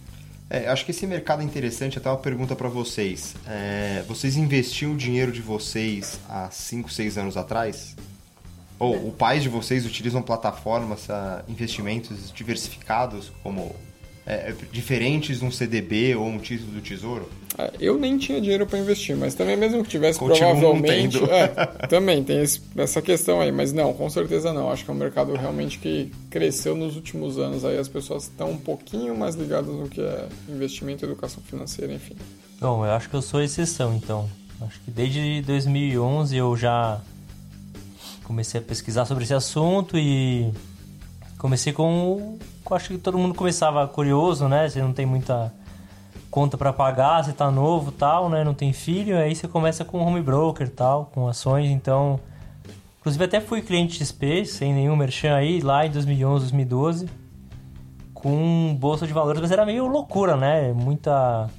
É, 0.54 0.68
acho 0.68 0.84
que 0.84 0.90
esse 0.90 1.06
mercado 1.06 1.40
é 1.40 1.46
interessante, 1.46 1.96
até 1.96 2.10
uma 2.10 2.18
pergunta 2.18 2.54
para 2.54 2.68
vocês. 2.68 3.34
É, 3.48 4.04
vocês 4.06 4.36
investiam 4.36 4.92
o 4.92 4.96
dinheiro 4.98 5.32
de 5.32 5.40
vocês 5.40 6.20
há 6.28 6.50
5, 6.50 6.92
6 6.92 7.16
anos 7.16 7.38
atrás? 7.38 7.96
Ou 8.78 9.08
o 9.08 9.12
pais 9.12 9.42
de 9.42 9.48
vocês 9.48 9.86
utilizam 9.86 10.20
plataformas, 10.20 11.08
ah, 11.08 11.42
investimentos 11.48 12.30
diversificados, 12.30 13.32
como 13.42 13.74
é, 14.26 14.52
diferentes 14.72 15.40
de 15.40 15.44
um 15.44 15.50
CDB 15.50 16.14
ou 16.14 16.26
um 16.26 16.38
título 16.38 16.72
do 16.72 16.80
Tesouro? 16.80 17.28
É, 17.58 17.70
Eu 17.80 17.98
nem 17.98 18.16
tinha 18.16 18.40
dinheiro 18.40 18.66
para 18.66 18.78
investir, 18.78 19.14
mas 19.16 19.34
também 19.34 19.56
mesmo 19.56 19.82
que 19.84 19.90
tivesse, 19.90 20.18
Continuo 20.18 20.52
provavelmente... 20.52 21.18
É, 21.24 21.48
também 21.88 22.22
tem 22.24 22.40
esse- 22.40 22.60
essa 22.76 23.02
questão 23.02 23.40
aí, 23.40 23.52
mas 23.52 23.72
não, 23.72 23.92
com 23.92 24.08
certeza 24.08 24.52
não. 24.52 24.70
Acho 24.70 24.84
que 24.84 24.90
é 24.90 24.94
um 24.94 24.96
mercado 24.96 25.34
realmente 25.34 25.78
que 25.78 26.10
cresceu 26.30 26.74
nos 26.74 26.96
últimos 26.96 27.38
anos. 27.38 27.64
Aí 27.64 27.76
as 27.76 27.88
pessoas 27.88 28.22
estão 28.24 28.52
um 28.52 28.56
pouquinho 28.56 29.14
mais 29.16 29.34
ligadas 29.34 29.74
no 29.74 29.88
que 29.88 30.00
é 30.00 30.26
investimento, 30.48 31.04
educação 31.04 31.42
financeira, 31.42 31.92
enfim. 31.92 32.14
Bom, 32.60 32.86
eu 32.86 32.92
acho 32.92 33.10
que 33.10 33.16
eu 33.16 33.22
sou 33.22 33.42
exceção, 33.42 33.94
então. 33.96 34.28
Acho 34.64 34.80
que 34.80 34.90
desde 34.92 35.42
2011 35.42 36.36
eu 36.36 36.56
já 36.56 37.00
comecei 38.24 38.60
a 38.60 38.62
pesquisar 38.62 39.04
sobre 39.04 39.24
esse 39.24 39.34
assunto 39.34 39.98
e 39.98 40.50
comecei 41.36 41.72
com, 41.72 42.38
com 42.51 42.51
acho 42.70 42.88
que 42.88 42.98
todo 42.98 43.18
mundo 43.18 43.34
começava 43.34 43.86
curioso, 43.86 44.48
né? 44.48 44.68
Você 44.68 44.80
não 44.80 44.92
tem 44.92 45.06
muita 45.06 45.52
conta 46.30 46.56
para 46.56 46.72
pagar, 46.72 47.22
você 47.22 47.32
tá 47.32 47.50
novo, 47.50 47.92
tal, 47.92 48.28
né? 48.28 48.42
Não 48.42 48.54
tem 48.54 48.72
filho, 48.72 49.18
aí 49.18 49.34
você 49.34 49.46
começa 49.46 49.84
com 49.84 49.98
home 49.98 50.22
broker, 50.22 50.68
tal, 50.70 51.10
com 51.12 51.28
ações, 51.28 51.70
então 51.70 52.18
inclusive 53.00 53.24
até 53.24 53.40
fui 53.40 53.62
cliente 53.62 54.02
XP, 54.02 54.44
sem 54.46 54.72
nenhum 54.72 54.96
merchan 54.96 55.34
aí, 55.34 55.60
lá 55.60 55.84
em 55.84 55.90
2011, 55.90 56.44
2012 56.44 57.22
com 58.22 58.76
bolsa 58.78 59.04
de 59.04 59.12
valores, 59.12 59.40
mas 59.40 59.50
era 59.50 59.66
meio 59.66 59.86
loucura, 59.88 60.36
né? 60.36 60.72
Muita 60.72 61.50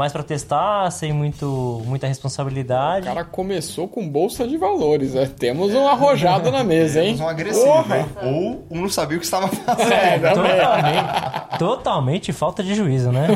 mais 0.00 0.14
para 0.14 0.22
testar, 0.22 0.90
sem 0.90 1.12
muito 1.12 1.82
muita 1.84 2.06
O 2.06 2.08
responsabilidade. 2.08 3.04
cara 3.04 3.22
começou 3.22 3.86
com 3.86 4.08
bolsa 4.08 4.48
de 4.48 4.56
valores, 4.56 5.14
é. 5.14 5.26
Temos 5.26 5.74
um 5.74 5.86
arrojado 5.86 6.50
na 6.50 6.64
mesa, 6.64 7.00
hein? 7.00 7.08
Temos 7.16 7.20
um 7.20 7.28
agressivo, 7.28 7.86
né? 7.86 8.08
Ou 8.22 8.64
um 8.70 8.80
não 8.80 8.88
sabia 8.88 9.18
o 9.18 9.20
que 9.20 9.26
estava 9.26 9.46
fazendo. 9.52 9.90
É. 9.90 10.18
Totalmente, 10.18 11.58
totalmente 11.58 12.32
falta 12.32 12.62
de 12.62 12.74
juízo, 12.74 13.12
né? 13.12 13.26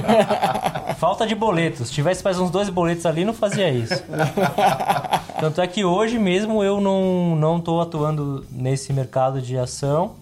falta 0.96 1.26
de 1.26 1.34
boletos. 1.34 1.88
Se 1.88 1.92
tivesse 1.92 2.24
mais 2.24 2.38
uns 2.38 2.48
dois 2.50 2.70
boletos 2.70 3.04
ali, 3.04 3.26
não 3.26 3.34
fazia 3.34 3.68
isso. 3.70 4.02
Tanto 5.38 5.60
é 5.60 5.66
que 5.66 5.84
hoje 5.84 6.18
mesmo 6.18 6.64
eu 6.64 6.80
não, 6.80 7.36
não 7.36 7.60
tô 7.60 7.78
atuando 7.78 8.42
nesse 8.50 8.90
mercado 8.90 9.42
de 9.42 9.58
ação. 9.58 10.12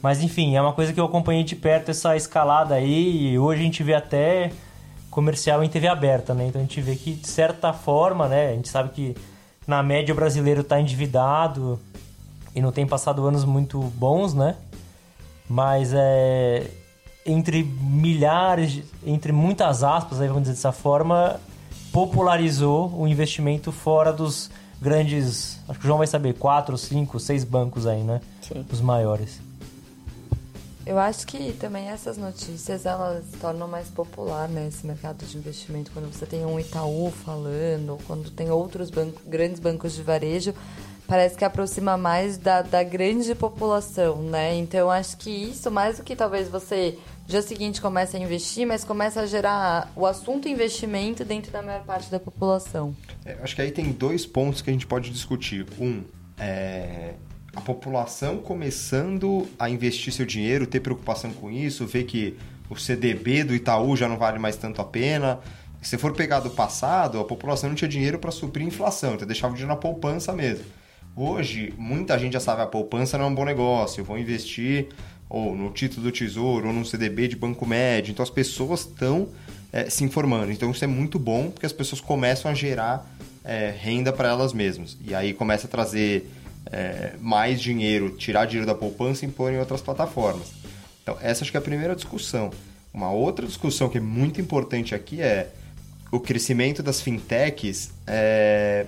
Mas 0.00 0.22
enfim, 0.22 0.54
é 0.54 0.60
uma 0.60 0.72
coisa 0.72 0.92
que 0.92 1.00
eu 1.00 1.04
acompanhei 1.04 1.42
de 1.42 1.56
perto 1.56 1.90
essa 1.90 2.14
escalada 2.14 2.76
aí. 2.76 3.32
E 3.32 3.38
hoje 3.40 3.60
a 3.60 3.64
gente 3.64 3.82
vê 3.82 3.94
até 3.94 4.52
comercial 5.14 5.62
em 5.62 5.68
TV 5.68 5.86
aberta, 5.86 6.34
né? 6.34 6.48
Então 6.48 6.60
a 6.60 6.64
gente 6.64 6.80
vê 6.80 6.96
que, 6.96 7.12
de 7.12 7.28
certa 7.28 7.72
forma, 7.72 8.26
né? 8.26 8.50
A 8.50 8.54
gente 8.54 8.68
sabe 8.68 8.88
que 8.90 9.16
na 9.64 9.80
média 9.80 10.12
o 10.12 10.16
brasileiro 10.16 10.62
está 10.62 10.80
endividado 10.80 11.78
e 12.52 12.60
não 12.60 12.72
tem 12.72 12.84
passado 12.84 13.24
anos 13.24 13.44
muito 13.44 13.80
bons, 13.80 14.34
né? 14.34 14.56
Mas 15.48 15.92
é 15.94 16.68
entre 17.24 17.62
milhares, 17.62 18.82
entre 19.06 19.32
muitas 19.32 19.82
aspas, 19.82 20.20
aí 20.20 20.26
vamos 20.26 20.42
dizer 20.42 20.54
dessa 20.54 20.72
forma, 20.72 21.40
popularizou 21.90 22.92
o 22.94 23.08
investimento 23.08 23.72
fora 23.72 24.12
dos 24.12 24.50
grandes, 24.82 25.58
acho 25.66 25.78
que 25.78 25.86
o 25.86 25.88
João 25.88 25.98
vai 25.98 26.06
saber, 26.06 26.34
quatro, 26.34 26.76
cinco, 26.76 27.18
seis 27.18 27.44
bancos 27.44 27.86
aí, 27.86 28.02
né? 28.02 28.20
Sim. 28.42 28.66
Os 28.70 28.80
maiores. 28.80 29.40
Eu 30.86 30.98
acho 30.98 31.26
que 31.26 31.52
também 31.54 31.88
essas 31.88 32.18
notícias 32.18 32.84
elas 32.84 33.24
tornam 33.40 33.66
mais 33.66 33.88
popular 33.88 34.48
né, 34.48 34.68
esse 34.68 34.86
mercado 34.86 35.24
de 35.24 35.38
investimento 35.38 35.90
quando 35.92 36.12
você 36.12 36.26
tem 36.26 36.44
um 36.44 36.60
Itaú 36.60 37.10
falando, 37.10 37.98
quando 38.06 38.30
tem 38.30 38.50
outros 38.50 38.90
grandes 39.26 39.60
bancos 39.60 39.94
de 39.94 40.02
varejo, 40.02 40.54
parece 41.06 41.38
que 41.38 41.44
aproxima 41.44 41.96
mais 41.96 42.36
da, 42.36 42.60
da 42.60 42.82
grande 42.82 43.34
população, 43.34 44.22
né? 44.22 44.54
Então 44.56 44.90
acho 44.90 45.16
que 45.16 45.30
isso, 45.30 45.70
mais 45.70 45.96
do 45.96 46.04
que 46.04 46.14
talvez 46.14 46.48
você 46.48 46.98
dia 47.26 47.40
seguinte 47.40 47.80
comece 47.80 48.18
a 48.18 48.20
investir, 48.20 48.66
mas 48.66 48.84
começa 48.84 49.22
a 49.22 49.26
gerar 49.26 49.90
o 49.96 50.04
assunto 50.04 50.48
investimento 50.48 51.24
dentro 51.24 51.50
da 51.50 51.62
maior 51.62 51.82
parte 51.84 52.10
da 52.10 52.20
população. 52.20 52.94
É, 53.24 53.38
acho 53.42 53.56
que 53.56 53.62
aí 53.62 53.70
tem 53.70 53.90
dois 53.90 54.26
pontos 54.26 54.60
que 54.60 54.68
a 54.68 54.72
gente 54.72 54.86
pode 54.86 55.10
discutir. 55.10 55.66
Um, 55.80 56.02
é 56.38 57.14
a 57.54 57.60
população 57.60 58.38
começando 58.38 59.46
a 59.58 59.70
investir 59.70 60.12
seu 60.12 60.26
dinheiro, 60.26 60.66
ter 60.66 60.80
preocupação 60.80 61.32
com 61.32 61.50
isso, 61.50 61.86
ver 61.86 62.04
que 62.04 62.36
o 62.68 62.76
CDB 62.76 63.44
do 63.44 63.54
Itaú 63.54 63.96
já 63.96 64.08
não 64.08 64.16
vale 64.16 64.38
mais 64.38 64.56
tanto 64.56 64.80
a 64.80 64.84
pena. 64.84 65.40
Se 65.82 65.98
for 65.98 66.12
pegar 66.12 66.40
do 66.40 66.50
passado, 66.50 67.20
a 67.20 67.24
população 67.24 67.68
não 67.68 67.76
tinha 67.76 67.88
dinheiro 67.88 68.18
para 68.18 68.30
suprir 68.30 68.64
a 68.64 68.68
inflação, 68.68 69.14
então 69.14 69.26
deixava 69.26 69.52
o 69.52 69.56
dinheiro 69.56 69.74
na 69.74 69.80
poupança 69.80 70.32
mesmo. 70.32 70.64
Hoje, 71.14 71.72
muita 71.78 72.18
gente 72.18 72.32
já 72.32 72.40
sabe 72.40 72.62
a 72.62 72.66
poupança 72.66 73.16
não 73.18 73.26
é 73.26 73.28
um 73.28 73.34
bom 73.34 73.44
negócio, 73.44 74.00
eu 74.00 74.04
vou 74.04 74.18
investir 74.18 74.88
ou 75.28 75.54
no 75.54 75.70
título 75.70 76.02
do 76.04 76.12
Tesouro, 76.12 76.68
ou 76.68 76.72
num 76.72 76.84
CDB 76.84 77.28
de 77.28 77.36
banco 77.36 77.66
médio. 77.66 78.12
Então 78.12 78.22
as 78.22 78.30
pessoas 78.30 78.80
estão 78.80 79.28
é, 79.72 79.88
se 79.90 80.04
informando. 80.04 80.52
Então 80.52 80.70
isso 80.70 80.84
é 80.84 80.86
muito 80.86 81.18
bom, 81.18 81.50
porque 81.50 81.66
as 81.66 81.72
pessoas 81.72 82.00
começam 82.00 82.50
a 82.50 82.54
gerar 82.54 83.06
é, 83.44 83.74
renda 83.76 84.12
para 84.12 84.28
elas 84.28 84.52
mesmas. 84.52 84.96
E 85.04 85.14
aí 85.14 85.32
começa 85.34 85.66
a 85.66 85.70
trazer 85.70 86.30
é, 86.70 87.14
mais 87.20 87.60
dinheiro, 87.60 88.10
tirar 88.10 88.46
dinheiro 88.46 88.66
da 88.66 88.74
poupança 88.74 89.24
e 89.24 89.28
pôr 89.28 89.52
em 89.52 89.58
outras 89.58 89.80
plataformas. 89.80 90.52
Então, 91.02 91.16
essa 91.20 91.44
acho 91.44 91.50
que 91.50 91.56
é 91.56 91.60
a 91.60 91.62
primeira 91.62 91.94
discussão. 91.94 92.50
Uma 92.92 93.10
outra 93.10 93.46
discussão 93.46 93.88
que 93.88 93.98
é 93.98 94.00
muito 94.00 94.40
importante 94.40 94.94
aqui 94.94 95.20
é 95.20 95.50
o 96.10 96.20
crescimento 96.20 96.82
das 96.82 97.00
fintechs 97.00 97.90
é, 98.06 98.86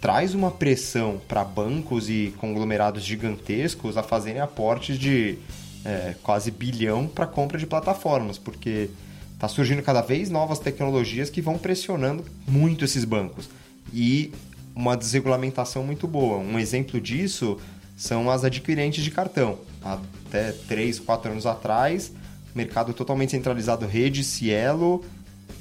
traz 0.00 0.34
uma 0.34 0.50
pressão 0.50 1.20
para 1.28 1.44
bancos 1.44 2.08
e 2.08 2.34
conglomerados 2.38 3.02
gigantescos 3.02 3.96
a 3.96 4.02
fazerem 4.02 4.40
aportes 4.40 4.98
de 4.98 5.38
é, 5.84 6.14
quase 6.22 6.50
bilhão 6.50 7.06
para 7.06 7.26
compra 7.26 7.58
de 7.58 7.66
plataformas, 7.66 8.38
porque 8.38 8.90
está 9.34 9.48
surgindo 9.48 9.82
cada 9.82 10.00
vez 10.00 10.30
novas 10.30 10.58
tecnologias 10.58 11.28
que 11.28 11.42
vão 11.42 11.58
pressionando 11.58 12.24
muito 12.48 12.84
esses 12.84 13.04
bancos. 13.04 13.48
E 13.92 14.32
uma 14.76 14.94
desregulamentação 14.94 15.82
muito 15.82 16.06
boa. 16.06 16.36
Um 16.36 16.58
exemplo 16.58 17.00
disso 17.00 17.58
são 17.96 18.30
as 18.30 18.44
adquirentes 18.44 19.02
de 19.02 19.10
cartão. 19.10 19.58
Até 19.82 20.52
3, 20.52 21.00
4 21.00 21.32
anos 21.32 21.46
atrás, 21.46 22.12
mercado 22.54 22.92
totalmente 22.92 23.30
centralizado, 23.30 23.86
rede, 23.86 24.22
Cielo 24.22 25.02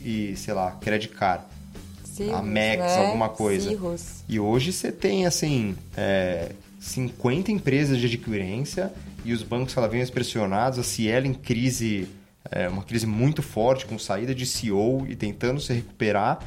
e, 0.04 0.36
sei 0.36 0.54
lá, 0.54 0.72
Credit 0.82 1.14
Card. 1.14 1.46
Cirrus, 2.04 2.34
a 2.34 2.42
Max, 2.42 2.78
né? 2.78 3.06
alguma 3.08 3.30
coisa. 3.30 3.70
Cirrus. 3.70 4.24
E 4.28 4.38
hoje 4.38 4.74
você 4.74 4.92
tem, 4.92 5.26
assim, 5.26 5.76
é, 5.96 6.52
50 6.80 7.52
empresas 7.52 7.98
de 7.98 8.08
adquirência 8.08 8.92
e 9.24 9.32
os 9.32 9.44
bancos 9.44 9.74
cada 9.74 9.88
vez 9.88 10.10
pressionados, 10.10 10.78
a 10.78 10.84
Cielo 10.84 11.26
em 11.26 11.34
crise, 11.34 12.08
é, 12.52 12.68
uma 12.68 12.84
crise 12.84 13.06
muito 13.06 13.42
forte, 13.42 13.86
com 13.86 13.98
saída 13.98 14.36
de 14.36 14.46
CEO 14.46 15.06
e 15.08 15.16
tentando 15.16 15.62
se 15.62 15.74
recuperar. 15.74 16.40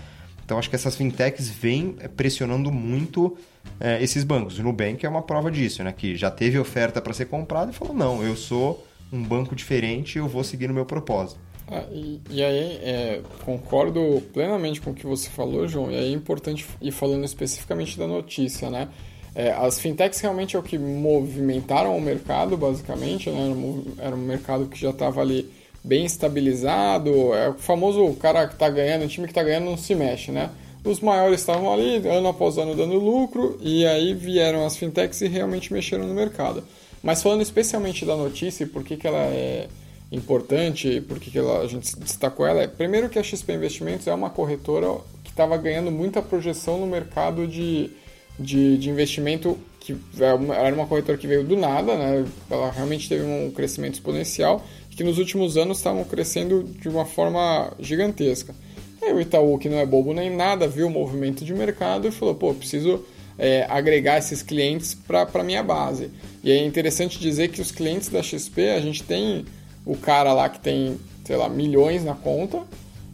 Então, 0.49 0.59
acho 0.59 0.71
que 0.71 0.77
essas 0.77 0.97
fintechs 0.97 1.51
vêm 1.51 1.97
é, 2.01 2.09
pressionando 2.09 2.73
muito 2.73 3.37
é, 3.79 4.03
esses 4.03 4.25
bancos. 4.25 4.59
O 4.59 4.63
Nubank 4.63 5.05
é 5.05 5.09
uma 5.09 5.21
prova 5.21 5.51
disso, 5.51 5.85
né? 5.85 5.93
Que 5.93 6.17
já 6.17 6.31
teve 6.31 6.59
oferta 6.59 7.03
para 7.03 7.13
ser 7.13 7.27
comprado 7.27 7.71
e 7.71 7.75
falou, 7.75 7.93
não, 7.93 8.23
eu 8.23 8.35
sou 8.35 8.83
um 9.13 9.23
banco 9.23 9.55
diferente 9.55 10.17
eu 10.17 10.27
vou 10.27 10.43
seguir 10.43 10.67
no 10.67 10.73
meu 10.73 10.87
propósito. 10.87 11.39
Ah, 11.71 11.85
e, 11.93 12.19
e 12.31 12.43
aí, 12.43 12.81
é, 12.83 13.21
concordo 13.45 14.23
plenamente 14.33 14.81
com 14.81 14.93
o 14.93 14.95
que 14.95 15.05
você 15.05 15.29
falou, 15.29 15.69
João, 15.69 15.91
e 15.91 15.97
aí 15.97 16.13
é 16.13 16.17
importante 16.17 16.67
ir 16.81 16.93
falando 16.93 17.27
especificamente 17.27 17.99
da 17.99 18.07
notícia, 18.07 18.71
né? 18.71 18.89
É, 19.35 19.53
as 19.53 19.79
fintechs 19.79 20.19
realmente 20.19 20.57
é 20.57 20.59
o 20.59 20.63
que 20.63 20.79
movimentaram 20.79 21.95
o 21.95 22.01
mercado, 22.01 22.57
basicamente, 22.57 23.29
né? 23.29 23.39
Era 23.39 23.51
um, 23.51 23.85
era 23.99 24.17
um 24.17 24.25
mercado 24.25 24.65
que 24.65 24.81
já 24.81 24.89
estava 24.89 25.21
ali 25.21 25.58
bem 25.85 26.05
estabilizado, 26.05 27.33
é 27.35 27.51
o 27.51 27.55
famoso 27.55 28.13
cara 28.15 28.47
que 28.47 28.55
está 28.55 28.69
ganhando, 28.69 29.05
o 29.05 29.09
time 29.09 29.27
que 29.27 29.33
está 29.33 29.43
ganhando 29.43 29.67
não 29.67 29.77
se 29.77 29.95
mexe, 29.95 30.31
né? 30.31 30.51
Os 30.85 31.01
maiores 31.01 31.41
estavam 31.41 31.73
ali, 31.73 31.97
ano 32.09 32.29
após 32.29 32.57
ano, 32.57 32.75
dando 32.75 32.95
lucro, 32.95 33.59
e 33.61 33.87
aí 33.87 34.15
vieram 34.15 34.65
as 34.65 34.77
fintechs 34.77 35.21
e 35.21 35.29
realmente 35.29 35.73
mexeram 35.73 36.07
no 36.07 36.15
mercado. 36.15 36.63
Mas 37.03 37.23
falando 37.23 37.43
especialmente 37.43 38.05
da 38.05 38.17
notícia 38.17 38.65
e 38.65 38.67
por 38.67 38.85
que, 38.85 38.97
que 38.97 39.07
ela 39.07 39.19
é 39.19 39.69
importante, 40.11 41.01
por 41.03 41.19
que, 41.19 41.31
que 41.31 41.39
ela, 41.39 41.61
a 41.61 41.67
gente 41.67 41.99
destacou 41.99 42.47
ela, 42.47 42.63
é 42.63 42.67
primeiro 42.67 43.09
que 43.09 43.19
a 43.19 43.23
XP 43.23 43.53
Investimentos 43.53 44.07
é 44.07 44.15
uma 44.15 44.31
corretora 44.31 45.01
que 45.23 45.31
estava 45.31 45.57
ganhando 45.57 45.91
muita 45.91 46.23
projeção 46.23 46.79
no 46.79 46.87
mercado 46.87 47.47
de, 47.47 47.91
de, 48.39 48.79
de 48.79 48.89
investimento, 48.89 49.59
que 49.81 49.93
é 49.93 50.55
era 50.55 50.75
uma 50.75 50.87
corretora 50.87 51.19
que 51.19 51.27
veio 51.27 51.45
do 51.45 51.57
nada, 51.57 51.97
né? 51.97 52.25
ela 52.51 52.71
realmente 52.71 53.09
teve 53.09 53.25
um 53.25 53.51
crescimento 53.51 53.95
exponencial, 53.95 54.65
que 54.99 55.05
nos 55.05 55.17
últimos 55.17 55.57
anos 55.57 55.79
estavam 55.79 56.03
crescendo 56.03 56.65
de 56.65 56.89
uma 56.89 57.05
forma 57.05 57.73
gigantesca. 57.79 58.53
Aí 59.01 59.13
o 59.13 59.21
Itaú, 59.21 59.57
que 59.57 59.69
não 59.69 59.79
é 59.79 59.87
bobo 59.87 60.13
nem 60.13 60.29
nada, 60.29 60.67
viu 60.67 60.89
o 60.89 60.91
movimento 60.91 61.45
de 61.45 61.55
mercado 61.55 62.09
e 62.09 62.11
falou, 62.11 62.35
pô, 62.35 62.53
preciso 62.53 63.05
é, 63.39 63.65
agregar 63.69 64.19
esses 64.19 64.43
clientes 64.43 64.95
para 64.95 65.29
a 65.33 65.45
minha 65.45 65.63
base. 65.63 66.11
E 66.43 66.51
é 66.51 66.67
interessante 66.67 67.21
dizer 67.21 67.47
que 67.47 67.61
os 67.61 67.71
clientes 67.71 68.09
da 68.09 68.21
XP, 68.21 68.71
a 68.71 68.81
gente 68.81 69.05
tem 69.05 69.45
o 69.87 69.97
cara 69.97 70.33
lá 70.33 70.49
que 70.49 70.59
tem, 70.59 70.99
sei 71.25 71.37
lá, 71.37 71.49
milhões 71.49 72.05
na 72.05 72.17
conta, 72.17 72.63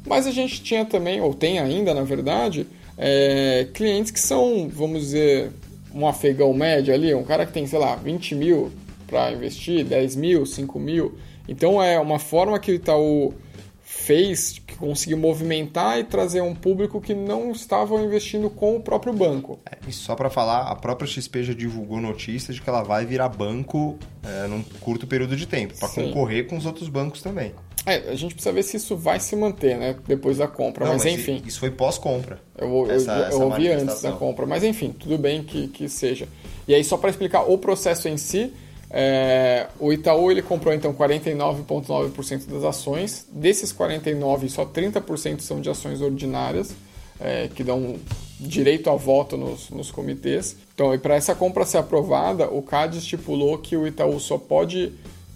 mas 0.06 0.26
a 0.26 0.30
gente 0.30 0.62
tinha 0.62 0.86
também, 0.86 1.20
ou 1.20 1.34
tem 1.34 1.58
ainda, 1.58 1.92
na 1.92 2.02
verdade, 2.02 2.66
é, 2.96 3.68
clientes 3.74 4.10
que 4.10 4.20
são, 4.20 4.70
vamos 4.72 5.02
dizer, 5.02 5.50
um 5.94 6.08
afegão 6.08 6.54
médio 6.54 6.94
ali, 6.94 7.14
um 7.14 7.24
cara 7.24 7.44
que 7.44 7.52
tem, 7.52 7.66
sei 7.66 7.78
lá, 7.78 7.94
20 7.94 8.34
mil 8.34 8.72
para 9.06 9.30
investir, 9.32 9.84
10 9.84 10.16
mil, 10.16 10.46
5 10.46 10.78
mil. 10.80 11.14
Então 11.48 11.82
é 11.82 11.98
uma 11.98 12.18
forma 12.18 12.58
que 12.58 12.72
o 12.72 12.74
Itaú 12.74 13.34
fez, 13.82 14.58
que 14.66 14.76
conseguiu 14.76 15.16
movimentar 15.16 15.98
e 15.98 16.04
trazer 16.04 16.40
um 16.40 16.54
público 16.54 17.00
que 17.00 17.14
não 17.14 17.52
estava 17.52 17.94
investindo 17.96 18.50
com 18.50 18.76
o 18.76 18.80
próprio 18.80 19.12
banco. 19.12 19.58
É, 19.70 19.76
e 19.88 19.92
só 19.92 20.14
para 20.14 20.28
falar, 20.28 20.62
a 20.62 20.74
própria 20.74 21.06
XP 21.06 21.44
já 21.44 21.54
divulgou 21.54 22.00
notícias 22.00 22.56
de 22.56 22.62
que 22.62 22.68
ela 22.68 22.82
vai 22.82 23.06
virar 23.06 23.28
banco 23.28 23.98
é, 24.22 24.46
num 24.46 24.62
curto 24.80 25.06
período 25.06 25.36
de 25.36 25.46
tempo, 25.46 25.78
para 25.78 25.88
concorrer 25.88 26.46
com 26.46 26.56
os 26.56 26.66
outros 26.66 26.88
bancos 26.88 27.22
também. 27.22 27.54
É, 27.86 28.10
a 28.10 28.14
gente 28.14 28.34
precisa 28.34 28.52
ver 28.52 28.62
se 28.62 28.78
isso 28.78 28.96
vai 28.96 29.20
se 29.20 29.36
manter, 29.36 29.76
né? 29.76 29.94
Depois 30.06 30.38
da 30.38 30.48
compra, 30.48 30.86
não, 30.86 30.94
mas, 30.94 31.04
mas, 31.04 31.14
enfim. 31.14 31.42
Isso 31.46 31.60
foi 31.60 31.70
pós-compra. 31.70 32.40
Eu, 32.56 32.90
essa, 32.90 33.12
eu, 33.30 33.40
eu 33.40 33.42
ouvi 33.42 33.68
antes 33.68 34.00
da 34.00 34.12
compra, 34.12 34.46
mas 34.46 34.64
enfim, 34.64 34.90
tudo 34.98 35.18
bem 35.18 35.42
que, 35.42 35.68
que 35.68 35.88
seja. 35.88 36.26
E 36.66 36.74
aí, 36.74 36.82
só 36.82 36.96
para 36.96 37.10
explicar 37.10 37.42
o 37.42 37.58
processo 37.58 38.08
em 38.08 38.16
si, 38.16 38.52
é, 38.96 39.66
o 39.80 39.92
Itaú 39.92 40.30
ele 40.30 40.40
comprou 40.40 40.72
então 40.72 40.94
49,9% 40.94 42.46
das 42.46 42.62
ações. 42.62 43.26
Desses 43.32 43.72
49, 43.72 44.48
só 44.48 44.64
30% 44.64 45.40
são 45.40 45.60
de 45.60 45.68
ações 45.68 46.00
ordinárias, 46.00 46.72
é, 47.18 47.48
que 47.52 47.64
dão 47.64 47.96
direito 48.38 48.88
a 48.88 48.94
voto 48.94 49.36
nos, 49.36 49.68
nos 49.70 49.90
comitês. 49.90 50.56
Então, 50.72 50.96
para 51.00 51.16
essa 51.16 51.34
compra 51.34 51.66
ser 51.66 51.78
aprovada, 51.78 52.48
o 52.48 52.62
CAD 52.62 52.98
estipulou 52.98 53.58
que 53.58 53.76
o 53.76 53.84
Itaú 53.84 54.20
só 54.20 54.38
pode 54.38 54.92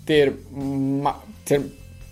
ter, 0.06 0.36
ter 1.44 1.60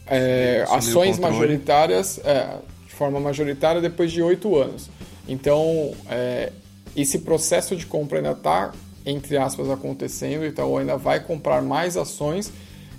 é, 0.09 0.67
ações 0.69 1.17
majoritárias 1.17 2.19
é, 2.25 2.57
de 2.89 2.93
forma 2.93 3.21
majoritária 3.21 3.81
depois 3.81 4.11
de 4.11 4.21
oito 4.21 4.57
anos. 4.57 4.91
Então, 5.29 5.95
é, 6.11 6.51
esse 6.97 7.21
processo 7.21 7.77
de 7.77 7.87
compra 7.87 8.19
ainda 8.19 8.33
está 8.33 8.73
entre 9.07 9.39
aspas, 9.39 9.71
acontecendo, 9.71 10.43
o 10.43 10.47
Itaú 10.47 10.77
ainda 10.77 10.97
vai 10.97 11.21
comprar 11.21 11.63
mais 11.63 11.97
ações 11.97 12.53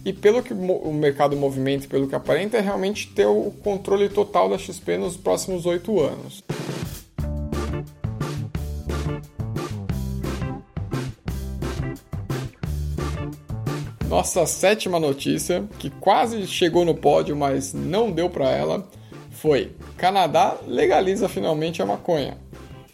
e 0.05 0.13
pelo 0.13 0.41
que 0.41 0.53
o 0.53 0.93
mercado 0.93 1.35
movimenta 1.35 1.83
e 1.83 1.87
pelo 1.89 2.07
que 2.07 2.15
aparenta, 2.15 2.55
é 2.55 2.61
realmente 2.61 3.09
ter 3.09 3.25
o 3.25 3.51
controle 3.61 4.07
total 4.07 4.49
da 4.49 4.57
XP 4.57 4.97
nos 4.97 5.17
próximos 5.17 5.65
oito 5.65 5.99
anos. 5.99 6.41
Nossa 14.07 14.45
sétima 14.45 14.97
notícia, 14.97 15.65
que 15.77 15.89
quase 15.89 16.47
chegou 16.47 16.85
no 16.85 16.95
pódio, 16.95 17.35
mas 17.35 17.73
não 17.73 18.09
deu 18.09 18.29
para 18.29 18.49
ela, 18.49 18.87
foi: 19.29 19.75
Canadá 19.97 20.57
legaliza 20.65 21.27
finalmente 21.27 21.81
a 21.81 21.85
maconha. 21.85 22.46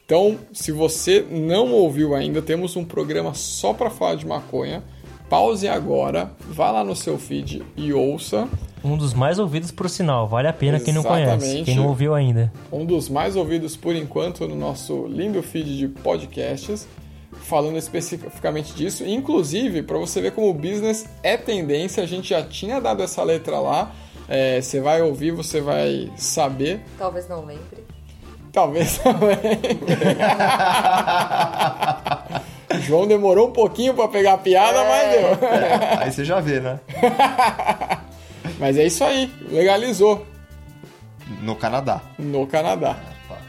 Então, 0.06 0.38
se 0.52 0.72
você 0.72 1.26
não 1.30 1.72
ouviu 1.72 2.14
ainda, 2.14 2.42
temos 2.42 2.76
um 2.76 2.84
programa 2.84 3.34
só 3.34 3.74
para 3.74 3.90
falar 3.90 4.16
de 4.16 4.26
maconha. 4.26 4.84
Pause 5.30 5.68
agora, 5.68 6.32
vá 6.40 6.70
lá 6.70 6.84
no 6.84 6.96
seu 6.96 7.18
feed 7.18 7.64
e 7.78 7.94
ouça. 7.94 8.48
Um 8.84 8.98
dos 8.98 9.14
mais 9.14 9.40
ouvidos 9.40 9.72
por 9.72 9.90
sinal, 9.90 10.28
vale 10.28 10.48
a 10.48 10.54
pena 10.54 10.76
Exatamente. 10.76 10.86
quem 10.86 10.94
não 10.94 11.04
conhece, 11.04 11.64
quem 11.64 11.76
não 11.76 11.88
ouviu 11.88 12.14
ainda. 12.14 12.52
Um 12.70 12.86
dos 12.86 13.08
mais 13.08 13.38
ouvidos 13.38 13.78
por 13.78 13.96
enquanto 13.96 14.46
no 14.46 14.56
nosso 14.56 15.08
lindo 15.08 15.42
feed 15.42 15.78
de 15.78 15.88
podcasts, 15.88 16.86
falando 17.32 17.78
especificamente 17.78 18.74
disso. 18.74 19.06
Inclusive, 19.06 19.84
para 19.84 19.98
você 19.98 20.22
ver 20.22 20.34
como 20.34 20.50
o 20.50 20.54
business 20.54 21.08
é 21.24 21.38
tendência, 21.38 22.04
a 22.04 22.06
gente 22.06 22.30
já 22.30 22.44
tinha 22.44 22.82
dado 22.82 23.02
essa 23.02 23.24
letra 23.24 23.58
lá. 23.58 23.94
É, 24.28 24.62
você 24.62 24.82
vai 24.82 25.02
ouvir, 25.02 25.32
você 25.32 25.62
vai 25.62 26.12
saber. 26.18 26.82
Talvez 26.98 27.28
não 27.30 27.46
lembre. 27.46 27.93
Talvez 28.54 29.00
também. 29.00 29.40
João 32.82 33.08
demorou 33.08 33.50
um 33.50 33.52
pouquinho 33.52 33.94
para 33.96 34.08
pegar 34.08 34.34
a 34.34 34.38
piada, 34.38 34.78
é, 34.80 34.90
mas 34.90 35.12
deu. 35.12 35.48
É, 35.50 36.04
aí 36.04 36.12
você 36.12 36.24
já 36.24 36.40
vê, 36.40 36.60
né? 36.60 36.80
mas 38.60 38.78
é 38.78 38.86
isso 38.86 39.04
aí, 39.04 39.32
legalizou. 39.50 40.26
No 41.42 41.56
Canadá. 41.56 42.02
No 42.20 42.46
Canadá. 42.46 42.96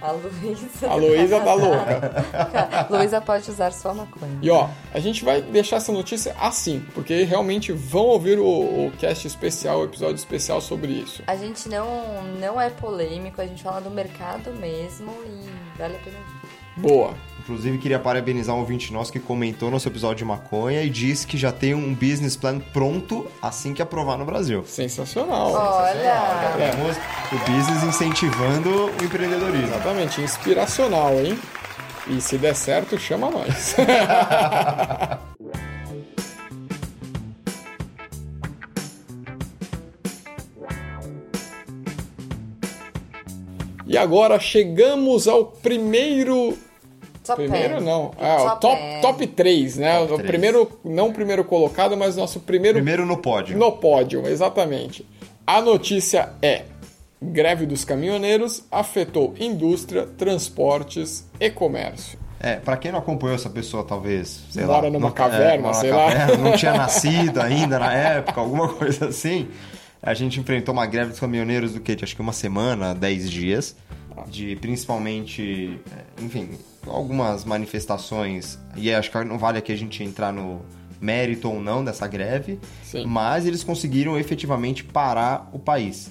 A 0.04 0.12
Luísa. 0.12 0.90
A 0.90 0.94
Luísa 0.96 1.40
tá 1.40 1.54
louca. 1.54 2.86
Luísa 2.90 3.20
pode 3.22 3.50
usar 3.50 3.72
sua 3.72 3.94
maconha. 3.94 4.38
E 4.42 4.50
ó, 4.50 4.68
a 4.92 5.00
gente 5.00 5.24
vai 5.24 5.40
deixar 5.40 5.76
essa 5.76 5.90
notícia 5.90 6.36
assim, 6.38 6.84
porque 6.94 7.22
realmente 7.22 7.72
vão 7.72 8.04
ouvir 8.04 8.38
o, 8.38 8.44
o 8.46 8.92
cast 8.98 9.26
especial, 9.26 9.80
o 9.80 9.84
episódio 9.84 10.16
especial 10.16 10.60
sobre 10.60 10.92
isso. 10.92 11.22
A 11.26 11.36
gente 11.36 11.70
não, 11.70 12.22
não 12.38 12.60
é 12.60 12.68
polêmico, 12.68 13.40
a 13.40 13.46
gente 13.46 13.62
fala 13.62 13.80
do 13.80 13.90
mercado 13.90 14.52
mesmo 14.52 15.10
e 15.24 15.78
vale 15.78 15.96
a 15.96 15.98
pena 16.00 16.18
ouvir. 16.18 16.44
Boa. 16.76 17.14
Inclusive, 17.44 17.76
queria 17.76 17.98
parabenizar 17.98 18.56
um 18.56 18.60
ouvinte 18.60 18.90
nosso 18.90 19.12
que 19.12 19.20
comentou 19.20 19.70
nosso 19.70 19.86
episódio 19.86 20.16
de 20.16 20.24
maconha 20.24 20.82
e 20.82 20.88
disse 20.88 21.26
que 21.26 21.36
já 21.36 21.52
tem 21.52 21.74
um 21.74 21.92
business 21.92 22.38
plan 22.38 22.58
pronto 22.58 23.26
assim 23.42 23.74
que 23.74 23.82
aprovar 23.82 24.16
no 24.16 24.24
Brasil. 24.24 24.64
Sensacional. 24.66 25.52
Olha! 25.52 26.54
Temos 26.56 26.96
o 27.30 27.36
business 27.50 27.82
incentivando 27.82 28.86
o 28.86 29.04
empreendedorismo. 29.04 29.66
Exatamente, 29.66 30.22
inspiracional, 30.22 31.12
hein? 31.20 31.38
E 32.06 32.18
se 32.18 32.38
der 32.38 32.56
certo, 32.56 32.98
chama 32.98 33.30
nós. 33.30 33.76
e 43.86 43.98
agora 43.98 44.40
chegamos 44.40 45.28
ao 45.28 45.44
primeiro 45.44 46.56
Primeiro 47.34 47.80
não. 47.80 48.10
Ah, 48.20 48.36
Top 48.36 48.60
top, 48.60 48.76
ten. 48.76 49.00
top 49.00 49.26
3, 49.28 49.76
né? 49.76 49.98
Top 50.06 50.14
o 50.22 50.26
primeiro, 50.26 50.70
não 50.84 51.08
o 51.08 51.12
primeiro 51.12 51.44
colocado, 51.44 51.96
mas 51.96 52.16
nosso 52.16 52.40
primeiro, 52.40 52.76
Primeiro 52.76 53.06
no 53.06 53.16
pódio. 53.16 53.56
no 53.56 53.72
pódio, 53.72 54.26
exatamente. 54.26 55.06
A 55.46 55.60
notícia 55.62 56.30
é: 56.42 56.62
greve 57.22 57.64
dos 57.66 57.84
caminhoneiros 57.84 58.64
afetou 58.70 59.34
indústria, 59.38 60.06
transportes 60.06 61.26
e 61.40 61.50
comércio. 61.50 62.18
É, 62.40 62.56
pra 62.56 62.76
quem 62.76 62.92
não 62.92 62.98
acompanhou 62.98 63.34
essa 63.36 63.48
pessoa, 63.48 63.82
talvez, 63.84 64.42
sei 64.50 64.64
Mora 64.66 64.82
lá. 64.86 64.90
numa 64.92 65.06
não- 65.08 65.10
caverna, 65.14 65.62
mora 65.62 65.74
na 65.74 65.80
sei 65.80 65.90
lá. 65.90 66.12
caverna, 66.12 66.36
Não 66.50 66.56
tinha 66.56 66.72
nascido 66.76 67.40
ainda 67.40 67.78
na 67.78 67.90
época, 67.94 68.38
alguma 68.40 68.68
coisa 68.68 69.06
assim. 69.08 69.48
A 70.02 70.12
gente 70.12 70.38
enfrentou 70.38 70.74
uma 70.74 70.84
greve 70.84 71.10
dos 71.12 71.20
caminhoneiros 71.20 71.72
do 71.72 71.80
que? 71.80 71.94
De 71.96 72.04
acho 72.04 72.14
que 72.14 72.20
uma 72.20 72.34
semana, 72.34 72.94
dez 72.94 73.30
dias. 73.30 73.74
De 74.28 74.54
principalmente, 74.56 75.80
é, 76.18 76.22
enfim, 76.24 76.50
algumas 76.86 77.44
manifestações. 77.44 78.58
E 78.76 78.92
acho 78.92 79.10
que 79.10 79.24
não 79.24 79.38
vale 79.38 79.58
aqui 79.58 79.72
a 79.72 79.76
gente 79.76 80.02
entrar 80.02 80.32
no 80.32 80.62
mérito 81.00 81.50
ou 81.50 81.60
não 81.60 81.84
dessa 81.84 82.06
greve. 82.06 82.58
Sim. 82.82 83.04
Mas 83.06 83.46
eles 83.46 83.62
conseguiram 83.62 84.18
efetivamente 84.18 84.84
parar 84.84 85.48
o 85.52 85.58
país. 85.58 86.10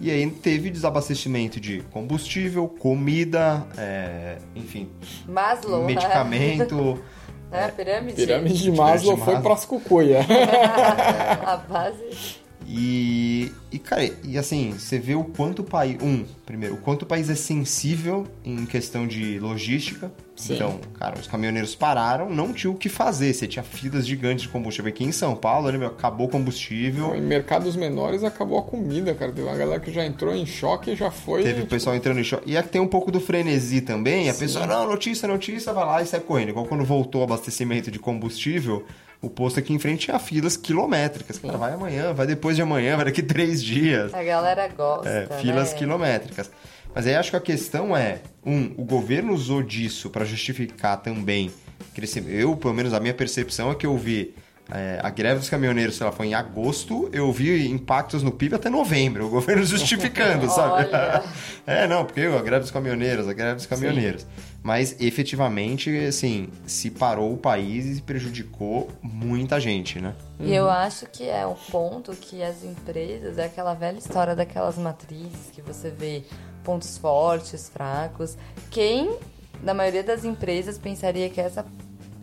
E 0.00 0.10
aí 0.10 0.28
teve 0.30 0.70
desabastecimento 0.70 1.60
de 1.60 1.82
combustível, 1.90 2.66
comida, 2.66 3.66
é, 3.76 4.38
enfim, 4.56 4.88
Maslow. 5.28 5.84
medicamento. 5.84 7.02
É, 7.52 7.66
pirâmide. 7.66 8.14
Pirâmide 8.14 8.62
de 8.62 8.70
Maslow 8.70 9.16
de 9.16 9.22
foi 9.24 9.34
Maslow. 9.34 9.42
pras 9.42 9.64
cucuia. 9.64 10.20
A 11.44 11.56
base. 11.56 12.36
E, 12.72 13.50
e, 13.72 13.80
cara, 13.80 14.08
e 14.22 14.38
assim, 14.38 14.70
você 14.70 14.96
vê 14.96 15.16
o 15.16 15.24
quanto 15.24 15.58
o 15.58 15.64
país. 15.64 16.00
Um, 16.00 16.24
primeiro, 16.46 16.76
o 16.76 16.78
quanto 16.78 17.02
o 17.02 17.06
país 17.06 17.28
é 17.28 17.34
sensível 17.34 18.28
em 18.44 18.64
questão 18.64 19.08
de 19.08 19.40
logística. 19.40 20.12
Sim. 20.36 20.54
Então, 20.54 20.80
cara, 20.96 21.18
os 21.18 21.26
caminhoneiros 21.26 21.74
pararam, 21.74 22.30
não 22.30 22.52
tinha 22.52 22.70
o 22.70 22.76
que 22.76 22.88
fazer. 22.88 23.34
Você 23.34 23.48
tinha 23.48 23.64
filas 23.64 24.06
gigantes 24.06 24.42
de 24.42 24.48
combustível 24.48 24.88
aqui 24.88 25.02
em 25.02 25.10
São 25.10 25.34
Paulo, 25.34 25.70
né, 25.70 25.78
meu, 25.78 25.88
acabou 25.88 26.28
o 26.28 26.30
combustível. 26.30 27.14
em 27.16 27.20
mercados 27.20 27.74
menores 27.74 28.22
acabou 28.22 28.56
a 28.56 28.62
comida, 28.62 29.14
cara. 29.14 29.32
Teve 29.32 29.48
uma 29.48 29.56
galera 29.56 29.80
que 29.80 29.90
já 29.90 30.06
entrou 30.06 30.32
em 30.32 30.46
choque 30.46 30.92
e 30.92 30.96
já 30.96 31.10
foi. 31.10 31.42
Teve 31.42 31.62
o 31.62 31.66
pessoal 31.66 31.96
entrando 31.96 32.20
em 32.20 32.24
choque. 32.24 32.48
E 32.48 32.56
é 32.56 32.62
que 32.62 32.68
tem 32.68 32.80
um 32.80 32.86
pouco 32.86 33.10
do 33.10 33.20
frenesi 33.20 33.80
também. 33.80 34.30
A 34.30 34.34
pessoa, 34.34 34.64
não, 34.64 34.86
notícia, 34.86 35.26
notícia, 35.26 35.72
vai 35.72 35.84
lá 35.84 36.02
e 36.02 36.06
sai 36.06 36.20
correndo. 36.20 36.50
Igual 36.50 36.66
quando 36.66 36.84
voltou 36.84 37.20
o 37.20 37.24
abastecimento 37.24 37.90
de 37.90 37.98
combustível, 37.98 38.86
o 39.22 39.28
posto 39.28 39.58
aqui 39.58 39.72
em 39.72 39.78
frente 39.78 40.06
tinha 40.06 40.18
filas 40.18 40.56
quilométricas. 40.56 41.38
Cara, 41.38 41.58
vai 41.58 41.72
amanhã, 41.72 42.12
vai 42.12 42.26
depois 42.26 42.56
de 42.56 42.62
amanhã, 42.62 42.96
vai 42.96 43.04
daqui 43.04 43.22
três 43.24 43.62
dias. 43.62 44.12
A 44.14 44.22
galera 44.22 44.68
gosta. 44.68 45.08
É, 45.08 45.26
filas 45.40 45.72
né? 45.72 45.78
quilométricas. 45.78 46.50
Mas 46.94 47.06
aí 47.06 47.14
acho 47.14 47.30
que 47.30 47.36
a 47.36 47.40
questão 47.40 47.96
é, 47.96 48.20
um, 48.44 48.72
o 48.76 48.84
governo 48.84 49.32
usou 49.32 49.62
disso 49.62 50.10
para 50.10 50.24
justificar 50.24 50.96
também 50.96 51.50
crescimento. 51.94 52.34
Eu, 52.34 52.56
pelo 52.56 52.74
menos, 52.74 52.92
a 52.92 53.00
minha 53.00 53.14
percepção 53.14 53.70
é 53.70 53.74
que 53.74 53.86
eu 53.86 53.96
vi 53.96 54.34
é, 54.72 55.00
a 55.02 55.10
greve 55.10 55.40
dos 55.40 55.48
caminhoneiros, 55.48 55.96
sei 55.96 56.06
lá, 56.06 56.12
foi 56.12 56.28
em 56.28 56.34
agosto, 56.34 57.08
eu 57.12 57.30
vi 57.32 57.68
impactos 57.68 58.22
no 58.22 58.30
PIB 58.30 58.54
até 58.54 58.70
novembro, 58.70 59.26
o 59.26 59.28
governo 59.28 59.62
justificando, 59.66 60.48
sabe? 60.48 60.88
É, 61.66 61.86
não, 61.86 62.04
porque 62.04 62.22
a 62.22 62.42
greve 62.42 62.62
dos 62.62 62.70
caminhoneiros, 62.70 63.28
a 63.28 63.32
greve 63.32 63.56
dos 63.56 63.66
caminhoneiros. 63.66 64.26
Mas 64.62 64.94
efetivamente, 65.00 65.96
assim, 66.06 66.48
se 66.66 66.90
parou 66.90 67.32
o 67.32 67.36
país 67.36 67.98
e 67.98 68.02
prejudicou 68.02 68.88
muita 69.02 69.58
gente, 69.58 69.98
né? 69.98 70.14
E 70.38 70.54
eu 70.54 70.68
acho 70.68 71.06
que 71.06 71.28
é 71.28 71.46
o 71.46 71.54
ponto 71.54 72.12
que 72.12 72.42
as 72.42 72.62
empresas, 72.62 73.38
é 73.38 73.46
aquela 73.46 73.72
velha 73.72 73.96
história 73.98 74.36
daquelas 74.36 74.76
matrizes 74.76 75.50
que 75.50 75.62
você 75.62 75.90
vê 75.90 76.24
pontos 76.62 76.98
fortes, 76.98 77.70
fracos. 77.70 78.36
Quem, 78.70 79.16
na 79.62 79.72
maioria 79.72 80.02
das 80.02 80.26
empresas, 80.26 80.76
pensaria 80.76 81.30
que 81.30 81.40
essa, 81.40 81.64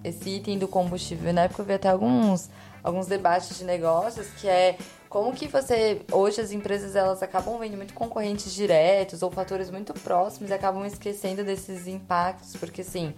esse 0.03 0.29
item 0.29 0.59
do 0.59 0.67
combustível, 0.67 1.33
na 1.33 1.43
época 1.43 1.63
eu 1.63 1.65
vi 1.65 1.73
até 1.73 1.89
alguns, 1.89 2.51
alguns 2.83 3.07
debates 3.07 3.57
de 3.57 3.63
negócios, 3.63 4.27
que 4.39 4.47
é 4.47 4.77
como 5.17 5.33
que 5.33 5.47
você, 5.47 6.01
hoje 6.11 6.39
as 6.39 6.51
empresas 6.51 6.95
elas 6.95 7.23
acabam 7.23 7.57
vendo 7.57 7.75
muito 7.75 7.91
concorrentes 7.91 8.53
diretos 8.53 9.23
ou 9.23 9.31
fatores 9.31 9.71
muito 9.71 9.91
próximos 9.91 10.51
e 10.51 10.53
acabam 10.53 10.85
esquecendo 10.85 11.43
desses 11.43 11.87
impactos, 11.87 12.55
porque 12.55 12.81
assim, 12.81 13.15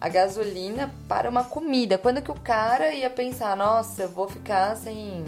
a 0.00 0.08
gasolina 0.08 0.90
para 1.06 1.28
uma 1.28 1.44
comida. 1.44 1.98
Quando 1.98 2.22
que 2.22 2.30
o 2.30 2.34
cara 2.34 2.94
ia 2.94 3.10
pensar, 3.10 3.54
nossa, 3.58 4.04
eu 4.04 4.08
vou 4.08 4.26
ficar 4.26 4.74
sem. 4.74 5.22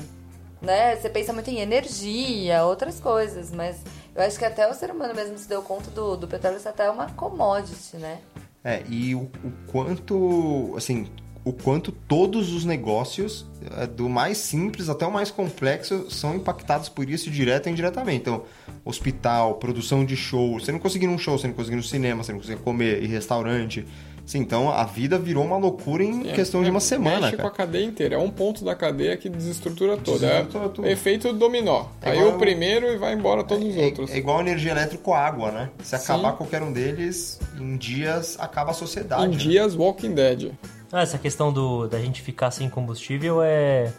Né? 0.63 0.97
Você 0.97 1.11
pensa 1.11 1.35
muito 1.35 1.51
em 1.51 1.59
energia, 1.59 2.65
outras 2.65 2.99
coisas, 2.99 3.53
mas 3.53 3.77
eu 4.15 4.23
acho 4.23 4.39
que 4.39 4.45
até 4.47 4.67
o 4.67 4.73
ser 4.73 4.91
humano 4.91 5.15
mesmo 5.15 5.37
se 5.37 5.47
deu 5.47 5.61
conta 5.61 5.91
do, 5.91 6.17
do 6.17 6.27
petróleo 6.27 6.59
até 6.65 6.91
uma 6.91 7.11
commodity, 7.11 7.99
né? 7.99 8.21
É, 8.65 8.83
e 8.89 9.15
o, 9.15 9.25
o 9.45 9.53
quanto, 9.71 10.73
assim, 10.79 11.11
o 11.47 11.53
quanto 11.53 11.93
todos 11.93 12.53
os 12.53 12.65
negócios, 12.65 13.47
é, 13.79 13.87
do 13.87 14.09
mais 14.09 14.37
simples 14.39 14.89
até 14.89 15.07
o 15.07 15.13
mais 15.13 15.31
complexo, 15.31 16.11
são 16.11 16.35
impactados 16.35 16.89
por 16.89 17.09
isso 17.09 17.31
direto 17.31 17.69
e 17.69 17.73
indiretamente. 17.73 18.19
Então, 18.23 18.43
hospital, 18.85 19.55
produção 19.55 20.05
de 20.05 20.17
show, 20.17 20.59
você 20.59 20.73
não 20.73 20.81
conseguir 20.81 21.05
ir 21.05 21.09
num 21.09 21.19
show, 21.19 21.39
você 21.39 21.47
não 21.47 21.55
conseguir 21.55 21.77
ir 21.77 21.79
no 21.79 21.83
cinema, 21.85 22.25
você 22.25 22.33
não 22.33 22.41
conseguir 22.41 22.61
comer 22.63 23.01
em 23.03 23.07
restaurante. 23.07 23.87
Sim, 24.27 24.41
então 24.41 24.73
a 24.73 24.83
vida 24.83 25.17
virou 25.21 25.45
uma 25.45 25.57
loucura 25.57 26.03
em 26.03 26.29
É, 26.29 26.33
questão 26.33 26.61
de 26.63 26.67
é, 26.67 26.71
uma 26.73 26.81
semana, 26.81 27.21
Mexe 27.27 27.37
cara. 27.37 27.43
com 27.49 27.55
a 27.55 27.57
cadeia 27.57 27.85
inteira. 27.85 28.17
É 28.17 28.19
um 28.19 28.29
ponto 28.29 28.65
da 28.65 28.75
cadeia 28.75 29.17
que 29.17 29.29
desestrutura 29.29 29.97
toda. 29.97 30.19
Desestrutura 30.19 30.65
é 30.65 30.69
tudo. 30.69 30.89
efeito 30.89 31.33
dominó. 31.33 31.85
É 32.03 32.11
Aí 32.11 32.25
o 32.25 32.33
primeiro 32.37 32.89
e 32.93 32.97
vai 32.97 33.15
embora 33.15 33.45
todos 33.45 33.65
os 33.65 33.77
É, 33.77 33.85
outros. 33.85 34.11
é 34.11 34.17
igual 34.19 34.41
energia 34.41 34.73
elétrica 34.73 35.01
com 35.05 35.15
água, 35.15 35.53
né? 35.53 35.71
Se 35.81 35.91
Sim. 35.97 36.03
acabar 36.13 36.33
qualquer 36.33 36.61
um 36.61 36.73
deles, 36.73 37.39
em 37.57 37.77
dias 37.77 38.37
acaba 38.41 38.73
a 38.73 38.75
sociedade. 38.75 39.27
Em 39.27 39.29
né? 39.29 39.37
dias 39.37 39.77
Walking 39.77 40.13
Dead. 40.15 40.51
Ah, 40.93 41.03
essa 41.03 41.19
questão 41.19 41.53
do, 41.53 41.89
da 41.89 41.99
gente 41.99 42.23
ficar 42.23 42.51
sem 42.51 42.69
combustível 42.69 43.43
é. 43.43 43.93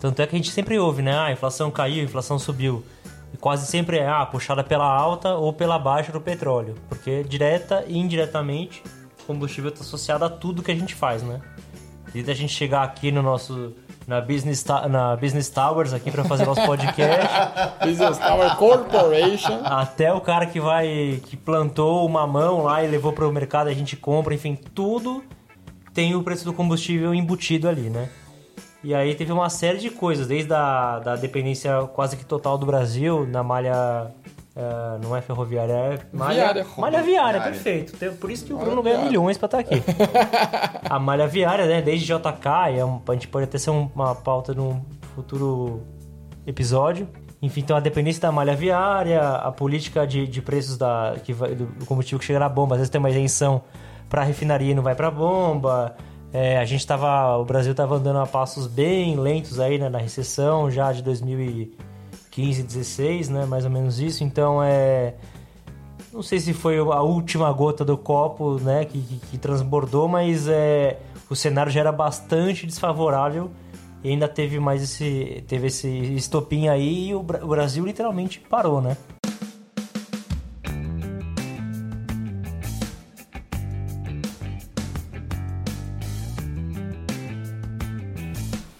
Tanto 0.00 0.20
é 0.22 0.26
que 0.26 0.34
a 0.34 0.38
gente 0.38 0.50
sempre 0.50 0.78
ouve, 0.78 1.02
né? 1.02 1.12
Ah, 1.12 1.26
a 1.26 1.32
inflação 1.32 1.70
caiu, 1.70 2.00
a 2.00 2.04
inflação 2.04 2.38
subiu. 2.38 2.84
E 3.32 3.36
quase 3.36 3.66
sempre 3.66 3.98
é, 3.98 4.08
ah, 4.08 4.24
puxada 4.26 4.64
pela 4.64 4.86
alta 4.86 5.34
ou 5.34 5.52
pela 5.52 5.78
baixa 5.78 6.10
do 6.10 6.20
petróleo. 6.20 6.74
Porque 6.88 7.22
direta 7.24 7.84
e 7.86 7.96
indiretamente 7.96 8.82
o 9.22 9.26
combustível 9.26 9.70
está 9.70 9.82
associado 9.82 10.24
a 10.24 10.30
tudo 10.30 10.62
que 10.62 10.70
a 10.70 10.74
gente 10.74 10.94
faz, 10.94 11.22
né? 11.22 11.40
Desde 12.12 12.30
a 12.30 12.34
gente 12.34 12.52
chegar 12.52 12.82
aqui 12.82 13.12
no 13.12 13.22
nosso. 13.22 13.74
Na 14.06 14.22
Business, 14.22 14.64
na 14.88 15.14
Business 15.16 15.50
Towers 15.50 15.92
aqui 15.92 16.10
para 16.10 16.24
fazer 16.24 16.46
nosso 16.46 16.64
podcast. 16.64 17.28
Business 17.84 18.16
Tower 18.16 18.56
Corporation. 18.56 19.60
até 19.62 20.10
o 20.10 20.20
cara 20.20 20.46
que 20.46 20.58
vai. 20.58 21.20
que 21.26 21.36
plantou 21.36 22.06
o 22.06 22.08
mamão 22.08 22.62
lá 22.62 22.82
e 22.82 22.88
levou 22.88 23.12
para 23.12 23.28
o 23.28 23.32
mercado, 23.32 23.68
a 23.68 23.74
gente 23.74 23.96
compra, 23.96 24.34
enfim, 24.34 24.54
tudo 24.54 25.22
tem 25.98 26.14
o 26.14 26.22
preço 26.22 26.44
do 26.44 26.52
combustível 26.52 27.12
embutido 27.12 27.68
ali, 27.68 27.90
né? 27.90 28.08
E 28.84 28.94
aí 28.94 29.16
teve 29.16 29.32
uma 29.32 29.50
série 29.50 29.78
de 29.78 29.90
coisas, 29.90 30.28
desde 30.28 30.52
a 30.54 31.00
da 31.00 31.16
dependência 31.16 31.72
quase 31.92 32.16
que 32.16 32.24
total 32.24 32.56
do 32.56 32.64
Brasil 32.64 33.26
na 33.26 33.42
malha. 33.42 34.06
eh, 34.54 34.98
não 35.02 35.16
é 35.16 35.20
ferroviária, 35.20 35.72
é 35.72 35.98
malha 36.12 36.34
Viária. 36.34 36.66
Malha 36.76 37.02
viária, 37.02 37.40
Viária. 37.40 37.40
perfeito. 37.42 38.14
Por 38.16 38.30
isso 38.30 38.44
que 38.44 38.52
o 38.52 38.58
Bruno 38.58 38.80
ganha 38.80 38.98
milhões 39.04 39.36
pra 39.36 39.46
estar 39.46 39.58
aqui. 39.58 39.82
a 40.88 40.98
malha 41.00 41.26
viária, 41.26 41.66
né? 41.66 41.82
Desde 41.82 42.06
JK, 42.06 42.78
é 42.78 42.84
um- 42.84 43.00
a 43.08 43.12
gente 43.14 43.26
pode 43.26 43.42
até 43.44 43.58
ser 43.58 43.70
um- 43.70 43.90
uma 43.92 44.14
pauta 44.14 44.54
num 44.54 44.80
futuro 45.16 45.82
episódio. 46.46 47.08
Enfim, 47.42 47.60
então 47.62 47.76
a 47.76 47.80
dependência 47.80 48.22
da 48.22 48.30
malha 48.30 48.54
viária, 48.54 49.20
a 49.20 49.50
política 49.50 50.06
de, 50.06 50.26
de 50.28 50.40
preços 50.42 50.76
da, 50.78 51.16
que 51.24 51.32
vai- 51.32 51.54
do 51.56 51.66
combustível 51.86 52.18
que 52.20 52.24
chega 52.24 52.38
na 52.38 52.48
bomba, 52.48 52.74
às 52.76 52.78
vezes 52.80 52.90
tem 52.90 53.00
uma 53.00 53.10
isenção 53.10 53.62
para 54.08 54.22
refinaria 54.22 54.72
e 54.72 54.74
não 54.74 54.82
vai 54.82 54.94
para 54.94 55.10
bomba. 55.10 55.96
É, 56.32 56.58
a 56.58 56.64
gente 56.64 56.86
tava, 56.86 57.36
o 57.38 57.44
Brasil 57.44 57.72
estava 57.72 57.96
andando 57.96 58.18
a 58.18 58.26
passos 58.26 58.66
bem 58.66 59.16
lentos 59.16 59.58
aí 59.58 59.78
né, 59.78 59.88
na 59.88 59.98
recessão 59.98 60.70
já 60.70 60.92
de 60.92 61.02
2015, 61.02 62.62
16, 62.62 63.28
né, 63.30 63.46
mais 63.46 63.64
ou 63.64 63.70
menos 63.70 63.98
isso. 63.98 64.22
Então 64.22 64.62
é, 64.62 65.14
não 66.12 66.22
sei 66.22 66.38
se 66.38 66.52
foi 66.52 66.78
a 66.78 67.00
última 67.00 67.50
gota 67.52 67.84
do 67.84 67.96
copo, 67.96 68.58
né, 68.60 68.84
que, 68.84 69.00
que, 69.00 69.16
que 69.18 69.38
transbordou, 69.38 70.06
mas 70.06 70.46
é, 70.48 70.98
o 71.30 71.36
cenário 71.36 71.72
já 71.72 71.80
era 71.80 71.92
bastante 71.92 72.66
desfavorável 72.66 73.50
e 74.02 74.10
ainda 74.10 74.28
teve 74.28 74.60
mais 74.60 74.82
esse, 74.82 75.44
teve 75.48 75.68
esse 75.68 75.88
estopim 76.14 76.68
aí 76.68 77.08
e 77.08 77.14
o, 77.14 77.20
o 77.20 77.48
Brasil 77.48 77.84
literalmente 77.84 78.38
parou, 78.38 78.80
né? 78.80 78.96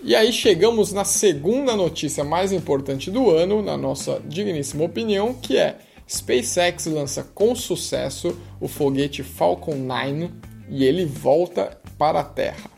E 0.09 0.17
aí 0.17 0.33
chegamos 0.33 0.91
na 0.91 1.05
segunda 1.05 1.77
notícia 1.77 2.25
mais 2.25 2.51
importante 2.51 3.11
do 3.11 3.31
ano, 3.31 3.61
na 3.61 3.77
nossa 3.77 4.23
digníssima 4.25 4.83
opinião, 4.85 5.35
que 5.35 5.59
é 5.59 5.77
SpaceX 6.09 6.87
lança 6.87 7.23
com 7.35 7.55
sucesso 7.55 8.35
o 8.59 8.67
foguete 8.67 9.23
Falcon 9.23 9.75
9 9.75 10.31
e 10.71 10.83
ele 10.83 11.05
volta 11.05 11.79
para 11.99 12.21
a 12.21 12.25
Terra. 12.25 12.71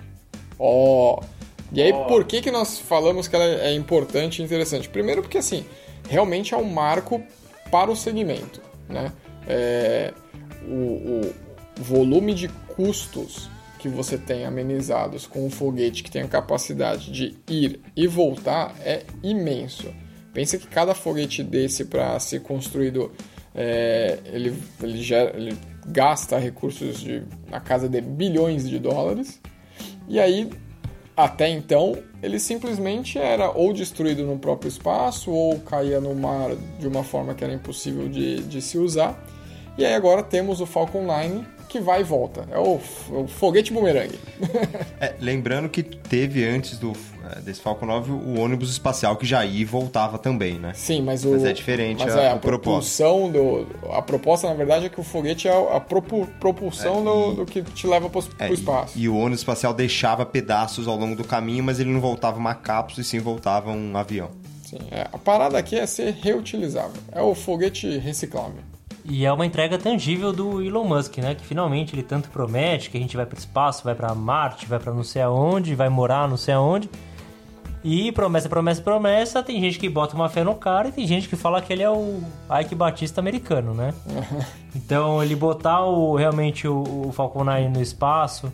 Ó, 0.59 1.21
e 1.73 1.81
aí 1.81 1.93
por 2.09 2.25
que, 2.25 2.41
que 2.43 2.51
nós 2.51 2.81
falamos 2.81 3.29
que 3.29 3.37
ela 3.37 3.45
é 3.45 3.73
importante 3.75 4.43
e 4.43 4.45
interessante? 4.45 4.89
Primeiro 4.89 5.23
porque 5.23 5.39
assim, 5.39 5.65
realmente 6.09 6.53
é 6.53 6.57
um 6.57 6.65
marco 6.69 7.23
para 7.71 7.93
o 7.93 7.97
segmento, 7.97 8.61
né? 8.89 9.13
É, 9.47 10.13
o, 10.67 10.75
o- 10.75 11.35
volume 11.79 12.35
de 12.35 12.49
custos 12.75 13.49
que 13.81 13.89
você 13.89 14.19
tem 14.19 14.45
amenizados 14.45 15.27
com 15.27 15.47
um 15.47 15.51
foguete 15.51 16.03
que 16.03 16.11
tem 16.11 16.23
a 16.23 16.29
capacidade 16.29 17.11
de 17.11 17.35
ir 17.49 17.81
e 17.97 18.07
voltar 18.07 18.75
é 18.81 19.05
imenso. 19.23 19.89
Pensa 20.35 20.59
que 20.59 20.67
cada 20.67 20.95
foguete 20.95 21.43
desse 21.43 21.87
para 21.87 22.19
ser 22.21 22.41
construído 22.43 23.11
é, 23.55 24.19
ele, 24.27 24.55
ele, 24.83 25.03
gera, 25.03 25.35
ele 25.35 25.57
gasta 25.87 26.39
recursos 26.39 27.01
de, 27.01 27.23
na 27.51 27.59
casa 27.59 27.89
de 27.89 28.01
bilhões 28.03 28.69
de 28.69 28.79
dólares. 28.79 29.41
E 30.07 30.21
aí, 30.21 30.51
até 31.17 31.49
então, 31.49 31.97
ele 32.23 32.39
simplesmente 32.39 33.19
era 33.19 33.51
ou 33.51 33.73
destruído 33.73 34.25
no 34.25 34.39
próprio 34.39 34.69
espaço 34.69 35.31
ou 35.31 35.59
caía 35.61 36.01
no 36.01 36.15
mar 36.15 36.51
de 36.79 36.87
uma 36.87 37.03
forma 37.03 37.35
que 37.35 37.43
era 37.43 37.53
impossível 37.53 38.09
de, 38.09 38.43
de 38.43 38.61
se 38.61 38.77
usar. 38.77 39.19
E 39.79 39.85
aí 39.87 39.95
agora 39.95 40.23
temos 40.23 40.61
o 40.61 40.67
Falcon 40.67 41.05
9 41.05 41.60
que 41.71 41.81
vai 41.81 42.01
e 42.01 42.05
volta. 42.05 42.47
É 42.51 42.59
o, 42.59 42.81
o 43.11 43.29
foguete 43.29 43.73
bumerangue. 43.73 44.19
é, 45.01 45.15
lembrando 45.21 45.69
que 45.69 45.83
teve 45.83 46.45
antes 46.45 46.77
do, 46.77 46.93
é, 47.31 47.41
desse 47.41 47.61
Falcon 47.61 47.87
9 47.87 48.11
o 48.11 48.41
ônibus 48.41 48.71
espacial 48.71 49.17
que 49.17 49.25
já 49.25 49.45
ia 49.45 49.61
e 49.61 49.65
voltava 49.65 50.19
também, 50.19 50.59
né? 50.59 50.73
Sim, 50.75 51.03
mas 51.03 51.25
o. 51.25 51.31
Mas 51.31 51.45
é 51.45 51.53
diferente 51.53 52.05
mas 52.05 52.17
a, 52.17 52.23
é, 52.23 52.33
a 52.33 52.37
propulsão 52.37 53.31
do. 53.31 53.67
A 53.93 54.03
proposta, 54.03 54.49
na 54.49 54.55
verdade, 54.55 54.87
é 54.87 54.89
que 54.89 54.99
o 54.99 55.05
foguete 55.05 55.47
é 55.47 55.53
a 55.53 55.81
propulsão 55.81 56.97
é, 56.97 57.01
e, 57.01 57.05
do, 57.05 57.35
do, 57.37 57.47
que 57.47 57.63
te 57.63 57.87
leva 57.87 58.11
para 58.11 58.21
o 58.21 58.25
é, 58.41 58.53
espaço. 58.53 58.99
E, 58.99 59.03
e, 59.03 59.09
o 59.09 59.17
ônibus 59.17 59.41
espacial 59.41 59.73
deixava 59.73 60.27
pedaços 60.27 60.89
ao 60.89 60.97
longo 60.97 61.15
do 61.15 61.25
caminho, 61.25 61.63
mas 61.63 61.79
ele 61.79 61.91
não 61.91 62.01
voltava 62.01 62.37
uma 62.37 62.55
cápsula 62.55 63.03
e 63.03 63.05
sim 63.05 63.21
voltava 63.21 63.71
um 63.71 63.97
avião. 63.97 64.31
Sim, 64.65 64.79
é, 64.91 65.03
a 65.13 65.19
parada 65.19 65.57
aqui 65.57 65.77
é 65.77 65.87
ser 65.87 66.13
reutilizável. 66.21 67.01
É 67.13 67.23
o 67.23 67.35
foguete 67.35 67.99
reciclável. 67.99 68.71
E 69.05 69.25
é 69.25 69.33
uma 69.33 69.47
entrega 69.47 69.79
tangível 69.79 70.33
do 70.33 70.63
Elon 70.63 70.85
Musk, 70.85 71.19
né? 71.19 71.35
Que 71.35 71.45
finalmente 71.45 71.95
ele 71.95 72.03
tanto 72.03 72.29
promete 72.29 72.91
que 72.91 72.97
a 72.97 73.01
gente 73.01 73.17
vai 73.17 73.27
para 73.27 73.37
o 73.37 73.39
espaço, 73.39 73.85
vai 73.85 73.95
para 73.95 74.15
Marte, 74.15 74.67
vai 74.67 74.79
para 74.79 74.93
não 74.93 75.03
sei 75.03 75.23
aonde, 75.23 75.75
vai 75.75 75.89
morar 75.89 76.29
não 76.29 76.37
sei 76.37 76.55
aonde. 76.55 76.89
E 77.83 78.13
promessa, 78.13 78.49
promessa, 78.49 78.83
promessa, 78.83 79.43
tem 79.43 79.59
gente 79.59 79.79
que 79.79 79.89
bota 79.89 80.15
uma 80.15 80.29
fé 80.29 80.45
no 80.45 80.55
cara 80.55 80.89
e 80.89 80.93
tem 80.93 81.07
gente 81.07 81.29
que 81.29 81.35
fala 81.35 81.63
que 81.63 81.73
ele 81.73 81.83
é 81.83 81.89
o 81.89 82.21
Ike 82.61 82.75
Batista 82.75 83.21
americano, 83.21 83.73
né? 83.73 83.95
então 84.77 85.23
ele 85.23 85.35
botar 85.35 85.85
o, 85.87 86.15
realmente 86.15 86.69
o, 86.69 87.07
o 87.07 87.13
Falcon 87.13 87.43
9 87.43 87.69
no 87.71 87.81
espaço 87.81 88.53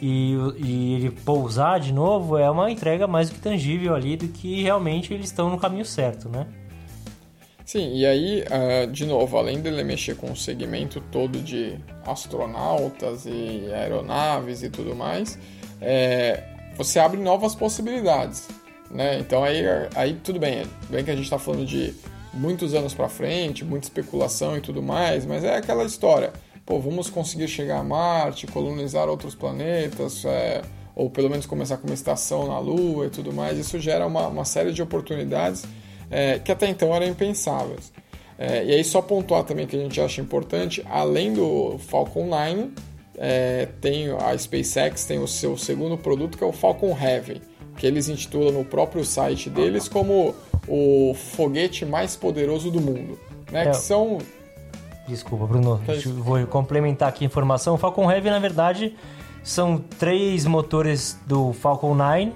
e, 0.00 0.36
e 0.56 0.94
ele 0.94 1.10
pousar 1.10 1.80
de 1.80 1.92
novo 1.92 2.38
é 2.38 2.48
uma 2.48 2.70
entrega 2.70 3.08
mais 3.08 3.28
do 3.28 3.34
que 3.34 3.40
tangível 3.40 3.92
ali 3.92 4.16
do 4.16 4.28
que 4.28 4.62
realmente 4.62 5.12
eles 5.12 5.26
estão 5.26 5.50
no 5.50 5.58
caminho 5.58 5.84
certo, 5.84 6.28
né? 6.28 6.46
Sim, 7.64 7.94
e 7.94 8.04
aí, 8.04 8.42
uh, 8.42 8.86
de 8.86 9.06
novo, 9.06 9.38
além 9.38 9.60
dele 9.60 9.82
mexer 9.82 10.16
com 10.16 10.30
o 10.30 10.36
segmento 10.36 11.00
todo 11.10 11.40
de 11.40 11.78
astronautas 12.04 13.24
e 13.24 13.72
aeronaves 13.72 14.62
e 14.62 14.68
tudo 14.68 14.94
mais, 14.94 15.38
é, 15.80 16.42
você 16.76 16.98
abre 16.98 17.18
novas 17.18 17.54
possibilidades, 17.54 18.48
né? 18.90 19.18
Então 19.18 19.42
aí, 19.42 19.62
aí 19.94 20.12
tudo 20.22 20.38
bem, 20.38 20.64
bem 20.90 21.02
que 21.02 21.10
a 21.10 21.14
gente 21.14 21.24
está 21.24 21.38
falando 21.38 21.64
de 21.64 21.94
muitos 22.34 22.74
anos 22.74 22.92
para 22.92 23.08
frente, 23.08 23.64
muita 23.64 23.86
especulação 23.86 24.58
e 24.58 24.60
tudo 24.60 24.82
mais, 24.82 25.24
mas 25.24 25.42
é 25.42 25.56
aquela 25.56 25.84
história, 25.84 26.34
pô, 26.66 26.78
vamos 26.78 27.08
conseguir 27.08 27.48
chegar 27.48 27.78
a 27.78 27.84
Marte, 27.84 28.46
colonizar 28.46 29.08
outros 29.08 29.34
planetas, 29.34 30.22
é, 30.26 30.60
ou 30.94 31.08
pelo 31.08 31.30
menos 31.30 31.46
começar 31.46 31.78
com 31.78 31.86
uma 31.86 31.94
estação 31.94 32.46
na 32.46 32.58
Lua 32.58 33.06
e 33.06 33.10
tudo 33.10 33.32
mais, 33.32 33.58
isso 33.58 33.80
gera 33.80 34.06
uma, 34.06 34.26
uma 34.26 34.44
série 34.44 34.70
de 34.70 34.82
oportunidades 34.82 35.64
é, 36.14 36.38
que 36.38 36.52
até 36.52 36.68
então 36.68 36.94
eram 36.94 37.06
impensáveis. 37.06 37.92
É, 38.38 38.64
e 38.64 38.72
aí 38.72 38.84
só 38.84 39.02
pontuar 39.02 39.42
também 39.42 39.66
que 39.66 39.74
a 39.74 39.78
gente 39.80 40.00
acha 40.00 40.20
importante, 40.20 40.84
além 40.88 41.32
do 41.32 41.76
Falcon 41.78 42.26
9, 42.28 42.70
é, 43.18 43.68
tem 43.80 44.10
a 44.10 44.36
SpaceX 44.38 45.04
tem 45.04 45.18
o 45.18 45.26
seu 45.26 45.56
segundo 45.56 45.98
produto 45.98 46.38
que 46.38 46.44
é 46.44 46.46
o 46.46 46.52
Falcon 46.52 46.96
Heavy, 46.96 47.42
que 47.76 47.86
eles 47.86 48.08
intitulam 48.08 48.52
no 48.52 48.64
próprio 48.64 49.04
site 49.04 49.50
deles 49.50 49.88
como 49.88 50.34
o 50.68 51.14
foguete 51.14 51.84
mais 51.84 52.14
poderoso 52.14 52.70
do 52.70 52.80
mundo, 52.80 53.18
né? 53.50 53.66
É. 53.66 53.70
Que 53.70 53.76
são 53.76 54.18
Desculpa, 55.08 55.46
Bruno. 55.46 55.80
Que 55.84 56.08
vou 56.08 56.46
complementar 56.46 57.10
aqui 57.10 57.24
a 57.24 57.26
informação. 57.26 57.74
O 57.74 57.76
Falcon 57.76 58.10
Heavy, 58.10 58.30
na 58.30 58.38
verdade, 58.38 58.96
são 59.42 59.76
três 59.76 60.46
motores 60.46 61.20
do 61.26 61.52
Falcon 61.52 61.94
9 61.94 62.32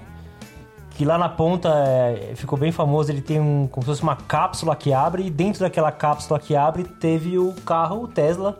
que 0.99 1.05
lá 1.05 1.17
na 1.17 1.29
ponta 1.29 1.69
é, 1.69 2.33
ficou 2.35 2.59
bem 2.59 2.73
famoso. 2.73 3.09
Ele 3.09 3.21
tem 3.21 3.39
um, 3.39 3.67
como 3.67 3.85
se 3.85 3.91
fosse 3.91 4.03
uma 4.03 4.17
cápsula 4.17 4.75
que 4.75 4.91
abre, 4.91 5.25
e 5.25 5.29
dentro 5.29 5.61
daquela 5.61 5.93
cápsula 5.93 6.37
que 6.37 6.57
abre 6.57 6.83
teve 6.83 7.39
o 7.39 7.53
carro 7.65 8.03
o 8.03 8.07
Tesla. 8.09 8.59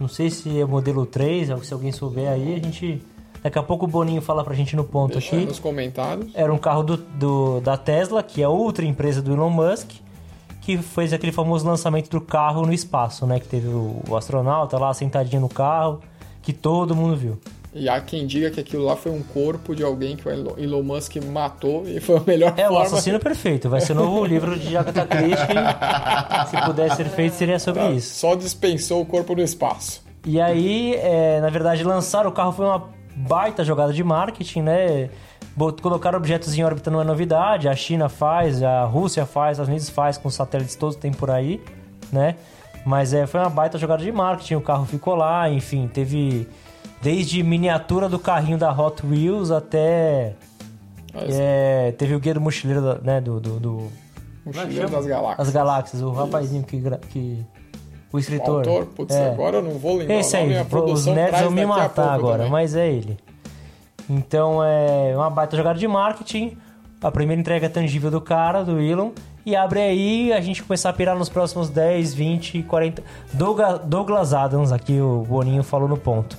Não 0.00 0.08
sei 0.08 0.28
se 0.28 0.60
é 0.60 0.64
o 0.64 0.68
modelo 0.68 1.06
3, 1.06 1.50
se 1.62 1.72
alguém 1.72 1.92
souber 1.92 2.28
aí, 2.28 2.56
a 2.56 2.58
gente. 2.58 3.00
Daqui 3.40 3.60
a 3.60 3.62
pouco 3.62 3.84
o 3.84 3.88
Boninho 3.88 4.20
fala 4.20 4.42
pra 4.42 4.56
gente 4.56 4.74
no 4.74 4.82
ponto 4.82 5.12
Deixa 5.12 5.36
aqui. 5.36 5.46
nos 5.46 5.60
comentários. 5.60 6.32
Era 6.34 6.52
um 6.52 6.58
carro 6.58 6.82
do, 6.82 6.96
do, 6.96 7.60
da 7.60 7.76
Tesla, 7.76 8.24
que 8.24 8.42
é 8.42 8.48
outra 8.48 8.84
empresa 8.84 9.22
do 9.22 9.32
Elon 9.32 9.48
Musk, 9.48 9.88
que 10.60 10.78
fez 10.78 11.12
aquele 11.12 11.30
famoso 11.30 11.64
lançamento 11.64 12.10
do 12.10 12.20
carro 12.20 12.66
no 12.66 12.72
espaço, 12.72 13.24
né? 13.24 13.38
Que 13.38 13.46
teve 13.46 13.68
o, 13.68 14.02
o 14.08 14.16
astronauta 14.16 14.76
lá 14.78 14.92
sentadinho 14.92 15.42
no 15.42 15.48
carro, 15.48 16.00
que 16.42 16.52
todo 16.52 16.96
mundo 16.96 17.14
viu. 17.14 17.38
E 17.74 17.88
há 17.88 18.00
quem 18.00 18.26
diga 18.26 18.50
que 18.50 18.58
aquilo 18.60 18.84
lá 18.84 18.96
foi 18.96 19.12
um 19.12 19.22
corpo 19.22 19.74
de 19.74 19.82
alguém 19.84 20.16
que 20.16 20.26
o 20.26 20.30
Elon 20.58 20.82
Musk 20.82 21.16
matou 21.16 21.86
e 21.86 22.00
foi 22.00 22.16
a 22.16 22.22
melhor 22.26 22.54
é, 22.56 22.62
forma. 22.62 22.78
É, 22.78 22.80
o 22.80 22.82
assassino 22.82 23.20
perfeito. 23.20 23.68
Vai 23.68 23.80
ser 23.80 23.92
o 23.92 23.96
novo 23.96 24.24
livro 24.24 24.58
de 24.58 24.76
Agatha 24.76 25.06
Christie. 25.06 26.50
Se 26.50 26.64
pudesse 26.64 26.96
ser 26.96 27.08
feito, 27.10 27.34
seria 27.34 27.58
sobre 27.58 27.82
Ah, 27.82 27.90
isso. 27.90 28.14
Só 28.14 28.34
dispensou 28.34 29.02
o 29.02 29.06
corpo 29.06 29.34
no 29.34 29.42
espaço. 29.42 30.02
E 30.24 30.40
aí, 30.40 30.94
é, 30.96 31.40
na 31.40 31.50
verdade, 31.50 31.84
lançar 31.84 32.26
o 32.26 32.32
carro 32.32 32.52
foi 32.52 32.64
uma 32.64 32.88
baita 33.14 33.62
jogada 33.64 33.92
de 33.92 34.02
marketing, 34.02 34.62
né? 34.62 35.10
Colocar 35.82 36.14
objetos 36.14 36.56
em 36.56 36.62
órbita 36.62 36.90
não 36.90 37.00
é 37.00 37.04
novidade. 37.04 37.68
A 37.68 37.74
China 37.74 38.08
faz, 38.08 38.62
a 38.62 38.84
Rússia 38.84 39.26
faz, 39.26 39.50
os 39.50 39.52
Estados 39.52 39.68
Unidos 39.68 39.90
faz 39.90 40.16
com 40.16 40.30
satélites 40.30 40.74
todos 40.74 40.96
tem 40.96 41.12
por 41.12 41.30
aí, 41.30 41.60
né? 42.12 42.36
Mas 42.86 43.12
é, 43.12 43.26
foi 43.26 43.40
uma 43.40 43.50
baita 43.50 43.76
jogada 43.76 44.02
de 44.02 44.10
marketing. 44.10 44.54
O 44.54 44.60
carro 44.60 44.86
ficou 44.86 45.14
lá, 45.14 45.50
enfim, 45.50 45.88
teve 45.88 46.48
desde 47.02 47.42
miniatura 47.42 48.08
do 48.08 48.18
carrinho 48.18 48.58
da 48.58 48.70
Hot 48.72 49.04
Wheels 49.06 49.50
até 49.50 50.34
é, 51.14 51.92
teve 51.98 52.14
o 52.14 52.20
guia 52.20 52.34
do 52.34 52.40
mochileiro, 52.40 52.82
da- 52.82 52.98
né? 53.02 53.20
Do, 53.20 53.40
do, 53.40 53.58
do- 53.60 53.88
Mochileiro 54.44 54.88
das 54.88 55.04
Galáxias. 55.06 55.48
as 55.48 55.52
galáxias, 55.54 56.02
o 56.02 56.10
rapazinho 56.10 56.62
que, 56.62 56.80
que 57.10 57.44
o 58.12 58.16
O 58.16 58.18
escritor. 58.18 58.56
autor, 58.66 58.86
putz, 58.86 59.14
É. 59.14 59.28
agora 59.30 59.58
eu 59.58 59.62
não 59.62 59.72
vou 59.78 59.96
lembrar 59.98 60.14
Esse 60.16 60.36
o 60.36 60.38
aí, 60.40 60.56
a 60.56 60.62
os 60.62 61.04
nerds 61.06 61.40
vão 61.42 61.50
me 61.50 61.66
matar 61.66 62.14
agora, 62.14 62.38
também. 62.38 62.52
mas 62.52 62.74
é 62.74 62.88
ele. 62.88 63.18
Então 64.08 64.64
é 64.64 65.12
uma 65.14 65.28
baita 65.28 65.54
jogada 65.56 65.78
de 65.78 65.86
marketing, 65.86 66.56
a 67.02 67.10
primeira 67.10 67.38
entrega 67.40 67.68
tangível 67.68 68.10
do 68.10 68.20
cara, 68.22 68.64
do 68.64 68.80
Elon, 68.80 69.10
e 69.44 69.54
abre 69.54 69.80
aí 69.80 70.32
a 70.32 70.40
gente 70.40 70.62
começar 70.62 70.88
a 70.88 70.92
pirar 70.94 71.16
nos 71.16 71.28
próximos 71.28 71.68
10, 71.68 72.14
20, 72.14 72.62
40. 72.62 73.02
Douglas, 73.34 73.80
Douglas 73.84 74.32
Adams, 74.32 74.72
aqui 74.72 74.98
o 74.98 75.24
Boninho 75.28 75.62
falou 75.62 75.86
no 75.88 75.96
ponto. 75.98 76.38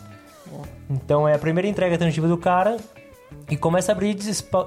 Então 0.89 1.27
é 1.27 1.35
a 1.35 1.39
primeira 1.39 1.67
entrega 1.67 1.97
tangível 1.97 2.29
do 2.29 2.37
cara 2.37 2.77
e 3.49 3.55
começa 3.55 3.91
a 3.91 3.93
abrir 3.93 4.17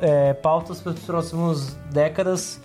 é, 0.00 0.34
pautas 0.34 0.80
para 0.80 0.92
as 0.92 0.98
próximas 1.00 1.74
décadas 1.90 2.60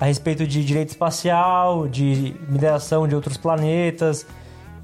a 0.00 0.06
respeito 0.06 0.46
de 0.46 0.64
direito 0.64 0.90
espacial, 0.90 1.86
de 1.86 2.34
mineração 2.48 3.06
de 3.06 3.14
outros 3.14 3.36
planetas 3.36 4.26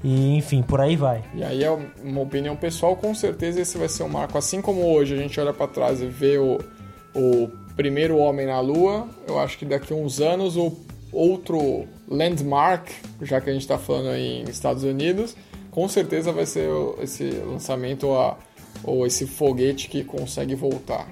e 0.03 0.35
enfim, 0.35 0.61
por 0.61 0.79
aí 0.79 0.95
vai. 0.95 1.23
E 1.33 1.43
aí 1.43 1.63
é 1.63 1.71
uma 2.03 2.21
opinião 2.21 2.55
pessoal, 2.55 2.95
com 2.95 3.13
certeza 3.13 3.59
esse 3.59 3.77
vai 3.77 3.89
ser 3.89 4.03
um 4.03 4.09
marco. 4.09 4.37
Assim 4.37 4.61
como 4.61 4.85
hoje 4.85 5.13
a 5.13 5.17
gente 5.17 5.39
olha 5.39 5.53
para 5.53 5.67
trás 5.67 6.01
e 6.01 6.05
vê 6.05 6.37
o, 6.37 6.59
o 7.13 7.49
primeiro 7.75 8.17
homem 8.17 8.45
na 8.45 8.59
Lua, 8.59 9.07
eu 9.27 9.39
acho 9.39 9.57
que 9.57 9.65
daqui 9.65 9.91
a 9.91 9.95
uns 9.95 10.21
anos 10.21 10.55
o 10.55 10.77
outro 11.11 11.85
landmark, 12.07 12.87
já 13.21 13.41
que 13.41 13.49
a 13.49 13.53
gente 13.53 13.63
está 13.63 13.77
falando 13.77 14.15
em 14.15 14.43
Estados 14.43 14.83
Unidos, 14.83 15.35
com 15.71 15.87
certeza 15.87 16.31
vai 16.31 16.45
ser 16.45 16.69
esse 17.01 17.23
lançamento 17.29 18.07
ou, 18.07 18.19
a- 18.19 18.37
ou 18.83 19.05
esse 19.05 19.25
foguete 19.27 19.87
que 19.89 20.03
consegue 20.03 20.55
voltar. 20.55 21.07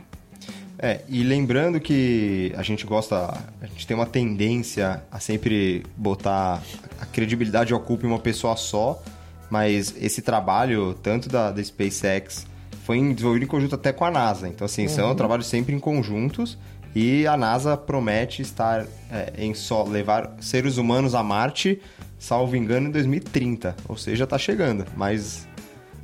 É, 0.79 1.01
e 1.09 1.23
lembrando 1.23 1.79
que 1.79 2.53
a 2.55 2.61
gente 2.61 2.85
gosta, 2.85 3.35
a 3.61 3.65
gente 3.65 3.87
tem 3.87 3.95
uma 3.97 4.05
tendência 4.05 5.01
a 5.11 5.19
sempre 5.19 5.83
botar 5.95 6.61
a 7.01 7.05
credibilidade 7.07 7.73
ocupa 7.73 8.05
em 8.05 8.09
uma 8.09 8.19
pessoa 8.19 8.55
só, 8.55 9.01
mas 9.49 9.95
esse 9.99 10.21
trabalho, 10.21 10.93
tanto 11.01 11.29
da, 11.29 11.51
da 11.51 11.63
SpaceX, 11.63 12.45
foi 12.85 12.99
desenvolvido 13.13 13.43
em 13.43 13.47
conjunto 13.47 13.73
até 13.75 13.91
com 13.91 14.05
a 14.05 14.11
NASA. 14.11 14.47
Então, 14.47 14.65
assim, 14.65 14.87
são 14.87 15.15
trabalhos 15.15 15.47
sempre 15.47 15.73
em 15.75 15.79
conjuntos 15.79 16.57
e 16.95 17.25
a 17.25 17.35
NASA 17.35 17.75
promete 17.75 18.41
estar 18.43 18.85
é, 19.11 19.33
em 19.37 19.53
só 19.55 19.83
levar 19.83 20.35
seres 20.39 20.77
humanos 20.77 21.15
a 21.15 21.23
Marte, 21.23 21.81
salvo 22.17 22.55
engano, 22.55 22.87
em 22.87 22.91
2030. 22.91 23.75
Ou 23.87 23.97
seja, 23.97 24.23
está 24.23 24.37
chegando. 24.37 24.85
Mas 24.95 25.47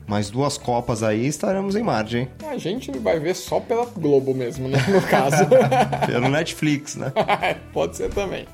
mais 0.07 0.29
duas 0.29 0.57
Copas 0.57 1.01
aí 1.01 1.25
estaremos 1.25 1.75
em 1.75 1.83
Marte, 1.83 2.17
hein? 2.17 2.29
A 2.49 2.57
gente 2.57 2.91
vai 2.99 3.19
ver 3.19 3.35
só 3.35 3.59
pela 3.59 3.85
Globo 3.85 4.33
mesmo, 4.33 4.67
né? 4.67 4.77
No 4.89 5.01
caso. 5.01 5.45
Pelo 6.05 6.29
Netflix, 6.29 6.95
né? 6.95 7.11
Pode 7.71 7.95
ser 7.95 8.09
também. 8.09 8.45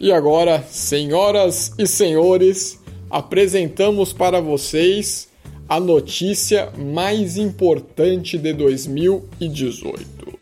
E 0.00 0.12
agora, 0.12 0.62
senhoras 0.62 1.72
e 1.76 1.86
senhores, 1.86 2.80
apresentamos 3.10 4.12
para 4.12 4.40
vocês 4.40 5.27
a 5.68 5.78
notícia 5.78 6.72
mais 6.76 7.36
importante 7.36 8.38
de 8.38 8.52
2018. 8.54 10.38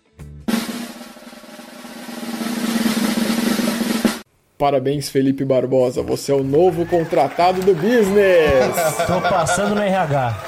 Parabéns, 4.57 5.11
Felipe 5.11 5.45
Barbosa, 5.45 6.01
você 6.03 6.33
é 6.33 6.35
o 6.35 6.43
novo 6.43 6.87
contratado 6.87 7.61
do 7.61 7.75
business! 7.75 8.65
Tô 9.07 9.21
passando 9.21 9.75
no 9.75 9.83
RH. 9.83 10.45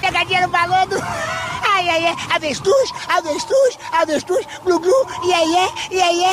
Pegadinha 0.00 0.40
no 0.46 0.48
balão 0.48 0.86
Ai, 1.74 1.88
ai, 1.88 2.06
ai. 2.06 2.16
Avestruz, 2.30 2.92
avestruz, 3.08 3.78
avestruz. 3.92 4.46
Glu, 4.64 4.78
glu. 4.78 5.06
E 5.24 5.34
aí, 5.34 5.56
é, 5.56 5.94
e 5.94 6.00
aí, 6.00 6.24
é. 6.24 6.32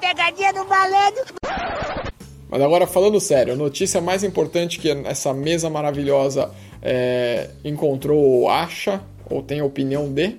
Pegadinha 0.00 0.52
no 0.52 0.66
malandro. 0.66 1.24
Mas 2.48 2.62
agora 2.62 2.86
falando 2.86 3.20
sério, 3.20 3.52
a 3.52 3.56
notícia 3.56 4.00
mais 4.00 4.22
importante 4.22 4.78
que 4.78 4.88
essa 4.88 5.34
mesa 5.34 5.68
maravilhosa 5.68 6.50
é, 6.80 7.50
encontrou 7.64 8.18
ou 8.18 8.48
acha, 8.48 9.00
ou 9.28 9.42
tem 9.42 9.60
opinião 9.62 10.08
de, 10.12 10.36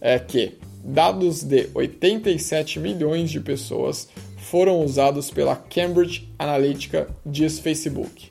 é 0.00 0.18
que 0.18 0.58
dados 0.82 1.42
de 1.42 1.68
87 1.74 2.80
milhões 2.80 3.30
de 3.30 3.40
pessoas 3.40 4.08
foram 4.36 4.84
usados 4.84 5.30
pela 5.30 5.54
Cambridge 5.54 6.28
Analytica, 6.38 7.08
diz 7.24 7.58
Facebook. 7.58 8.30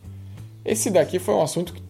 Esse 0.65 0.89
daqui 0.89 1.17
foi 1.17 1.33
um 1.33 1.41
assunto 1.41 1.73
que 1.73 1.81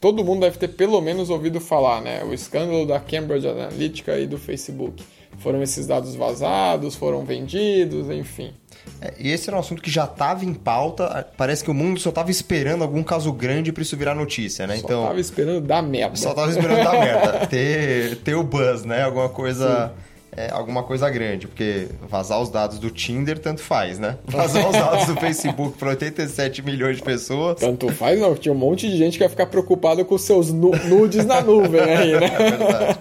todo 0.00 0.22
mundo 0.24 0.40
deve 0.40 0.58
ter 0.58 0.68
pelo 0.68 1.00
menos 1.00 1.30
ouvido 1.30 1.60
falar, 1.60 2.00
né? 2.02 2.22
O 2.22 2.34
escândalo 2.34 2.86
da 2.86 3.00
Cambridge 3.00 3.48
Analytica 3.48 4.18
e 4.18 4.26
do 4.26 4.38
Facebook. 4.38 5.02
Foram 5.38 5.62
esses 5.62 5.86
dados 5.86 6.14
vazados, 6.14 6.94
foram 6.96 7.24
vendidos, 7.24 8.08
enfim. 8.10 8.52
É, 9.00 9.14
e 9.18 9.30
esse 9.30 9.48
era 9.48 9.56
um 9.56 9.60
assunto 9.60 9.80
que 9.82 9.90
já 9.90 10.04
estava 10.04 10.44
em 10.44 10.52
pauta. 10.54 11.26
Parece 11.36 11.64
que 11.64 11.70
o 11.70 11.74
mundo 11.74 11.98
só 12.00 12.10
estava 12.10 12.30
esperando 12.30 12.82
algum 12.82 13.02
caso 13.02 13.32
grande 13.32 13.72
para 13.72 13.82
isso 13.82 13.96
virar 13.96 14.14
notícia, 14.14 14.66
né? 14.66 14.76
Só 14.76 14.84
então, 14.84 15.06
tava 15.06 15.20
esperando 15.20 15.60
dar 15.60 15.82
merda. 15.82 16.16
só 16.16 16.30
estava 16.30 16.50
esperando 16.50 16.82
dar 16.84 16.92
merda. 17.00 17.46
Ter, 17.46 18.16
ter 18.16 18.34
o 18.34 18.42
buzz, 18.42 18.84
né? 18.84 19.02
Alguma 19.02 19.28
coisa. 19.28 19.92
é, 20.36 20.50
alguma 20.50 20.82
coisa 20.82 21.08
grande, 21.08 21.46
porque 21.46 21.86
vazar 22.08 22.40
os 22.42 22.50
dados 22.50 22.78
do 22.78 22.90
Tinder 22.90 23.38
tanto 23.38 23.62
faz, 23.62 23.98
né? 23.98 24.18
Vazar 24.26 24.66
os 24.68 24.72
dados 24.72 25.06
do 25.06 25.16
Facebook 25.16 25.78
para 25.78 25.90
87 25.90 26.60
milhões 26.62 26.96
de 26.98 27.02
pessoas. 27.02 27.60
Tanto 27.60 27.90
faz, 27.92 28.18
não. 28.20 28.34
Tinha 28.34 28.52
um 28.52 28.58
monte 28.58 28.88
de 28.88 28.96
gente 28.98 29.16
que 29.16 29.24
ia 29.24 29.30
ficar 29.30 29.46
preocupado 29.46 30.04
com 30.04 30.18
seus 30.18 30.50
nu- 30.52 30.72
nudes 30.88 31.24
na 31.24 31.40
nuvem 31.40 31.80
aí, 31.80 32.12
né? 32.20 32.26
É 32.38 32.50
verdade. 32.50 32.98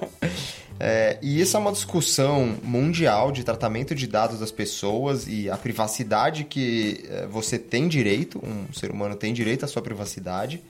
É, 0.86 1.18
e 1.22 1.40
isso 1.40 1.56
é 1.56 1.60
uma 1.62 1.72
discussão 1.72 2.58
mundial 2.62 3.32
de 3.32 3.42
tratamento 3.42 3.96
de 3.96 4.06
dados 4.06 4.42
das 4.42 4.52
pessoas 4.52 5.26
e 5.30 5.50
a 5.50 5.56
privacidade 5.56 6.44
que 6.44 7.06
é, 7.10 7.26
você 7.26 7.58
tem 7.58 7.88
direito, 7.88 8.38
um 8.46 8.74
ser 8.74 8.92
humano 8.92 9.16
tem 9.16 9.34
direito 9.34 9.64
à 9.64 9.68
sua 9.70 9.82
privacidade. 9.82 10.62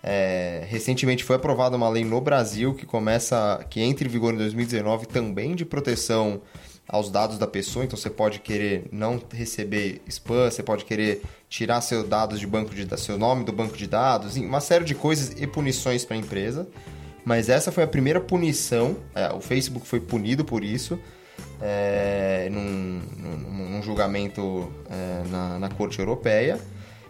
É, 0.00 0.64
recentemente 0.68 1.24
foi 1.24 1.34
aprovada 1.34 1.76
uma 1.76 1.88
lei 1.88 2.04
no 2.04 2.20
Brasil 2.20 2.72
que 2.72 2.86
começa, 2.86 3.66
que 3.68 3.80
entra 3.80 4.06
em 4.06 4.08
vigor 4.08 4.32
em 4.32 4.36
2019 4.36 5.06
também 5.08 5.56
de 5.56 5.64
proteção 5.64 6.40
aos 6.86 7.10
dados 7.10 7.36
da 7.36 7.48
pessoa. 7.48 7.84
Então 7.84 7.98
você 7.98 8.10
pode 8.10 8.38
querer 8.38 8.86
não 8.92 9.20
receber 9.32 10.00
spam, 10.06 10.48
você 10.48 10.62
pode 10.62 10.84
querer 10.84 11.20
tirar 11.48 11.80
seus 11.80 12.08
dados 12.08 12.38
de 12.38 12.46
banco 12.46 12.72
de 12.72 12.86
seu 13.00 13.18
nome 13.18 13.42
do 13.42 13.52
banco 13.52 13.76
de 13.76 13.88
dados, 13.88 14.36
uma 14.36 14.60
série 14.60 14.84
de 14.84 14.94
coisas 14.94 15.34
e 15.36 15.48
punições 15.48 16.04
para 16.04 16.14
a 16.14 16.20
empresa. 16.20 16.68
Mas 17.28 17.50
essa 17.50 17.70
foi 17.70 17.84
a 17.84 17.86
primeira 17.86 18.20
punição. 18.20 18.96
é, 19.14 19.30
o 19.34 19.40
Facebook 19.40 19.86
foi 19.86 20.00
punido 20.00 20.44
por 20.46 20.64
isso. 20.64 20.98
é, 21.60 22.48
num, 22.50 23.02
num- 23.18 23.68
num 23.72 23.82
julgamento 23.82 24.72
é, 24.90 25.28
na, 25.28 25.58
na 25.58 25.68
Corte 25.68 25.98
Europeia. 25.98 26.58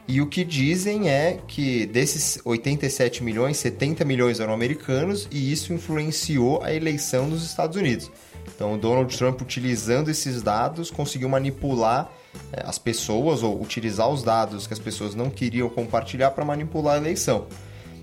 E 0.08 0.20
o 0.20 0.26
que 0.26 0.42
dizem 0.42 1.08
é 1.08 1.38
que 1.46 1.86
desses 1.86 2.40
87 2.44 3.22
milhões, 3.22 3.58
70 3.58 4.04
milhões 4.04 4.40
eram 4.40 4.52
americanos 4.54 5.28
e 5.30 5.52
isso 5.52 5.72
influenciou 5.72 6.62
a 6.64 6.72
eleição 6.74 7.28
dos 7.28 7.44
Estados 7.44 7.76
Unidos. 7.76 8.10
Então, 8.54 8.72
o 8.72 8.78
Donald 8.78 9.14
Trump, 9.16 9.40
utilizando 9.42 10.10
esses 10.10 10.42
dados, 10.42 10.90
conseguiu 10.90 11.28
manipular 11.28 12.10
eh, 12.52 12.62
as 12.66 12.78
pessoas 12.78 13.42
ou 13.42 13.60
utilizar 13.60 14.08
os 14.08 14.22
dados 14.22 14.66
que 14.66 14.72
as 14.72 14.78
pessoas 14.80 15.14
não 15.14 15.28
queriam 15.30 15.68
compartilhar 15.68 16.30
para 16.32 16.44
manipular 16.44 16.94
a 16.94 16.98
eleição. 16.98 17.46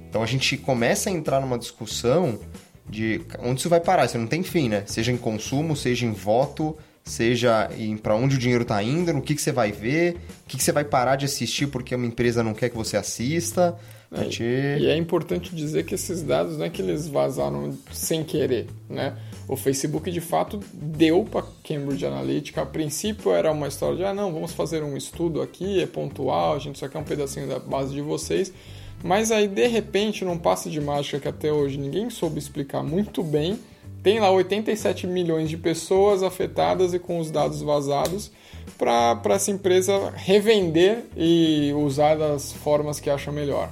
Então, 0.10 0.24
a 0.24 0.26
gente 0.26 0.58
começa 0.58 1.10
a 1.10 1.14
entrar 1.14 1.42
numa 1.42 1.58
discussão 1.58 2.40
de 2.90 3.22
onde 3.40 3.60
isso 3.60 3.70
vai 3.70 3.80
parar. 3.80 4.06
Isso 4.06 4.18
não 4.18 4.28
tem 4.28 4.44
fim, 4.44 4.70
né? 4.70 4.84
Seja 4.86 5.12
em 5.12 5.18
consumo, 5.18 5.76
seja 5.76 6.06
em 6.06 6.12
voto, 6.12 6.78
seja 7.04 7.70
em 7.78 7.96
para 7.98 8.16
onde 8.16 8.36
o 8.36 8.40
dinheiro 8.40 8.64
está 8.64 8.82
indo, 8.82 9.14
no 9.14 9.22
que, 9.22 9.36
que 9.36 9.42
você 9.42 9.52
vai 9.52 9.72
ver, 9.72 10.16
o 10.16 10.48
que, 10.48 10.58
que 10.58 10.64
você 10.64 10.72
vai 10.72 10.84
parar 10.84 11.16
de 11.16 11.26
assistir 11.26 11.68
porque 11.68 11.96
uma 11.96 12.06
empresa 12.06 12.44
não 12.44 12.54
quer 12.54 12.70
que 12.70 12.76
você 12.76 12.98
assista. 12.98 13.76
Gente... 14.12 14.44
E 14.44 14.88
é 14.88 14.96
importante 14.96 15.54
dizer 15.54 15.84
que 15.84 15.94
esses 15.94 16.22
dados 16.22 16.58
não 16.58 16.66
é 16.66 16.70
que 16.70 16.82
eles 16.82 17.08
vazaram 17.08 17.78
sem 17.92 18.24
querer, 18.24 18.68
né? 18.90 19.16
O 19.48 19.56
Facebook 19.56 20.10
de 20.10 20.22
fato 20.22 20.60
deu 20.74 21.24
para 21.24 21.46
Cambridge 21.64 22.06
Analytica. 22.06 22.62
A 22.62 22.66
princípio 22.66 23.32
era 23.32 23.52
uma 23.52 23.68
história 23.68 23.98
de 23.98 24.04
ah 24.04 24.14
não, 24.14 24.34
vamos 24.34 24.54
fazer 24.54 24.82
um 24.84 24.98
estudo 24.98 25.42
aqui, 25.42 25.82
é 25.82 25.86
pontual, 25.86 26.56
a 26.56 26.60
gente 26.60 26.80
só 26.80 26.88
quer 26.88 26.98
um 26.98 27.04
pedacinho 27.04 27.48
da 27.48 27.60
base 27.60 27.94
de 27.94 28.02
vocês. 28.02 28.52
Mas 29.04 29.32
aí 29.32 29.48
de 29.48 29.68
repente, 29.68 30.26
num 30.26 30.38
passe 30.38 30.70
de 30.70 30.82
mágica 30.82 31.20
que 31.20 31.28
até 31.28 31.52
hoje 31.52 31.78
ninguém 31.78 32.10
soube 32.10 32.40
explicar 32.40 32.82
muito 32.84 33.22
bem, 33.24 33.60
tem 34.02 34.20
lá 34.20 34.30
87 34.32 35.08
milhões 35.08 35.50
de 35.50 35.58
pessoas 35.58 36.22
afetadas 36.24 36.94
e 36.94 37.00
com 37.00 37.20
os 37.20 37.32
dados 37.32 37.62
vazados 37.62 38.32
para 38.78 39.20
essa 39.34 39.52
empresa 39.52 40.12
revender 40.16 41.06
e 41.16 41.72
usar 41.76 42.16
das 42.16 42.52
formas 42.54 43.00
que 43.00 43.10
acha 43.10 43.32
melhor. 43.32 43.70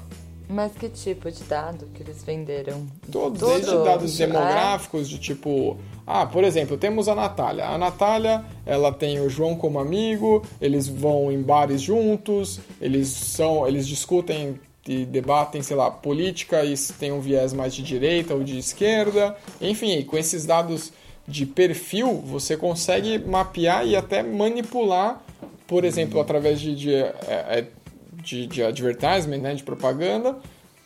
Mas 0.49 0.71
que 0.73 0.87
tipo 0.89 1.31
de 1.31 1.43
dado 1.43 1.87
que 1.93 2.03
eles 2.03 2.23
venderam? 2.23 2.85
Todos, 3.11 3.39
Tudo. 3.39 3.51
desde 3.53 3.71
dados 3.83 4.19
É. 4.19 4.27
demográficos, 4.27 5.09
de 5.09 5.17
tipo... 5.17 5.77
Ah, 6.05 6.25
por 6.25 6.43
exemplo, 6.43 6.77
temos 6.77 7.07
a 7.07 7.15
Natália. 7.15 7.65
A 7.67 7.77
Natália, 7.77 8.43
ela 8.65 8.91
tem 8.91 9.19
o 9.19 9.29
João 9.29 9.55
como 9.55 9.79
amigo, 9.79 10.43
eles 10.61 10.87
vão 10.87 11.31
em 11.31 11.41
bares 11.41 11.81
juntos, 11.81 12.59
eles 12.81 13.07
são, 13.07 13.65
eles 13.67 13.87
discutem 13.87 14.59
debatem, 14.85 15.61
sei 15.61 15.77
lá, 15.77 15.89
política 15.89 16.63
e 16.63 16.75
se 16.75 16.93
tem 16.93 17.11
um 17.11 17.21
viés 17.21 17.53
mais 17.53 17.73
de 17.73 17.81
direita 17.81 18.33
ou 18.33 18.43
de 18.43 18.57
esquerda. 18.57 19.35
Enfim, 19.61 20.03
com 20.03 20.17
esses 20.17 20.45
dados 20.45 20.91
de 21.27 21.45
perfil, 21.45 22.15
você 22.25 22.57
consegue 22.57 23.17
mapear 23.17 23.87
e 23.87 23.95
até 23.95 24.21
manipular, 24.21 25.21
por 25.65 25.85
exemplo, 25.85 26.19
através 26.19 26.59
de, 26.59 26.75
de, 26.75 26.93
é, 26.93 27.15
é, 27.27 27.67
de, 28.21 28.45
de 28.45 28.61
advertisement, 28.61 29.37
né, 29.37 29.55
de 29.55 29.63
propaganda, 29.63 30.37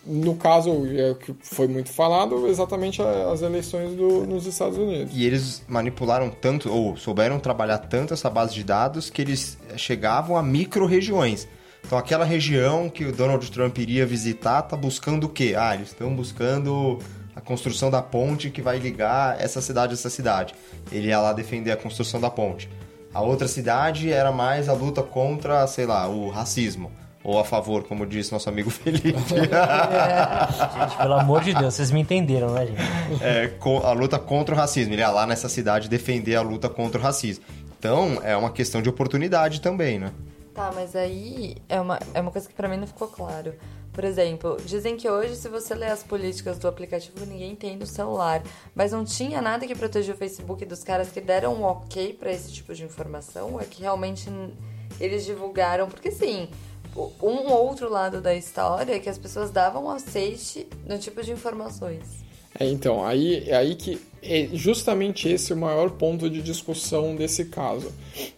no 0.06 0.36
caso 0.36 0.86
é, 0.86 1.16
que 1.16 1.36
foi 1.42 1.68
muito 1.68 1.90
falado, 1.90 2.48
exatamente 2.48 3.02
as 3.02 3.42
eleições 3.42 3.96
do, 3.96 4.26
nos 4.26 4.46
Estados 4.46 4.78
Unidos. 4.78 5.12
E 5.14 5.26
eles 5.26 5.64
manipularam 5.68 6.30
tanto, 6.30 6.72
ou 6.72 6.96
souberam 6.96 7.40
trabalhar 7.40 7.80
tanto 7.80 8.14
essa 8.14 8.30
base 8.30 8.54
de 8.54 8.64
dados, 8.64 9.10
que 9.10 9.22
eles 9.22 9.58
chegavam 9.76 10.38
a 10.38 10.44
micro-regiões. 10.44 11.48
Então, 11.86 11.98
aquela 11.98 12.26
região 12.26 12.90
que 12.90 13.06
o 13.06 13.12
Donald 13.12 13.50
Trump 13.52 13.78
iria 13.78 14.06
visitar 14.06 14.62
tá 14.64 14.76
buscando 14.76 15.26
o 15.26 15.30
quê? 15.30 15.56
Ah, 15.58 15.74
eles 15.74 15.90
estão 15.90 16.14
buscando 16.14 17.00
a 17.36 17.40
construção 17.40 17.90
da 17.92 18.02
ponte 18.02 18.50
que 18.50 18.62
vai 18.62 18.78
ligar 18.80 19.40
essa 19.40 19.62
cidade 19.62 19.92
a 19.92 19.94
essa 19.94 20.10
cidade. 20.10 20.54
Ele 20.92 21.08
ia 21.08 21.20
lá 21.20 21.32
defender 21.34 21.72
a 21.72 21.78
construção 21.78 22.20
da 22.20 22.30
ponte. 22.30 22.68
A 23.14 23.22
outra 23.22 23.48
cidade 23.48 24.12
era 24.12 24.32
mais 24.32 24.68
a 24.68 24.74
luta 24.74 25.02
contra, 25.02 25.66
sei 25.68 25.86
lá, 25.86 26.08
o 26.08 26.30
racismo. 26.30 26.92
Ou 27.24 27.40
a 27.40 27.44
favor, 27.44 27.84
como 27.84 28.06
disse 28.06 28.32
nosso 28.32 28.48
amigo 28.48 28.70
Felipe. 28.72 29.14
Gente, 29.18 30.98
pelo 30.98 31.14
amor 31.14 31.44
de 31.44 31.54
Deus, 31.54 31.74
vocês 31.74 31.92
me 31.92 32.00
entenderam, 32.00 32.54
né, 32.54 32.68
gente? 32.68 32.80
é, 33.22 33.54
a 33.84 33.92
luta 33.92 34.18
contra 34.18 34.56
o 34.56 34.58
racismo. 34.58 34.94
Ele 34.94 35.02
ia 35.02 35.10
lá 35.10 35.28
nessa 35.28 35.50
cidade 35.50 35.90
defender 35.90 36.36
a 36.36 36.42
luta 36.42 36.70
contra 36.70 37.00
o 37.00 37.04
racismo. 37.04 37.44
Então, 37.78 38.20
é 38.24 38.36
uma 38.36 38.50
questão 38.50 38.82
de 38.82 38.90
oportunidade 38.90 39.62
também, 39.62 40.00
né? 40.00 40.12
Tá, 40.58 40.72
mas 40.74 40.96
aí 40.96 41.56
é 41.70 41.80
uma, 41.80 42.00
é 42.16 42.20
uma 42.20 42.32
coisa 42.32 42.50
que 42.50 42.56
pra 42.56 42.68
mim 42.68 42.78
não 42.78 42.88
ficou 42.88 43.08
claro. 43.08 43.54
Por 43.94 44.04
exemplo, 44.04 44.58
dizem 44.66 44.98
que 44.98 45.08
hoje, 45.08 45.36
se 45.36 45.48
você 45.48 45.76
ler 45.76 45.92
as 45.92 46.02
políticas 46.02 46.58
do 46.58 46.68
aplicativo, 46.68 47.24
ninguém 47.28 47.56
tem 47.56 47.78
no 47.78 47.86
celular. 47.86 48.42
Mas 48.74 48.92
não 48.92 49.06
tinha 49.06 49.40
nada 49.40 49.68
que 49.68 49.76
protegia 49.76 50.16
o 50.16 50.18
Facebook 50.18 50.66
dos 50.66 50.84
caras 50.84 51.12
que 51.12 51.22
deram 51.22 51.54
um 51.54 51.64
ok 51.64 52.12
pra 52.14 52.32
esse 52.32 52.52
tipo 52.52 52.74
de 52.74 52.84
informação? 52.84 53.62
É 53.62 53.66
que 53.66 53.84
realmente 53.84 54.32
eles 55.00 55.26
divulgaram? 55.26 55.88
Porque 55.88 56.10
sim, 56.10 56.50
um 57.22 57.52
outro 57.52 57.88
lado 57.88 58.20
da 58.20 58.34
história 58.34 58.96
é 58.96 59.00
que 59.00 59.10
as 59.10 59.20
pessoas 59.20 59.52
davam 59.52 59.88
aceite 59.88 60.68
no 60.88 60.98
tipo 60.98 61.22
de 61.22 61.32
informações. 61.32 62.26
É, 62.60 62.66
então, 62.66 63.06
aí, 63.06 63.44
é 63.48 63.56
aí 63.56 63.76
que 63.76 64.00
é 64.22 64.50
justamente 64.54 65.30
esse 65.30 65.54
o 65.54 65.58
maior 65.58 65.92
ponto 65.92 66.30
de 66.30 66.42
discussão 66.42 67.16
desse 67.16 67.46
caso. 67.46 67.92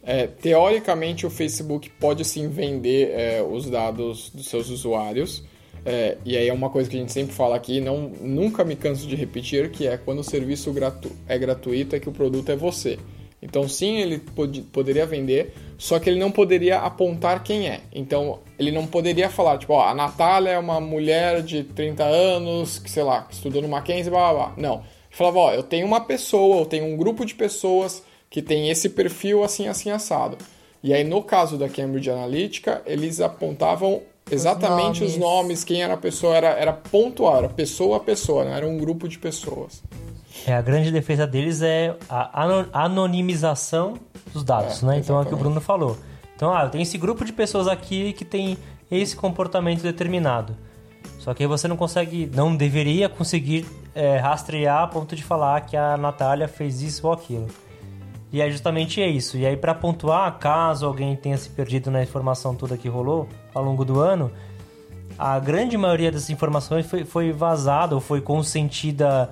É, 0.03 0.27
teoricamente, 0.27 1.25
o 1.25 1.29
Facebook 1.29 1.89
pode 1.91 2.25
sim 2.25 2.49
vender 2.49 3.11
é, 3.11 3.41
os 3.41 3.69
dados 3.69 4.29
dos 4.29 4.47
seus 4.47 4.69
usuários. 4.69 5.43
é, 5.85 6.17
e 6.25 6.35
aí 6.35 6.49
é 6.49 6.53
uma 6.53 6.69
coisa 6.69 6.89
que 6.89 6.97
a 6.97 6.99
gente 6.99 7.13
sempre 7.13 7.33
fala 7.33 7.55
aqui, 7.55 7.79
não, 7.79 8.09
nunca 8.21 8.65
me 8.65 8.75
canso 8.75 9.07
de 9.07 9.15
repetir, 9.15 9.71
que 9.71 9.87
é 9.87 9.97
quando 9.97 10.19
o 10.19 10.23
serviço 10.23 10.71
gratu 10.73 11.09
é 11.27 11.37
gratuito 11.37 11.95
é 11.95 11.99
que 11.99 12.09
o 12.09 12.11
produto 12.11 12.51
é 12.51 12.55
você. 12.55 12.99
Então, 13.41 13.67
sim, 13.69 13.97
ele 13.99 14.19
pod 14.19 14.61
poderia 14.63 15.05
vender, 15.05 15.53
só 15.79 15.97
que 15.97 16.09
ele 16.09 16.19
não 16.19 16.29
poderia 16.29 16.79
apontar 16.79 17.41
quem 17.41 17.69
é. 17.69 17.79
Então, 17.93 18.39
ele 18.59 18.69
não 18.69 18.85
poderia 18.85 19.29
falar, 19.29 19.57
tipo, 19.57 19.71
ó, 19.71 19.87
a 19.87 19.95
Natália 19.95 20.49
é 20.49 20.59
uma 20.59 20.81
mulher 20.81 21.41
de 21.41 21.63
30 21.63 22.03
anos, 22.03 22.77
que 22.77 22.91
sei 22.91 23.01
lá, 23.01 23.21
que 23.21 23.33
estudou 23.33 23.61
no 23.61 23.69
Mackenzie, 23.69 24.11
blá 24.11 24.33
blá 24.33 24.33
blá. 24.33 24.53
Não. 24.57 24.73
Ele 24.75 24.83
falava, 25.11 25.39
ó, 25.39 25.53
eu 25.53 25.63
tenho 25.63 25.87
uma 25.87 26.01
pessoa, 26.01 26.57
eu 26.57 26.65
tenho 26.65 26.83
um 26.83 26.97
grupo 26.97 27.25
de 27.25 27.33
pessoas 27.33 28.03
que 28.29 28.41
tem 28.41 28.69
esse 28.69 28.89
perfil 28.89 29.41
assim, 29.41 29.69
assim, 29.69 29.89
assado. 29.89 30.37
E 30.83 30.93
aí, 30.93 31.05
no 31.05 31.23
caso 31.23 31.57
da 31.57 31.69
Cambridge 31.69 32.11
Analytica, 32.11 32.81
eles 32.85 33.21
apontavam 33.21 34.01
exatamente 34.29 35.05
os 35.05 35.11
nomes, 35.11 35.13
os 35.13 35.17
nomes 35.17 35.63
quem 35.63 35.81
era 35.81 35.93
a 35.93 35.97
pessoa, 35.97 36.35
era, 36.35 36.49
era 36.49 36.73
pontual, 36.73 37.37
era 37.37 37.49
pessoa 37.49 37.97
a 37.97 37.99
pessoa, 38.01 38.43
não 38.43 38.53
era 38.53 38.67
um 38.67 38.77
grupo 38.77 39.07
de 39.07 39.17
pessoas. 39.17 39.81
É, 40.45 40.53
a 40.53 40.61
grande 40.61 40.91
defesa 40.91 41.25
deles 41.27 41.61
é 41.61 41.95
a 42.09 42.43
anonimização 42.73 43.95
dos 44.33 44.43
dados, 44.43 44.83
É, 44.83 44.85
né? 44.85 44.99
Então 44.99 45.17
é 45.17 45.21
o 45.21 45.25
que 45.25 45.29
o 45.29 45.33
exatamente. 45.33 45.39
Bruno 45.39 45.61
falou. 45.61 45.97
Então, 46.35 46.53
ah, 46.53 46.67
tem 46.69 46.81
esse 46.81 46.97
grupo 46.97 47.25
de 47.25 47.33
pessoas 47.33 47.67
aqui 47.67 48.13
que 48.13 48.23
tem 48.23 48.57
esse 48.89 49.15
comportamento 49.15 49.81
determinado. 49.81 50.55
Só 51.17 51.33
que 51.33 51.43
aí 51.43 51.47
você 51.47 51.67
não 51.67 51.75
consegue, 51.75 52.31
não 52.33 52.55
deveria 52.55 53.09
conseguir 53.09 53.65
é, 53.93 54.17
rastrear 54.17 54.83
a 54.83 54.87
ponto 54.87 55.15
de 55.15 55.23
falar 55.23 55.61
que 55.61 55.75
a 55.75 55.97
Natália 55.97 56.47
fez 56.47 56.81
isso 56.81 57.05
ou 57.05 57.13
aquilo. 57.13 57.47
E 58.31 58.41
é 58.41 58.49
justamente 58.49 59.01
isso. 59.01 59.37
E 59.37 59.45
aí, 59.45 59.57
para 59.57 59.73
pontuar, 59.73 60.37
caso 60.37 60.85
alguém 60.85 61.15
tenha 61.15 61.37
se 61.37 61.49
perdido 61.49 61.89
na 61.91 62.01
informação 62.01 62.55
toda 62.55 62.77
que 62.77 62.87
rolou 62.87 63.27
ao 63.53 63.63
longo 63.63 63.83
do 63.83 63.99
ano, 63.99 64.31
a 65.17 65.37
grande 65.39 65.77
maioria 65.77 66.11
dessas 66.11 66.29
informações 66.29 66.85
foi, 66.85 67.03
foi 67.03 67.31
vazada 67.31 67.95
ou 67.95 67.99
foi 68.01 68.21
consentida, 68.21 69.29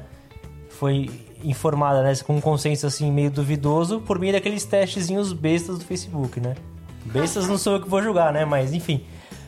foi 0.77 1.09
informada, 1.43 2.01
né, 2.01 2.13
com 2.25 2.35
um 2.35 2.41
consenso 2.41 2.87
assim 2.87 3.11
meio 3.11 3.29
duvidoso 3.29 3.99
por 4.01 4.17
meio 4.19 4.33
daqueles 4.33 4.65
testezinhos 4.65 5.31
bestas 5.33 5.77
do 5.79 5.85
Facebook, 5.85 6.39
né? 6.39 6.55
Bestas 7.05 7.47
não 7.47 7.57
sou 7.57 7.73
eu 7.73 7.81
que 7.81 7.87
vou 7.89 8.01
julgar, 8.01 8.33
né? 8.33 8.43
Mas 8.43 8.73
enfim, 8.73 9.03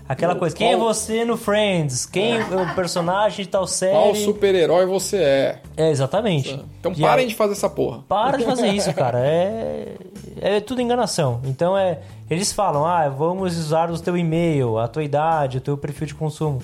aquela 0.07 0.35
coisa. 0.35 0.55
Quem 0.55 0.71
é 0.71 0.77
você 0.77 1.25
no 1.25 1.35
Friends? 1.35 2.05
Quem 2.05 2.37
é 2.37 2.43
o 2.43 2.73
personagem 2.75 3.43
de 3.43 3.49
tal 3.49 3.67
série? 3.67 3.93
Qual 3.93 4.15
super-herói 4.15 4.85
você 4.85 5.17
é? 5.17 5.61
É, 5.75 5.89
exatamente. 5.89 6.57
Então 6.79 6.93
E 6.95 7.01
parem 7.01 7.23
aí- 7.25 7.29
de 7.29 7.35
fazer 7.35 7.53
essa 7.53 7.69
porra. 7.69 7.99
para 8.07 8.37
de 8.37 8.45
fazer 8.45 8.67
isso, 8.69 8.93
cara. 8.93 9.19
É, 9.19 9.95
é 10.39 10.59
tudo 10.61 10.81
enganação. 10.81 11.41
Então 11.43 11.77
é. 11.77 11.99
Eles 12.29 12.53
falam, 12.53 12.85
ah, 12.85 13.09
vamos 13.09 13.57
usar 13.57 13.89
o 13.91 13.99
teu 13.99 14.15
e-mail, 14.15 14.77
a 14.77 14.87
tua 14.87 15.03
idade, 15.03 15.57
o 15.57 15.61
teu 15.61 15.75
perfil 15.75 16.05
de 16.07 16.13
consumo. 16.15 16.61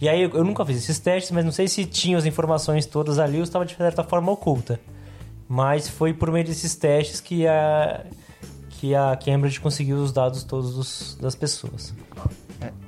E 0.00 0.08
aí 0.08 0.22
eu, 0.22 0.44
nunca 0.44 0.64
fiz 0.64 0.76
esses 0.78 0.98
testes, 0.98 1.30
mas 1.32 1.44
não 1.44 1.52
sei 1.52 1.66
se 1.66 1.84
tinha 1.84 2.16
as 2.16 2.24
informações 2.24 2.86
todas 2.86 3.18
ali 3.18 3.38
ou 3.38 3.42
estava 3.42 3.64
de 3.66 3.74
certa 3.74 4.04
forma 4.04 4.30
oculta. 4.30 4.80
Mas 5.48 5.88
foi 5.88 6.12
por 6.12 6.30
meio 6.30 6.44
desses 6.44 6.74
testes 6.76 7.20
que 7.20 7.46
a, 7.46 8.04
que 8.70 8.94
a 8.94 9.16
Cambridge 9.16 9.60
conseguiu 9.60 9.96
os 9.96 10.12
dados 10.12 10.44
todos 10.44 10.74
dos- 10.74 11.18
das 11.20 11.34
pessoas. 11.34 11.94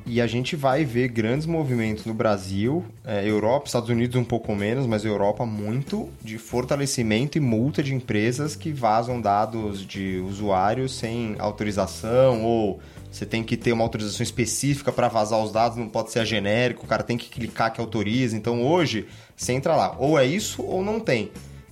E 0.04 0.20
a 0.20 0.26
gente 0.26 0.56
vai 0.56 0.84
ver 0.84 1.06
grandes 1.08 1.46
movimentos 1.46 2.04
no 2.04 2.12
Brasil, 2.12 2.84
é, 3.04 3.26
Europa, 3.28 3.66
Estados 3.66 3.88
Unidos 3.88 4.16
um 4.16 4.24
pouco 4.24 4.52
menos, 4.56 4.84
mas 4.84 5.04
Europa 5.04 5.46
muito, 5.46 6.08
de 6.22 6.36
fortalecimento 6.36 7.38
e 7.38 7.40
multa 7.40 7.80
de 7.80 7.94
empresas 7.94 8.56
que 8.56 8.72
vazam 8.72 9.20
dados 9.20 9.86
de 9.86 10.18
usuários 10.28 10.92
sem 10.96 11.36
autorização 11.38 12.42
ou 12.44 12.80
você 13.10 13.26
tem 13.26 13.42
que 13.42 13.56
ter 13.56 13.72
uma 13.72 13.82
autorização 13.82 14.22
específica 14.22 14.92
para 14.92 15.08
vazar 15.08 15.42
os 15.42 15.50
dados, 15.50 15.76
não 15.76 15.88
pode 15.88 16.12
ser 16.12 16.20
a 16.20 16.24
genérico, 16.24 16.84
o 16.84 16.88
cara 16.88 17.02
tem 17.02 17.18
que 17.18 17.28
clicar 17.28 17.72
que 17.72 17.80
autoriza. 17.80 18.36
Então 18.36 18.64
hoje, 18.64 19.06
você 19.36 19.52
entra 19.52 19.74
lá, 19.74 19.96
ou 19.98 20.18
é 20.18 20.24
isso 20.24 20.62
ou 20.62 20.82
não 20.82 21.00
tem. 21.00 21.30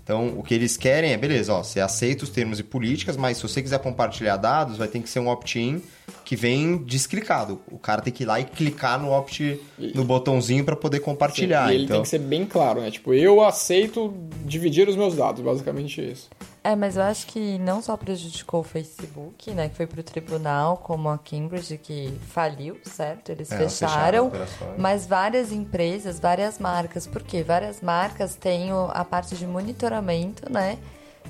Então, 0.09 0.33
o 0.39 0.43
que 0.43 0.55
eles 0.55 0.75
querem 0.75 1.13
é, 1.13 1.19
beleza, 1.19 1.53
ó, 1.53 1.63
você 1.63 1.81
aceita 1.81 2.25
os 2.25 2.31
termos 2.31 2.59
e 2.59 2.63
políticas, 2.63 3.15
mas 3.15 3.37
se 3.37 3.43
você 3.43 3.61
quiser 3.61 3.79
compartilhar 3.79 4.39
dados, 4.39 4.79
vai 4.79 4.89
ter 4.89 5.01
que 5.01 5.11
ser 5.11 5.21
um 5.21 5.29
opt-in 5.29 5.83
que 6.25 6.35
vem 6.35 6.79
desclicado. 6.79 7.61
O 7.71 7.79
cara 7.79 8.01
tem 8.01 8.11
que 8.11 8.23
ir 8.23 8.27
lá 8.27 8.41
e 8.41 8.45
clicar 8.45 8.99
no 8.99 9.11
opt, 9.11 9.61
no 9.95 10.05
botãozinho 10.05 10.65
para 10.65 10.75
poder 10.75 11.01
compartilhar. 11.01 11.71
e 11.71 11.75
ele 11.75 11.85
então, 11.85 11.97
tem 11.97 12.03
que 12.05 12.09
ser 12.09 12.21
bem 12.21 12.47
claro, 12.47 12.81
né? 12.81 12.91
Tipo, 12.91 13.13
eu 13.13 13.45
aceito 13.45 14.15
dividir 14.47 14.89
os 14.89 14.97
meus 14.97 15.15
dados, 15.15 15.45
basicamente 15.45 16.01
isso. 16.01 16.31
É, 16.71 16.77
mas 16.77 16.97
eu 16.99 17.03
acho 17.03 17.27
que 17.29 17.59
não 17.59 17.81
só 17.81 17.97
prejudicou 17.97 18.61
o 18.61 18.63
Facebook, 18.63 19.51
né? 19.53 19.71
Que 19.71 19.77
foi 19.77 19.87
pro 19.87 20.03
tribunal, 20.03 20.77
como 20.77 21.09
a 21.09 21.17
Cambridge, 21.17 21.79
que 21.79 22.13
faliu, 22.29 22.79
certo? 22.85 23.31
Eles 23.33 23.51
É, 23.51 23.57
fecharam. 23.57 24.31
Mas 24.77 25.07
várias 25.07 25.51
empresas, 25.51 26.21
várias 26.21 26.59
marcas. 26.59 27.07
Por 27.07 27.23
quê? 27.23 27.43
Várias 27.43 27.81
marcas 27.81 28.35
têm 28.35 28.71
o- 28.73 28.91
a 28.93 29.03
parte 29.03 29.35
de 29.35 29.47
monitoramento, 29.47 30.53
né? 30.53 30.77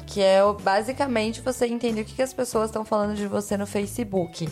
Que 0.06 0.20
é 0.22 0.42
o- 0.42 0.54
basicamente 0.54 1.40
você 1.40 1.66
entender 1.66 2.00
o 2.00 2.04
que, 2.04 2.14
que 2.14 2.22
as 2.22 2.32
pessoas 2.32 2.66
estão 2.70 2.84
falando 2.84 3.14
de 3.14 3.26
você 3.28 3.56
no 3.56 3.66
Facebook. 3.66 4.48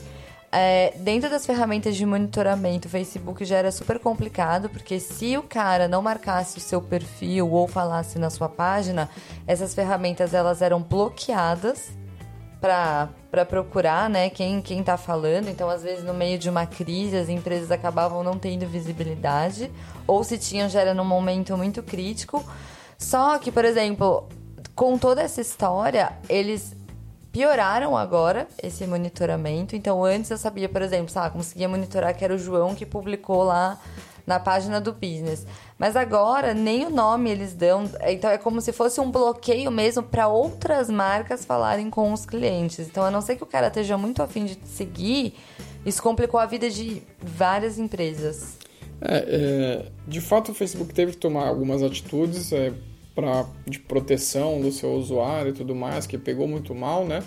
É, 0.52 0.94
dentro 0.98 1.28
das 1.28 1.44
ferramentas 1.44 1.96
de 1.96 2.06
monitoramento, 2.06 2.88
o 2.88 2.90
Facebook 2.90 3.44
já 3.44 3.56
era 3.56 3.72
super 3.72 3.98
complicado, 3.98 4.68
porque 4.68 4.98
se 5.00 5.36
o 5.36 5.42
cara 5.42 5.88
não 5.88 6.00
marcasse 6.00 6.58
o 6.58 6.60
seu 6.60 6.80
perfil 6.80 7.50
ou 7.50 7.66
falasse 7.66 8.18
na 8.18 8.30
sua 8.30 8.48
página, 8.48 9.10
essas 9.46 9.74
ferramentas 9.74 10.32
elas 10.32 10.62
eram 10.62 10.80
bloqueadas 10.80 11.90
para 12.60 13.44
procurar, 13.44 14.08
né, 14.08 14.30
quem, 14.30 14.60
quem 14.62 14.82
tá 14.82 14.96
falando. 14.96 15.48
Então, 15.48 15.68
às 15.68 15.82
vezes, 15.82 16.04
no 16.04 16.14
meio 16.14 16.38
de 16.38 16.48
uma 16.48 16.66
crise, 16.66 17.16
as 17.16 17.28
empresas 17.28 17.70
acabavam 17.70 18.22
não 18.22 18.38
tendo 18.38 18.66
visibilidade, 18.66 19.70
ou 20.06 20.24
se 20.24 20.38
tinham, 20.38 20.68
já 20.68 20.80
era 20.80 20.94
num 20.94 21.04
momento 21.04 21.56
muito 21.56 21.82
crítico. 21.82 22.44
Só 22.98 23.38
que, 23.38 23.52
por 23.52 23.64
exemplo, 23.64 24.28
com 24.74 24.96
toda 24.96 25.22
essa 25.22 25.40
história, 25.40 26.12
eles 26.28 26.74
pioraram 27.36 27.94
agora 27.94 28.48
esse 28.62 28.86
monitoramento. 28.86 29.76
Então, 29.76 30.02
antes 30.02 30.30
eu 30.30 30.38
sabia, 30.38 30.70
por 30.70 30.80
exemplo, 30.80 31.10
sabe, 31.10 31.34
conseguia 31.34 31.68
monitorar 31.68 32.16
que 32.16 32.24
era 32.24 32.34
o 32.34 32.38
João 32.38 32.74
que 32.74 32.86
publicou 32.86 33.42
lá 33.42 33.78
na 34.26 34.40
página 34.40 34.80
do 34.80 34.90
business. 34.90 35.46
Mas 35.78 35.96
agora 35.96 36.54
nem 36.54 36.86
o 36.86 36.90
nome 36.90 37.30
eles 37.30 37.52
dão. 37.52 37.90
Então 38.06 38.30
é 38.30 38.38
como 38.38 38.62
se 38.62 38.72
fosse 38.72 39.02
um 39.02 39.10
bloqueio 39.10 39.70
mesmo 39.70 40.02
para 40.02 40.28
outras 40.28 40.88
marcas 40.88 41.44
falarem 41.44 41.90
com 41.90 42.10
os 42.10 42.24
clientes. 42.24 42.88
Então, 42.88 43.04
a 43.04 43.10
não 43.10 43.20
ser 43.20 43.36
que 43.36 43.42
o 43.42 43.46
cara 43.46 43.66
esteja 43.66 43.98
muito 43.98 44.22
afim 44.22 44.46
de 44.46 44.58
seguir, 44.64 45.34
isso 45.84 46.02
complicou 46.02 46.40
a 46.40 46.46
vida 46.46 46.70
de 46.70 47.02
várias 47.20 47.78
empresas. 47.78 48.56
É, 48.98 49.16
é, 49.28 49.92
de 50.08 50.22
fato, 50.22 50.52
o 50.52 50.54
Facebook 50.54 50.94
teve 50.94 51.12
que 51.12 51.18
tomar 51.18 51.46
algumas 51.46 51.82
atitudes 51.82 52.50
é, 52.50 52.72
pra, 53.16 53.46
de 53.66 53.80
proteção 53.80 54.60
do 54.60 54.70
seu 54.70 54.92
usuário 54.94 55.48
e 55.50 55.52
tudo 55.54 55.74
mais, 55.74 56.06
que 56.06 56.16
pegou 56.18 56.46
muito 56.46 56.72
mal, 56.74 57.04
né? 57.04 57.22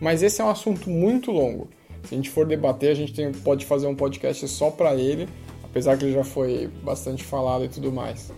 Mas 0.00 0.22
esse 0.22 0.40
é 0.40 0.44
um 0.44 0.48
assunto 0.48 0.88
muito 0.88 1.30
longo. 1.30 1.68
Se 2.04 2.14
a 2.14 2.16
gente 2.16 2.30
for 2.30 2.46
debater, 2.46 2.90
a 2.92 2.94
gente 2.94 3.12
tem- 3.12 3.32
pode 3.32 3.66
fazer 3.66 3.86
um 3.88 3.94
podcast 3.94 4.46
só 4.48 4.70
para 4.70 4.94
ele, 4.94 5.28
apesar 5.62 5.98
que 5.98 6.04
ele 6.04 6.14
já 6.14 6.24
foi 6.24 6.68
bastante 6.82 7.22
falado 7.22 7.64
e 7.64 7.68
tudo 7.68 7.92
mais. 7.92 8.32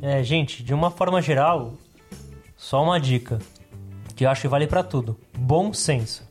É, 0.00 0.22
gente, 0.22 0.62
de 0.62 0.72
uma 0.72 0.90
forma 0.90 1.20
geral, 1.20 1.74
só 2.56 2.82
uma 2.82 2.98
dica 2.98 3.38
que 4.14 4.24
eu 4.24 4.30
acho 4.30 4.42
que 4.42 4.48
vale 4.48 4.66
pra 4.66 4.82
tudo: 4.82 5.16
bom 5.36 5.72
senso. 5.72 6.26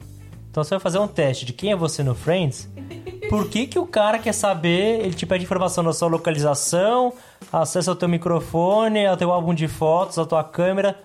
Então 0.50 0.64
você 0.64 0.72
vai 0.72 0.80
fazer 0.80 1.00
um 1.00 1.08
teste 1.08 1.46
de 1.46 1.52
quem 1.54 1.72
é 1.72 1.76
você 1.76 2.02
no 2.04 2.16
Friends. 2.16 2.70
Por 3.30 3.50
que, 3.50 3.68
que 3.68 3.78
o 3.80 3.86
cara 3.88 4.20
quer 4.20 4.34
saber? 4.34 5.02
Ele 5.02 5.14
te 5.14 5.26
pede 5.26 5.44
informação 5.44 5.84
da 5.84 5.92
sua 5.92 6.08
localização, 6.08 7.12
acesso 7.52 7.90
ao 7.90 7.96
teu 7.96 8.10
microfone, 8.10 9.06
ao 9.06 9.18
teu 9.18 9.32
álbum 9.32 9.54
de 9.54 9.68
fotos, 9.68 10.18
à 10.18 10.26
tua 10.26 10.44
câmera. 10.44 10.98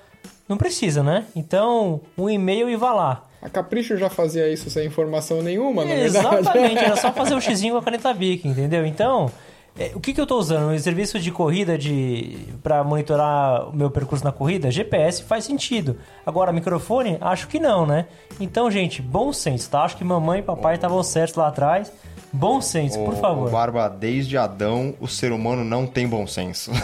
Não 0.49 0.57
precisa, 0.57 1.03
né? 1.03 1.27
Então, 1.35 2.01
um 2.19 2.29
e-mail 2.29 2.69
e 2.69 2.77
vá 2.77 2.93
lá. 2.93 3.25
A 3.43 3.49
Capricho 3.49 3.97
já 3.97 4.11
fazia 4.11 4.53
isso 4.53 4.69
sem 4.69 4.87
informação 4.87 5.43
nenhuma, 5.43 5.85
na 5.85 5.95
verdade. 5.95 6.27
Exatamente, 6.27 6.79
era 6.85 6.97
só 6.97 7.13
fazer 7.15 7.35
o 7.35 7.41
xizinho 7.41 7.75
com 7.75 7.79
a 7.79 7.83
caneta 7.83 8.13
Bic, 8.13 8.47
entendeu? 8.47 8.85
Então, 8.85 9.31
é, 9.79 9.93
o 9.95 10.01
que, 10.01 10.13
que 10.13 10.21
eu 10.21 10.27
tô 10.27 10.37
usando? 10.37 10.73
O 10.73 10.79
serviço 10.79 11.19
de 11.19 11.31
corrida 11.31 11.79
de 11.79 12.49
para 12.63 12.83
monitorar 12.85 13.69
o 13.69 13.77
meu 13.77 13.91
percurso 13.91 14.25
na 14.25 14.33
corrida? 14.33 14.71
GPS 14.71 15.23
faz 15.23 15.45
sentido. 15.45 15.97
Agora, 16.27 16.53
microfone? 16.53 17.17
Acho 17.21 17.49
que 17.49 17.59
não, 17.59 17.87
né? 17.87 18.07
Então, 18.39 18.71
gente, 18.71 19.01
bom 19.01 19.33
senso, 19.33 19.71
tá? 19.71 19.83
Acho 19.83 19.97
que 19.97 20.05
mamãe 20.05 20.41
e 20.41 20.43
papai 20.43 20.75
estavam 20.75 21.03
certos 21.03 21.37
lá 21.37 21.49
atrás. 21.49 21.91
Bom 22.33 22.61
senso, 22.61 22.99
por 23.05 23.15
Ô, 23.15 23.17
favor. 23.17 23.49
ô, 23.49 23.51
Barba, 23.51 23.89
desde 23.89 24.37
Adão, 24.39 24.95
o 25.01 25.09
ser 25.09 25.33
humano 25.33 25.65
não 25.65 25.87
tem 25.87 26.07
bom 26.07 26.27
senso. 26.27 26.71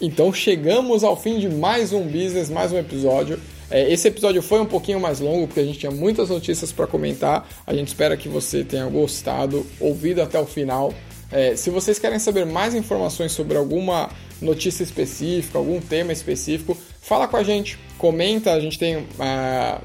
Então 0.00 0.32
chegamos 0.32 1.04
ao 1.04 1.14
fim 1.16 1.38
de 1.38 1.48
mais 1.48 1.92
um 1.92 2.02
business, 2.04 2.48
mais 2.48 2.72
um 2.72 2.78
episódio. 2.78 3.38
É, 3.70 3.92
esse 3.92 4.08
episódio 4.08 4.42
foi 4.42 4.60
um 4.60 4.66
pouquinho 4.66 4.98
mais 4.98 5.20
longo 5.20 5.46
porque 5.46 5.60
a 5.60 5.64
gente 5.64 5.78
tinha 5.78 5.92
muitas 5.92 6.30
notícias 6.30 6.72
para 6.72 6.86
comentar. 6.86 7.46
A 7.66 7.74
gente 7.74 7.88
espera 7.88 8.16
que 8.16 8.28
você 8.28 8.64
tenha 8.64 8.86
gostado, 8.86 9.64
ouvido 9.78 10.22
até 10.22 10.40
o 10.40 10.46
final. 10.46 10.92
É, 11.32 11.54
se 11.54 11.70
vocês 11.70 11.98
querem 11.98 12.18
saber 12.18 12.44
mais 12.44 12.74
informações 12.74 13.32
sobre 13.32 13.56
alguma 13.56 14.10
notícia 14.40 14.82
específica, 14.82 15.58
algum 15.58 15.80
tema 15.80 16.12
específico, 16.12 16.76
fala 17.00 17.28
com 17.28 17.36
a 17.36 17.42
gente, 17.42 17.78
comenta. 17.98 18.52
A 18.52 18.60
gente 18.60 18.78
tem 18.78 19.06
ah, 19.18 19.80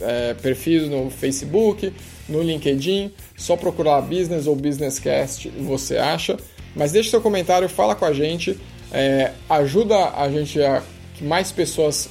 é, 0.00 0.34
perfis 0.34 0.88
no 0.88 1.10
Facebook, 1.10 1.92
no 2.28 2.42
LinkedIn, 2.42 3.12
só 3.36 3.56
procurar 3.56 4.00
Business 4.02 4.46
ou 4.46 4.56
Businesscast 4.56 5.48
você 5.48 5.96
acha. 5.96 6.36
Mas 6.74 6.92
deixe 6.92 7.10
seu 7.10 7.20
comentário, 7.20 7.68
fala 7.68 7.94
com 7.94 8.04
a 8.04 8.12
gente, 8.12 8.58
é, 8.92 9.32
ajuda 9.48 10.10
a 10.10 10.30
gente 10.30 10.60
a 10.62 10.82
que 11.14 11.24
mais 11.24 11.50
pessoas 11.50 12.08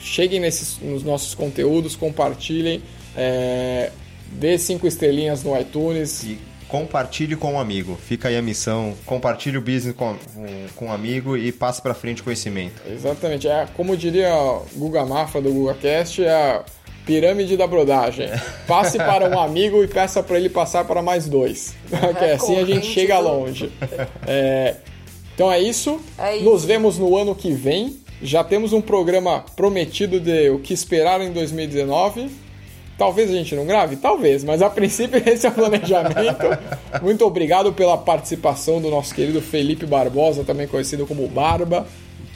cheguem 0.00 0.40
nesses, 0.40 0.78
nos 0.78 1.02
nossos 1.02 1.34
conteúdos, 1.34 1.96
compartilhem, 1.96 2.82
é, 3.16 3.90
dê 4.32 4.58
cinco 4.58 4.86
estrelinhas 4.86 5.42
no 5.42 5.58
iTunes. 5.58 6.24
E 6.24 6.38
compartilhe 6.70 7.36
com 7.36 7.54
um 7.54 7.60
amigo. 7.60 7.96
Fica 7.96 8.28
aí 8.28 8.36
a 8.36 8.42
missão. 8.42 8.94
Compartilhe 9.04 9.58
o 9.58 9.60
business 9.60 9.94
com, 9.94 10.14
com, 10.14 10.46
com 10.76 10.86
um 10.86 10.92
amigo 10.92 11.36
e 11.36 11.50
passe 11.50 11.82
para 11.82 11.92
frente 11.92 12.22
conhecimento. 12.22 12.80
Exatamente. 12.88 13.48
É, 13.48 13.66
como 13.76 13.96
diria 13.96 14.32
o 14.34 14.64
Guga 14.74 15.04
Mafra 15.04 15.42
do 15.42 15.52
GugaCast, 15.52 16.24
é 16.24 16.30
a 16.30 16.64
pirâmide 17.04 17.56
da 17.56 17.66
brodagem. 17.66 18.28
Passe 18.68 18.96
para 18.98 19.28
um 19.28 19.38
amigo 19.40 19.82
e 19.82 19.88
peça 19.88 20.22
para 20.22 20.36
ele 20.38 20.48
passar 20.48 20.84
para 20.84 21.02
mais 21.02 21.28
dois. 21.28 21.74
que 22.18 22.24
assim 22.24 22.58
a 22.58 22.64
gente 22.64 22.86
chega 22.86 23.18
longe. 23.18 23.70
É, 24.26 24.76
então 25.34 25.50
é 25.50 25.58
isso. 25.58 26.00
É 26.18 26.36
isso. 26.36 26.44
Nos 26.44 26.64
vemos 26.64 26.98
no 26.98 27.16
ano 27.16 27.34
que 27.34 27.50
vem. 27.50 27.98
Já 28.22 28.44
temos 28.44 28.72
um 28.72 28.80
programa 28.80 29.44
prometido 29.56 30.20
de 30.20 30.50
o 30.50 30.58
que 30.58 30.74
esperar 30.74 31.20
em 31.20 31.32
2019. 31.32 32.30
Talvez 33.00 33.30
a 33.30 33.32
gente 33.32 33.54
não 33.54 33.64
grave? 33.64 33.96
Talvez, 33.96 34.44
mas 34.44 34.60
a 34.60 34.68
princípio 34.68 35.16
esse 35.26 35.46
é 35.46 35.48
o 35.48 35.52
planejamento. 35.54 36.46
Muito 37.00 37.24
obrigado 37.24 37.72
pela 37.72 37.96
participação 37.96 38.78
do 38.78 38.90
nosso 38.90 39.14
querido 39.14 39.40
Felipe 39.40 39.86
Barbosa, 39.86 40.44
também 40.44 40.68
conhecido 40.68 41.06
como 41.06 41.26
Barba. 41.26 41.86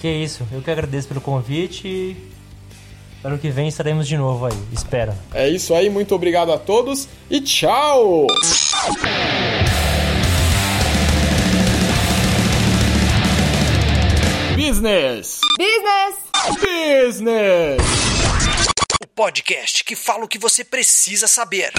Que 0.01 0.09
isso, 0.09 0.43
eu 0.51 0.63
que 0.63 0.71
agradeço 0.71 1.07
pelo 1.07 1.21
convite 1.21 1.87
e 1.87 2.17
ano 3.23 3.37
que 3.37 3.51
vem 3.51 3.69
estaremos 3.69 4.09
de 4.09 4.17
novo 4.17 4.47
aí, 4.47 4.57
espera. 4.73 5.15
É 5.35 5.47
isso 5.47 5.75
aí, 5.75 5.91
muito 5.91 6.15
obrigado 6.15 6.51
a 6.51 6.57
todos 6.57 7.09
e 7.31 7.43
tchau! 7.43 8.27
Business! 14.57 15.41
Business! 15.59 16.17
Business! 16.59 18.24
Podcast 19.15 19.85
que 19.85 19.95
fala 19.95 20.25
o 20.25 20.29
que 20.29 20.39
você 20.39 20.65
precisa 20.65 21.29
saber. 21.29 21.73